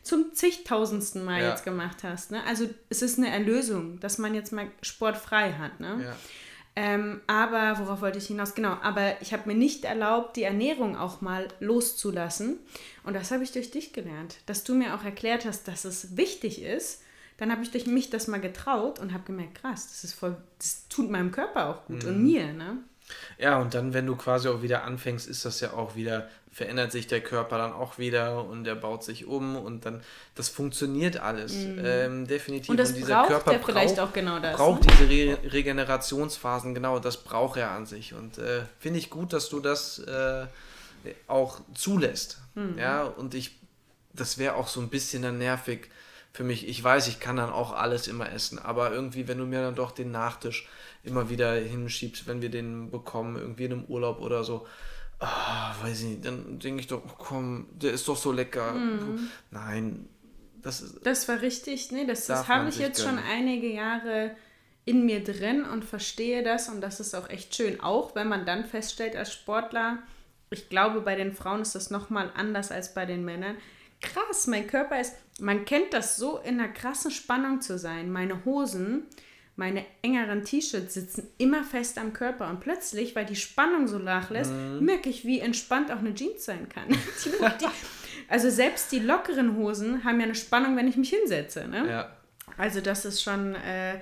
zum 0.02 0.32
zigtausendsten 0.32 1.24
Mal 1.24 1.42
Ja. 1.42 1.50
jetzt 1.50 1.64
gemacht 1.64 1.98
hast. 2.04 2.30
Ne? 2.30 2.42
Also 2.46 2.68
es 2.88 3.02
ist 3.02 3.18
eine 3.18 3.28
Erlösung, 3.30 4.00
dass 4.00 4.16
man 4.18 4.34
jetzt 4.34 4.52
mal 4.52 4.68
sportfrei 4.82 5.52
hat. 5.52 5.78
Ne? 5.80 6.00
Ja. 6.04 6.16
Ähm, 6.76 7.20
aber, 7.26 7.78
worauf 7.80 8.00
wollte 8.00 8.16
ich 8.18 8.28
hinaus? 8.28 8.54
Genau, 8.54 8.76
aber 8.80 9.20
ich 9.20 9.32
habe 9.34 9.42
mir 9.48 9.56
nicht 9.56 9.84
erlaubt, 9.84 10.36
die 10.36 10.44
Ernährung 10.44 10.96
auch 10.96 11.20
mal 11.20 11.48
loszulassen. 11.58 12.58
Und 13.04 13.14
das 13.14 13.30
habe 13.32 13.42
ich 13.42 13.52
durch 13.52 13.70
dich 13.70 13.92
gelernt, 13.92 14.36
dass 14.46 14.64
du 14.64 14.74
mir 14.74 14.94
auch 14.94 15.04
erklärt 15.04 15.44
hast, 15.44 15.66
dass 15.68 15.84
es 15.84 16.16
wichtig 16.16 16.62
ist. 16.62 17.02
Dann 17.40 17.50
habe 17.50 17.62
ich 17.62 17.70
durch 17.70 17.86
mich 17.86 18.10
das 18.10 18.28
mal 18.28 18.38
getraut 18.38 18.98
und 18.98 19.14
habe 19.14 19.24
gemerkt, 19.24 19.62
krass, 19.62 19.88
das 19.88 20.04
ist 20.04 20.12
voll, 20.12 20.36
das 20.58 20.86
tut 20.88 21.10
meinem 21.10 21.32
Körper 21.32 21.70
auch 21.70 21.86
gut 21.86 22.04
und 22.04 22.22
mir, 22.22 22.52
ne? 22.52 22.76
Ja, 23.38 23.58
und 23.58 23.72
dann, 23.72 23.94
wenn 23.94 24.06
du 24.06 24.14
quasi 24.14 24.48
auch 24.48 24.60
wieder 24.60 24.84
anfängst, 24.84 25.26
ist 25.26 25.46
das 25.46 25.60
ja 25.60 25.72
auch 25.72 25.96
wieder, 25.96 26.28
verändert 26.52 26.92
sich 26.92 27.06
der 27.06 27.22
Körper 27.22 27.56
dann 27.56 27.72
auch 27.72 27.96
wieder 27.96 28.44
und 28.44 28.64
der 28.64 28.74
baut 28.74 29.02
sich 29.02 29.24
um 29.24 29.56
und 29.56 29.86
dann, 29.86 30.02
das 30.34 30.50
funktioniert 30.50 31.16
alles. 31.16 31.54
Ähm, 31.54 32.26
definitiv. 32.26 32.68
Mhm. 32.68 32.72
Und 32.72 32.76
das 32.76 32.92
braucht 33.00 33.46
er 33.46 33.60
vielleicht 33.60 33.98
auch 33.98 34.12
genau 34.12 34.38
das, 34.38 34.56
Braucht 34.56 34.84
ne? 34.84 34.92
diese 34.92 35.08
Re 35.08 35.38
Regenerationsphasen, 35.50 36.74
genau, 36.74 36.98
das 36.98 37.24
braucht 37.24 37.58
er 37.58 37.70
an 37.70 37.86
sich. 37.86 38.12
Und 38.12 38.36
äh, 38.36 38.64
finde 38.78 38.98
ich 38.98 39.08
gut, 39.08 39.32
dass 39.32 39.48
du 39.48 39.60
das 39.60 39.98
äh, 40.00 40.44
auch 41.26 41.60
zulässt. 41.74 42.38
Mhm. 42.54 42.76
Ja, 42.78 43.04
und 43.04 43.32
ich, 43.32 43.58
das 44.12 44.36
wäre 44.36 44.56
auch 44.56 44.68
so 44.68 44.82
ein 44.82 44.90
bisschen 44.90 45.22
dann 45.22 45.38
nervig 45.38 45.88
für 46.32 46.44
mich. 46.44 46.68
Ich 46.68 46.82
weiß, 46.82 47.08
ich 47.08 47.20
kann 47.20 47.36
dann 47.36 47.50
auch 47.50 47.72
alles 47.72 48.08
immer 48.08 48.30
essen, 48.30 48.58
aber 48.58 48.92
irgendwie, 48.92 49.28
wenn 49.28 49.38
du 49.38 49.46
mir 49.46 49.62
dann 49.62 49.74
doch 49.74 49.90
den 49.90 50.10
Nachtisch 50.10 50.68
immer 51.02 51.30
wieder 51.30 51.54
hinschiebst, 51.54 52.26
wenn 52.26 52.42
wir 52.42 52.50
den 52.50 52.90
bekommen, 52.90 53.36
irgendwie 53.36 53.64
in 53.64 53.72
einem 53.72 53.84
Urlaub 53.84 54.20
oder 54.20 54.44
so, 54.44 54.66
ah, 55.18 55.74
weiß 55.82 56.00
ich 56.00 56.06
nicht, 56.08 56.24
dann 56.24 56.58
denke 56.58 56.80
ich 56.80 56.86
doch, 56.86 57.02
oh, 57.04 57.14
komm, 57.18 57.66
der 57.72 57.92
ist 57.92 58.06
doch 58.08 58.16
so 58.16 58.32
lecker. 58.32 58.72
Mhm. 58.72 59.28
Nein, 59.50 60.08
das 60.62 60.80
ist, 60.80 61.04
Das 61.04 61.28
war 61.28 61.40
richtig, 61.40 61.90
ne? 61.90 62.06
Das, 62.06 62.26
das 62.26 62.48
habe 62.48 62.68
ich 62.68 62.78
jetzt 62.78 63.02
schon 63.02 63.16
gönnen. 63.16 63.30
einige 63.30 63.72
Jahre 63.72 64.36
in 64.84 65.04
mir 65.04 65.22
drin 65.22 65.64
und 65.64 65.84
verstehe 65.84 66.42
das 66.42 66.68
und 66.68 66.80
das 66.80 67.00
ist 67.00 67.14
auch 67.14 67.28
echt 67.28 67.54
schön. 67.54 67.80
Auch 67.80 68.14
wenn 68.14 68.28
man 68.28 68.46
dann 68.46 68.64
feststellt 68.64 69.14
als 69.14 69.32
Sportler, 69.32 69.98
ich 70.50 70.68
glaube, 70.68 71.00
bei 71.00 71.14
den 71.14 71.32
Frauen 71.32 71.62
ist 71.62 71.74
das 71.74 71.90
nochmal 71.90 72.30
anders 72.34 72.72
als 72.72 72.92
bei 72.94 73.06
den 73.06 73.24
Männern. 73.24 73.56
Krass, 74.02 74.46
mein 74.46 74.66
Körper 74.66 75.00
ist, 75.00 75.14
man 75.40 75.64
kennt 75.64 75.92
das 75.92 76.16
so 76.16 76.38
in 76.38 76.58
einer 76.60 76.68
krassen 76.72 77.10
Spannung 77.10 77.60
zu 77.60 77.78
sein. 77.78 78.10
Meine 78.10 78.44
Hosen, 78.44 79.04
meine 79.56 79.84
engeren 80.02 80.42
T-Shirts 80.44 80.94
sitzen 80.94 81.28
immer 81.38 81.64
fest 81.64 81.98
am 81.98 82.12
Körper 82.14 82.48
und 82.48 82.60
plötzlich, 82.60 83.14
weil 83.14 83.26
die 83.26 83.36
Spannung 83.36 83.88
so 83.88 83.98
nachlässt, 83.98 84.52
Mhm. 84.52 84.84
merke 84.84 85.10
ich, 85.10 85.24
wie 85.24 85.40
entspannt 85.40 85.90
auch 85.90 85.98
eine 85.98 86.14
Jeans 86.14 86.44
sein 86.44 86.68
kann. 86.68 86.84
Also 88.28 88.48
selbst 88.48 88.92
die 88.92 89.00
lockeren 89.00 89.56
Hosen 89.56 90.04
haben 90.04 90.18
ja 90.20 90.24
eine 90.26 90.36
Spannung, 90.36 90.76
wenn 90.76 90.86
ich 90.86 90.96
mich 90.96 91.10
hinsetze. 91.10 91.66
Ne? 91.66 91.88
ja. 91.88 92.16
Also 92.56 92.80
das 92.80 93.04
ist 93.04 93.22
schon, 93.22 93.54
äh, 93.56 93.98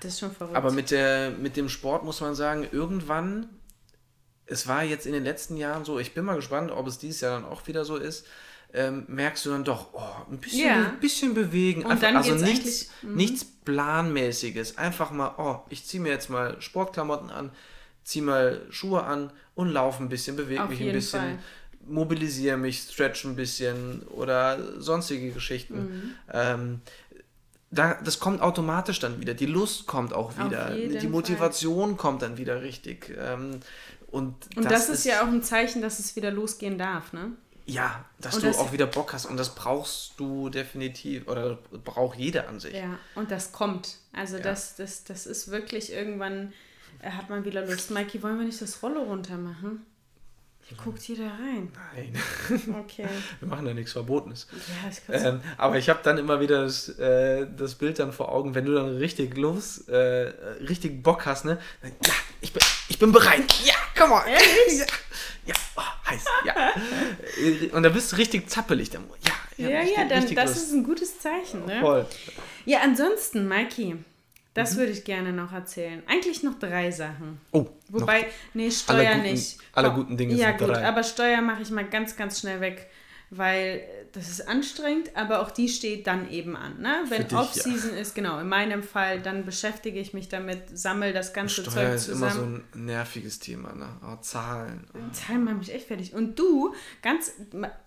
Das 0.00 0.14
ist 0.14 0.20
schon 0.20 0.32
verrückt. 0.32 0.56
Aber 0.56 0.72
mit, 0.72 0.90
der, 0.90 1.30
mit 1.30 1.56
dem 1.56 1.68
Sport 1.68 2.04
muss 2.04 2.20
man 2.20 2.34
sagen, 2.34 2.66
irgendwann, 2.72 3.48
es 4.46 4.66
war 4.66 4.82
jetzt 4.82 5.06
in 5.06 5.12
den 5.12 5.22
letzten 5.22 5.56
Jahren 5.56 5.84
so, 5.84 5.98
ich 6.00 6.12
bin 6.12 6.24
mal 6.24 6.34
gespannt, 6.36 6.72
ob 6.72 6.86
es 6.88 6.98
dieses 6.98 7.20
Jahr 7.20 7.38
dann 7.40 7.48
auch 7.48 7.66
wieder 7.68 7.84
so 7.84 7.96
ist, 7.96 8.26
ähm, 8.74 9.04
merkst 9.08 9.46
du 9.46 9.50
dann 9.50 9.64
doch, 9.64 9.88
oh, 9.92 10.30
ein 10.30 10.38
bisschen, 10.38 10.66
Ja. 10.66 10.88
ein 10.88 11.00
bisschen 11.00 11.34
bewegen. 11.34 11.84
Und 11.84 11.92
Einfach, 11.92 12.08
dann 12.08 12.16
also 12.16 12.34
nichts, 12.34 12.90
mhm. 13.02 13.14
nichts 13.14 13.44
Planmäßiges. 13.44 14.76
Einfach 14.78 15.10
mal, 15.10 15.34
oh, 15.38 15.60
ich 15.70 15.84
ziehe 15.84 16.02
mir 16.02 16.10
jetzt 16.10 16.28
mal 16.28 16.60
Sportklamotten 16.60 17.30
an, 17.30 17.50
ziehe 18.04 18.24
mal 18.24 18.62
Schuhe 18.70 19.04
an 19.04 19.30
und 19.54 19.68
laufe 19.70 20.02
ein 20.02 20.08
bisschen, 20.08 20.36
bewege 20.36 20.64
mich 20.64 20.80
ein 20.80 20.92
bisschen, 20.92 21.20
Fall. 21.20 21.38
mobilisiere 21.86 22.56
mich, 22.56 22.80
stretch 22.80 23.24
ein 23.24 23.36
bisschen 23.36 24.02
oder 24.08 24.80
sonstige 24.80 25.30
Geschichten. 25.32 25.78
Mhm. 25.78 26.14
Ähm, 26.32 26.80
da, 27.70 27.94
das 28.02 28.18
kommt 28.18 28.40
automatisch 28.40 28.98
dann 28.98 29.20
wieder. 29.20 29.34
Die 29.34 29.46
Lust 29.46 29.86
kommt 29.86 30.14
auch 30.14 30.32
wieder. 30.38 30.70
Die 30.74 31.06
Motivation 31.08 31.96
kommt 31.98 32.22
dann 32.22 32.38
wieder 32.38 32.62
richtig. 32.62 33.14
Ähm, 33.18 33.60
und 34.10 34.34
Und 34.56 34.70
das, 34.70 34.88
ist 34.88 35.04
ja 35.04 35.22
auch 35.22 35.26
ein 35.26 35.42
Zeichen, 35.42 35.82
dass 35.82 35.98
es 35.98 36.16
wieder 36.16 36.30
losgehen 36.30 36.78
darf, 36.78 37.12
ne? 37.12 37.32
Ja, 37.70 38.04
dass 38.18 38.36
Und 38.36 38.42
du 38.44 38.46
das- 38.48 38.58
auch 38.58 38.72
wieder 38.72 38.86
Bock 38.86 39.12
hast. 39.12 39.26
Und 39.26 39.36
das 39.36 39.54
brauchst 39.54 40.12
du 40.18 40.48
definitiv. 40.48 41.28
Oder 41.28 41.58
braucht 41.84 42.18
jeder 42.18 42.48
an 42.48 42.60
sich. 42.60 42.74
Ja, 42.74 42.98
und 43.14 43.30
das 43.30 43.52
kommt. 43.52 43.96
Also 44.12 44.38
das, 44.38 44.76
das, 44.76 45.04
das 45.04 45.26
ist 45.26 45.50
wirklich 45.50 45.92
irgendwann, 45.92 46.52
äh, 47.02 47.10
hat 47.10 47.28
man 47.28 47.44
wieder 47.44 47.64
Lust. 47.66 47.90
Mikey, 47.90 48.22
wollen 48.22 48.38
wir 48.38 48.46
nicht 48.46 48.60
das 48.62 48.82
Rollo 48.82 49.02
runter 49.02 49.36
machen? 49.36 49.84
Hier 50.62 50.76
guckt 50.76 51.02
jeder 51.08 51.26
rein. 51.26 51.72
Nein, 51.94 52.12
Okay. 52.80 53.06
wir 53.40 53.48
machen 53.48 53.64
da 53.66 53.72
nichts 53.74 53.92
Verbotenes. 53.92 54.46
Ja, 54.52 54.90
ich 54.90 55.06
kann's- 55.06 55.22
Ähm, 55.24 55.40
aber 55.56 55.76
ich 55.78 55.88
habe 55.88 56.00
dann 56.02 56.18
immer 56.18 56.40
wieder 56.40 56.62
das, 56.64 56.88
äh, 56.98 57.46
das 57.56 57.74
Bild 57.74 57.98
dann 57.98 58.12
vor 58.12 58.30
Augen, 58.32 58.54
wenn 58.54 58.64
du 58.66 58.74
dann 58.74 58.96
richtig 58.96 59.36
los, 59.36 59.88
äh, 59.88 59.94
richtig 60.68 61.02
Bock 61.02 61.24
hast, 61.26 61.44
ne? 61.46 61.58
Ja, 61.82 62.12
ich 62.42 62.52
bin, 62.52 62.62
ich 62.88 62.98
bin 62.98 63.12
bereit. 63.12 63.50
Ja, 63.64 63.74
komm 63.96 64.12
on. 64.12 64.20
Ja, 64.26 64.38
ja 64.78 64.86
heiß. 66.10 66.24
Ja. 66.44 66.54
Äh, 67.42 67.68
Und 67.72 67.82
da 67.82 67.88
bist 67.88 68.12
du 68.12 68.16
richtig 68.16 68.48
zappelig. 68.50 68.90
Dann, 68.90 69.04
ja, 69.56 69.68
ja, 69.68 69.78
richtig- 69.80 69.96
ja, 69.98 70.04
dann, 70.04 70.34
das 70.34 70.50
Lust. 70.50 70.62
ist 70.68 70.72
ein 70.72 70.84
gutes 70.84 71.18
Zeichen, 71.20 71.64
ne? 71.66 71.80
Voll. 71.80 72.06
Ja, 72.64 72.80
ansonsten, 72.82 73.48
Mikey, 73.48 73.96
das 74.54 74.74
Mhm. 74.74 74.78
würde 74.78 74.92
ich 74.92 75.04
gerne 75.04 75.32
noch 75.32 75.52
erzählen. 75.52 76.02
Eigentlich 76.06 76.42
noch 76.42 76.58
drei 76.58 76.90
Sachen. 76.90 77.40
Oh, 77.52 77.66
Wobei, 77.88 78.26
nee, 78.54 78.70
Steuer 78.70 78.96
Alle 78.98 79.08
guten- 79.16 79.22
nicht. 79.22 79.58
alle 79.72 79.90
guten 79.92 80.16
Dinge 80.16 80.34
Ja, 80.34 80.48
sind 80.48 80.58
gut, 80.58 80.68
drei. 80.68 80.84
aber 80.86 81.02
Steuer 81.02 81.40
mache 81.42 81.62
ich 81.62 81.70
mal 81.70 81.84
ganz, 81.84 82.16
ganz 82.16 82.40
schnell 82.40 82.60
weg, 82.60 82.88
weil 83.30 83.82
das 84.12 84.28
ist 84.28 84.48
anstrengend, 84.48 85.16
aber 85.16 85.40
auch 85.40 85.50
die 85.50 85.68
steht 85.68 86.06
dann 86.06 86.30
eben 86.30 86.56
an. 86.56 86.80
Ne? 86.80 87.04
Wenn 87.08 87.26
Off-Season 87.34 87.94
ist, 87.94 88.14
genau, 88.14 88.38
in 88.40 88.48
meinem 88.48 88.82
Fall, 88.82 89.20
dann 89.20 89.44
beschäftige 89.44 90.00
ich 90.00 90.14
mich 90.14 90.28
damit, 90.28 90.76
sammle 90.76 91.12
das 91.12 91.32
ganze 91.32 91.62
Steuer 91.62 91.72
Zeug 91.72 91.94
ist 91.94 92.08
immer 92.08 92.30
so 92.30 92.36
zusammen. 92.36 92.64
ein 92.74 92.84
nerviges 92.86 93.38
Thema, 93.38 93.74
ne? 93.74 93.88
Oh, 94.02 94.16
Zahlen. 94.20 94.86
Zahlen 95.12 95.44
machen 95.44 95.58
mich 95.58 95.72
echt 95.72 95.88
fertig. 95.88 96.14
Und 96.14 96.38
du, 96.38 96.74
ganz, 97.02 97.32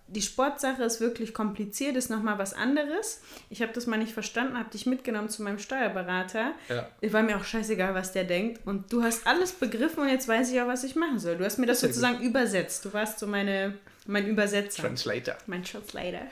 die 0.06 0.22
Sportsache 0.22 0.82
ist 0.82 1.00
wirklich 1.00 1.34
kompliziert, 1.34 1.96
ist 1.96 2.10
nochmal 2.10 2.38
was 2.38 2.54
anderes. 2.54 3.22
Ich 3.50 3.62
habe 3.62 3.72
das 3.72 3.86
mal 3.86 3.96
nicht 3.96 4.12
verstanden, 4.12 4.58
habe 4.58 4.70
dich 4.70 4.86
mitgenommen 4.86 5.28
zu 5.28 5.42
meinem 5.42 5.58
Steuerberater. 5.58 6.52
Ja. 6.68 6.88
War 7.12 7.22
mir 7.22 7.36
auch 7.36 7.44
scheißegal, 7.44 7.94
was 7.94 8.12
der 8.12 8.24
denkt. 8.24 8.60
Und 8.66 8.92
du 8.92 9.02
hast 9.02 9.26
alles 9.26 9.52
begriffen 9.52 10.02
und 10.02 10.08
jetzt 10.08 10.28
weiß 10.28 10.50
ich 10.52 10.60
auch, 10.60 10.68
was 10.68 10.84
ich 10.84 10.96
machen 10.96 11.18
soll. 11.18 11.36
Du 11.36 11.44
hast 11.44 11.58
mir 11.58 11.66
das 11.66 11.80
Sehr 11.80 11.88
gut. 11.88 11.96
sozusagen 11.96 12.22
übersetzt. 12.24 12.84
Du 12.84 12.92
warst 12.92 13.18
so 13.18 13.26
meine, 13.26 13.74
mein 14.06 14.26
Übersetzer. 14.26 14.82
Translator. 14.82 15.36
mein 15.46 15.62
Translator. 15.64 16.26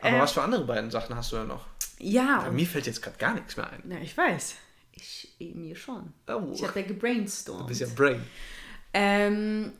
Aber 0.00 0.16
Äh, 0.16 0.20
was 0.20 0.32
für 0.32 0.42
andere 0.42 0.64
beiden 0.64 0.90
Sachen 0.90 1.14
hast 1.16 1.32
du 1.32 1.36
denn 1.36 1.48
noch? 1.48 1.66
Ja, 1.98 2.42
Bei 2.42 2.50
mir 2.50 2.66
fällt 2.66 2.86
jetzt 2.86 3.02
gerade 3.02 3.16
gar 3.18 3.34
nichts 3.34 3.56
mehr 3.56 3.70
ein. 3.70 3.82
na, 3.84 4.00
ich 4.00 4.16
weiß. 4.16 4.56
Ich, 4.92 5.34
eh, 5.40 5.54
mir 5.54 5.76
schon. 5.76 6.12
Oh. 6.28 6.52
Ich 6.54 6.62
habe 6.66 6.80
ja 6.80 6.86
gebrainstormt. 6.86 7.62
Du 7.62 7.66
bist 7.66 7.80
ja 7.80 7.86
Brain. 7.94 8.22
Ähm, 8.94 9.72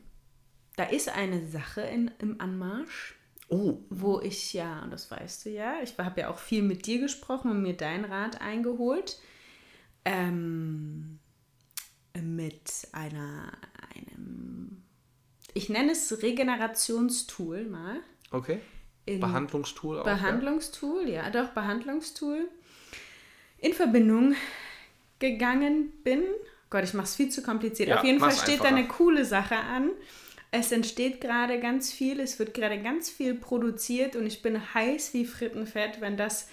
da 0.77 0.85
ist 0.85 1.09
eine 1.09 1.47
Sache 1.47 1.81
in, 1.83 2.11
im 2.19 2.41
Anmarsch. 2.41 3.15
Oh, 3.49 3.79
wo 3.91 4.21
ich 4.21 4.53
ja, 4.55 4.83
und 4.83 4.91
das 4.91 5.11
weißt 5.11 5.47
du 5.47 5.51
ja, 5.51 5.77
ich 5.83 5.97
habe 5.99 6.21
ja 6.21 6.29
auch 6.31 6.39
viel 6.39 6.63
mit 6.63 6.85
dir 6.87 6.99
gesprochen 7.01 7.51
und 7.51 7.63
mir 7.63 7.77
deinen 7.77 8.05
Rat 8.05 8.41
eingeholt. 8.41 9.19
Ähm, 10.05 11.19
mit 12.21 12.89
einer, 12.93 13.53
einem, 13.95 14.83
ich 15.57 15.69
nenne 15.69 15.93
es 15.93 16.23
Regenerationstool 16.23 17.65
mal. 17.65 18.01
okay. 18.31 18.61
In 19.09 19.21
Behandlungstool 19.21 20.01
auch. 20.01 20.05
Behandlungstool, 20.05 21.09
ja. 21.09 21.31
doch, 21.31 21.51
Behandlungstool. 21.51 22.49
In 23.59 23.73
Verbindung 23.73 24.35
gegangen 25.21 25.93
bin. 26.03 26.25
Gott, 26.71 26.83
ich 26.83 26.93
mache 26.93 27.05
es 27.05 27.15
viel 27.15 27.29
zu 27.29 27.41
kompliziert. 27.41 27.89
Ja, 27.89 27.99
Auf 27.99 28.05
jeden 28.05 28.19
Fall 28.19 28.33
steht 28.33 28.65
da 28.65 28.65
eine 28.65 28.89
coole 28.89 29.25
Sache 29.25 29.55
an. 29.55 29.93
Es 30.51 30.73
entsteht 30.73 31.21
gerade 31.21 31.61
ganz 31.61 31.93
viel, 31.93 32.19
es 32.19 32.39
wird 32.41 32.53
gerade 32.53 32.83
ganz 32.83 33.09
viel 33.09 33.35
produziert 33.35 34.17
und 34.17 34.27
ich 34.27 34.43
bin 34.43 34.75
heiß 34.75 35.15
wie 35.15 35.25
Frittenfett, 35.25 36.01
wenn 36.01 36.17
das 36.17 36.49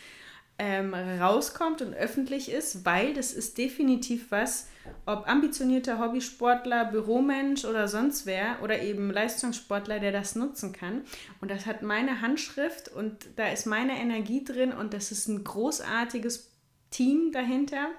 ähm, 0.63 0.93
rauskommt 0.93 1.81
und 1.81 1.93
öffentlich 1.93 2.49
ist, 2.49 2.85
weil 2.85 3.13
das 3.13 3.33
ist 3.33 3.57
definitiv 3.57 4.31
was, 4.31 4.69
ob 5.05 5.27
ambitionierter 5.27 5.99
Hobbysportler, 5.99 6.85
Büromensch 6.85 7.65
oder 7.65 7.89
sonst 7.89 8.25
wer 8.25 8.63
oder 8.63 8.81
eben 8.81 9.11
Leistungssportler, 9.11 9.99
der 9.99 10.13
das 10.13 10.35
nutzen 10.35 10.71
kann. 10.71 11.01
Und 11.41 11.51
das 11.51 11.65
hat 11.65 11.81
meine 11.81 12.21
Handschrift 12.21 12.87
und 12.87 13.27
da 13.35 13.49
ist 13.49 13.65
meine 13.65 13.99
Energie 13.99 14.45
drin 14.45 14.71
und 14.71 14.93
das 14.93 15.11
ist 15.11 15.27
ein 15.27 15.43
großartiges 15.43 16.49
Team 16.91 17.33
dahinter. 17.33 17.89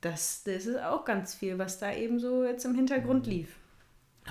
Das, 0.00 0.44
das 0.44 0.64
ist 0.64 0.80
auch 0.80 1.04
ganz 1.04 1.34
viel, 1.34 1.58
was 1.58 1.78
da 1.78 1.92
eben 1.92 2.18
so 2.18 2.42
jetzt 2.42 2.64
im 2.64 2.74
Hintergrund 2.74 3.26
lief. 3.26 3.48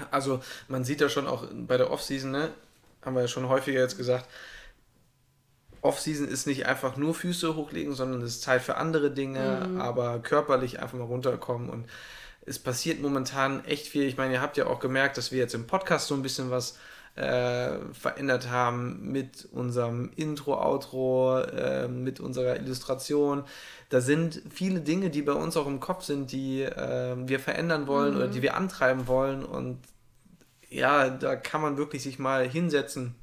Also 0.09 0.41
man 0.67 0.83
sieht 0.83 0.99
ja 0.99 1.09
schon 1.09 1.27
auch 1.27 1.45
bei 1.51 1.77
der 1.77 1.91
Offseason, 1.91 2.31
ne, 2.31 2.49
haben 3.03 3.13
wir 3.13 3.21
ja 3.21 3.27
schon 3.27 3.47
häufiger 3.49 3.81
jetzt 3.81 3.97
gesagt, 3.97 4.27
Offseason 5.81 6.27
ist 6.27 6.47
nicht 6.47 6.67
einfach 6.67 6.95
nur 6.95 7.13
Füße 7.13 7.55
hochlegen, 7.55 7.93
sondern 7.93 8.21
es 8.21 8.35
ist 8.35 8.43
Zeit 8.43 8.61
für 8.61 8.77
andere 8.77 9.11
Dinge, 9.11 9.69
aber 9.79 10.19
körperlich 10.19 10.79
einfach 10.79 10.97
mal 10.97 11.05
runterkommen 11.05 11.69
und 11.69 11.85
es 12.45 12.59
passiert 12.59 13.01
momentan 13.01 13.63
echt 13.65 13.87
viel. 13.87 14.03
Ich 14.03 14.17
meine, 14.17 14.33
ihr 14.33 14.41
habt 14.41 14.57
ja 14.57 14.67
auch 14.67 14.79
gemerkt, 14.79 15.17
dass 15.17 15.31
wir 15.31 15.39
jetzt 15.39 15.53
im 15.53 15.67
Podcast 15.67 16.07
so 16.07 16.15
ein 16.15 16.21
bisschen 16.21 16.49
was 16.49 16.77
äh, 17.15 17.77
verändert 17.93 18.49
haben 18.49 19.11
mit 19.11 19.47
unserem 19.51 20.11
Intro, 20.15 20.59
Outro, 20.59 21.39
äh, 21.39 21.87
mit 21.87 22.19
unserer 22.19 22.55
Illustration. 22.55 23.43
Da 23.89 24.01
sind 24.01 24.41
viele 24.49 24.79
Dinge, 24.79 25.09
die 25.09 25.21
bei 25.21 25.33
uns 25.33 25.57
auch 25.57 25.67
im 25.67 25.79
Kopf 25.79 26.03
sind, 26.03 26.31
die 26.31 26.63
äh, 26.63 27.15
wir 27.17 27.39
verändern 27.39 27.87
wollen 27.87 28.15
oder 28.15 28.27
die 28.27 28.41
wir 28.41 28.55
antreiben 28.55 29.07
wollen. 29.07 29.43
Und 29.43 29.79
ja, 30.69 31.09
da 31.09 31.35
kann 31.35 31.61
man 31.61 31.77
wirklich 31.77 32.01
sich 32.01 32.17
mal 32.17 32.47
hinsetzen 32.47 33.15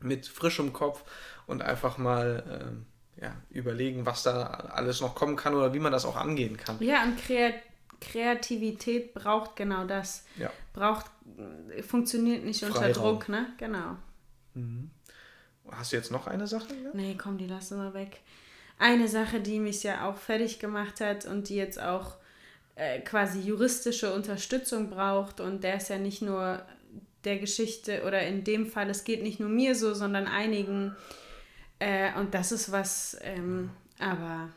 mit 0.00 0.28
frischem 0.28 0.72
Kopf 0.72 1.02
und 1.46 1.62
einfach 1.62 1.98
mal 1.98 2.44
ähm, 2.48 2.86
ja, 3.20 3.34
überlegen, 3.50 4.06
was 4.06 4.22
da 4.22 4.44
alles 4.44 5.00
noch 5.00 5.14
kommen 5.14 5.36
kann 5.36 5.54
oder 5.54 5.72
wie 5.72 5.78
man 5.78 5.92
das 5.92 6.04
auch 6.04 6.16
angehen 6.16 6.56
kann. 6.56 6.76
Ja, 6.80 7.04
und 7.04 7.16
Kreat 7.18 7.54
Kreativität 7.98 9.14
braucht 9.14 9.56
genau 9.56 9.84
das. 9.84 10.26
Ja. 10.38 10.52
Braucht, 10.74 11.06
äh, 11.74 11.82
funktioniert 11.82 12.44
nicht 12.44 12.62
unter 12.62 12.80
Freiraum. 12.80 13.18
Druck, 13.18 13.28
ne? 13.30 13.46
Genau. 13.56 13.96
Hast 15.70 15.92
du 15.92 15.96
jetzt 15.96 16.10
noch 16.10 16.26
eine 16.26 16.46
Sache? 16.46 16.74
Ja? 16.74 16.90
Nee, 16.92 17.16
komm, 17.16 17.38
die 17.38 17.46
lassen 17.46 17.78
wir 17.78 17.94
weg. 17.94 18.20
Eine 18.78 19.08
Sache, 19.08 19.40
die 19.40 19.58
mich 19.58 19.82
ja 19.82 20.08
auch 20.08 20.18
fertig 20.18 20.58
gemacht 20.58 21.00
hat 21.00 21.24
und 21.24 21.48
die 21.48 21.56
jetzt 21.56 21.80
auch 21.80 22.16
äh, 22.74 23.00
quasi 23.00 23.40
juristische 23.40 24.12
Unterstützung 24.12 24.90
braucht 24.90 25.40
und 25.40 25.64
der 25.64 25.76
ist 25.76 25.88
ja 25.88 25.98
nicht 25.98 26.20
nur 26.20 26.60
der 27.24 27.38
Geschichte 27.38 28.02
oder 28.06 28.20
in 28.22 28.44
dem 28.44 28.66
Fall, 28.66 28.90
es 28.90 29.04
geht 29.04 29.22
nicht 29.22 29.40
nur 29.40 29.48
mir 29.48 29.74
so, 29.74 29.94
sondern 29.94 30.26
einigen. 30.26 30.94
Äh, 31.78 32.14
und 32.18 32.34
das 32.34 32.52
ist 32.52 32.72
was, 32.72 33.16
ähm, 33.22 33.70
aber 33.98 34.48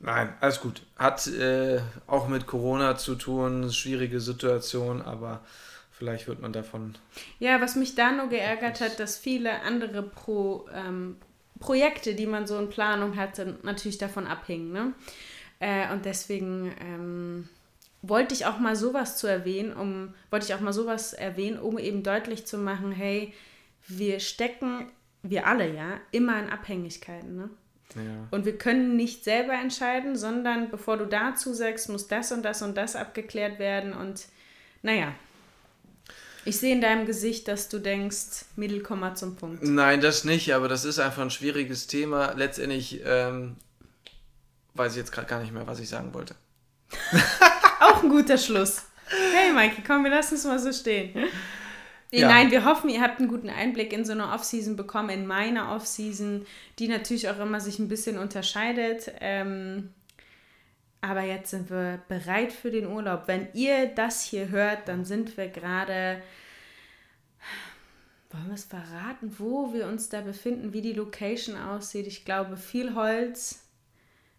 Nein, 0.00 0.32
alles 0.40 0.60
gut. 0.60 0.82
Hat 0.96 1.26
äh, 1.26 1.80
auch 2.06 2.28
mit 2.28 2.46
Corona 2.46 2.96
zu 2.96 3.16
tun, 3.16 3.72
schwierige 3.72 4.20
Situation, 4.20 5.02
aber 5.02 5.44
vielleicht 5.90 6.28
wird 6.28 6.40
man 6.40 6.52
davon. 6.52 6.96
Ja, 7.40 7.60
was 7.60 7.74
mich 7.74 7.96
da 7.96 8.12
nur 8.12 8.28
geärgert 8.28 8.80
hat, 8.80 9.00
dass 9.00 9.18
viele 9.18 9.62
andere 9.62 10.02
Pro, 10.02 10.68
ähm, 10.72 11.16
Projekte, 11.58 12.14
die 12.14 12.26
man 12.26 12.46
so 12.46 12.58
in 12.58 12.70
Planung 12.70 13.16
hatte, 13.16 13.58
natürlich 13.64 13.98
davon 13.98 14.28
abhingen. 14.28 14.72
Ne? 14.72 14.92
Äh, 15.58 15.92
und 15.92 16.04
deswegen 16.04 16.72
ähm, 16.80 17.48
wollte 18.02 18.34
ich 18.34 18.46
auch 18.46 18.60
mal 18.60 18.76
sowas 18.76 19.16
zu 19.16 19.26
erwähnen, 19.26 19.72
um 19.72 20.14
wollte 20.30 20.46
ich 20.46 20.54
auch 20.54 20.60
mal 20.60 20.72
sowas 20.72 21.12
erwähnen, 21.12 21.58
um 21.58 21.76
eben 21.76 22.04
deutlich 22.04 22.46
zu 22.46 22.56
machen, 22.58 22.92
hey, 22.92 23.34
wir 23.88 24.20
stecken, 24.20 24.92
wir 25.28 25.46
alle 25.46 25.72
ja, 25.72 26.00
immer 26.10 26.38
in 26.38 26.50
Abhängigkeiten. 26.50 27.36
Ne? 27.36 27.50
Ja. 27.94 28.28
Und 28.30 28.44
wir 28.44 28.58
können 28.58 28.96
nicht 28.96 29.24
selber 29.24 29.54
entscheiden, 29.54 30.16
sondern 30.16 30.70
bevor 30.70 30.96
du 30.96 31.06
dazu 31.06 31.52
sagst, 31.54 31.88
muss 31.88 32.08
das 32.08 32.32
und 32.32 32.42
das 32.42 32.62
und 32.62 32.76
das 32.76 32.96
abgeklärt 32.96 33.58
werden. 33.58 33.92
Und 33.92 34.26
naja, 34.82 35.14
ich 36.44 36.58
sehe 36.58 36.72
in 36.72 36.80
deinem 36.80 37.06
Gesicht, 37.06 37.48
dass 37.48 37.68
du 37.68 37.78
denkst, 37.78 38.46
Mittel, 38.56 38.82
komm 38.82 39.00
mal 39.00 39.14
zum 39.14 39.36
Punkt. 39.36 39.62
Nein, 39.62 40.00
das 40.00 40.24
nicht, 40.24 40.54
aber 40.54 40.68
das 40.68 40.84
ist 40.84 40.98
einfach 40.98 41.22
ein 41.22 41.30
schwieriges 41.30 41.86
Thema. 41.86 42.32
Letztendlich 42.32 43.02
ähm, 43.04 43.56
weiß 44.74 44.92
ich 44.92 44.98
jetzt 44.98 45.12
gerade 45.12 45.26
gar 45.26 45.40
nicht 45.40 45.52
mehr, 45.52 45.66
was 45.66 45.80
ich 45.80 45.88
sagen 45.88 46.14
wollte. 46.14 46.34
Auch 47.80 48.02
ein 48.02 48.08
guter 48.08 48.38
Schluss. 48.38 48.82
Hey, 49.34 49.52
Maike, 49.52 49.82
komm, 49.86 50.04
wir 50.04 50.10
lassen 50.10 50.34
es 50.34 50.44
mal 50.44 50.58
so 50.58 50.72
stehen. 50.72 51.14
Ja. 52.10 52.28
Nein, 52.28 52.50
wir 52.50 52.64
hoffen, 52.64 52.88
ihr 52.88 53.02
habt 53.02 53.18
einen 53.18 53.28
guten 53.28 53.50
Einblick 53.50 53.92
in 53.92 54.04
so 54.04 54.12
eine 54.12 54.32
Offseason 54.32 54.76
bekommen, 54.76 55.10
in 55.10 55.26
meine 55.26 55.70
Offseason, 55.70 56.46
die 56.78 56.88
natürlich 56.88 57.28
auch 57.28 57.38
immer 57.38 57.60
sich 57.60 57.78
ein 57.78 57.88
bisschen 57.88 58.16
unterscheidet. 58.16 59.12
Ähm, 59.20 59.92
aber 61.00 61.22
jetzt 61.22 61.50
sind 61.50 61.70
wir 61.70 62.02
bereit 62.08 62.52
für 62.52 62.70
den 62.70 62.86
Urlaub. 62.86 63.24
Wenn 63.26 63.48
ihr 63.52 63.86
das 63.86 64.22
hier 64.24 64.48
hört, 64.48 64.88
dann 64.88 65.04
sind 65.04 65.36
wir 65.36 65.48
gerade. 65.48 66.22
Wollen 68.30 68.46
wir 68.48 68.54
es 68.54 68.64
verraten, 68.64 69.34
wo 69.38 69.72
wir 69.72 69.86
uns 69.86 70.08
da 70.08 70.20
befinden, 70.20 70.72
wie 70.72 70.82
die 70.82 70.92
Location 70.92 71.56
aussieht? 71.56 72.06
Ich 72.06 72.24
glaube, 72.24 72.56
viel 72.58 72.94
Holz, 72.94 73.64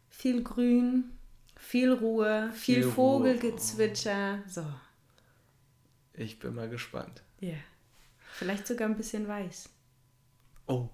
viel 0.10 0.44
Grün, 0.44 1.18
viel 1.58 1.94
Ruhe, 1.94 2.52
viel, 2.54 2.76
Viel 2.76 2.84
Ruhe. 2.84 2.94
Vogelgezwitscher. 2.94 4.44
So, 4.48 4.64
Ich 6.14 6.40
bin 6.40 6.54
mal 6.56 6.70
gespannt. 6.70 7.24
Ja. 7.40 7.56
Vielleicht 8.34 8.68
sogar 8.68 8.88
ein 8.88 8.96
bisschen 8.96 9.28
weiß. 9.28 9.70
Oh. 10.68 10.88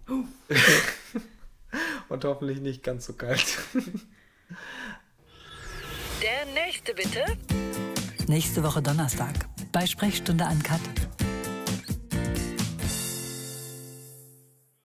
Und 2.10 2.24
hoffentlich 2.24 2.62
nicht 2.62 2.82
ganz 2.84 3.06
so 3.06 3.14
kalt. 3.14 3.46
Der 6.22 6.46
nächste 6.54 6.94
bitte. 6.94 7.26
Nächste 8.28 8.64
Woche 8.64 8.82
Donnerstag 8.82 9.34
bei 9.72 9.86
Sprechstunde 9.86 10.46
an 10.46 10.64
Kat. 10.64 10.80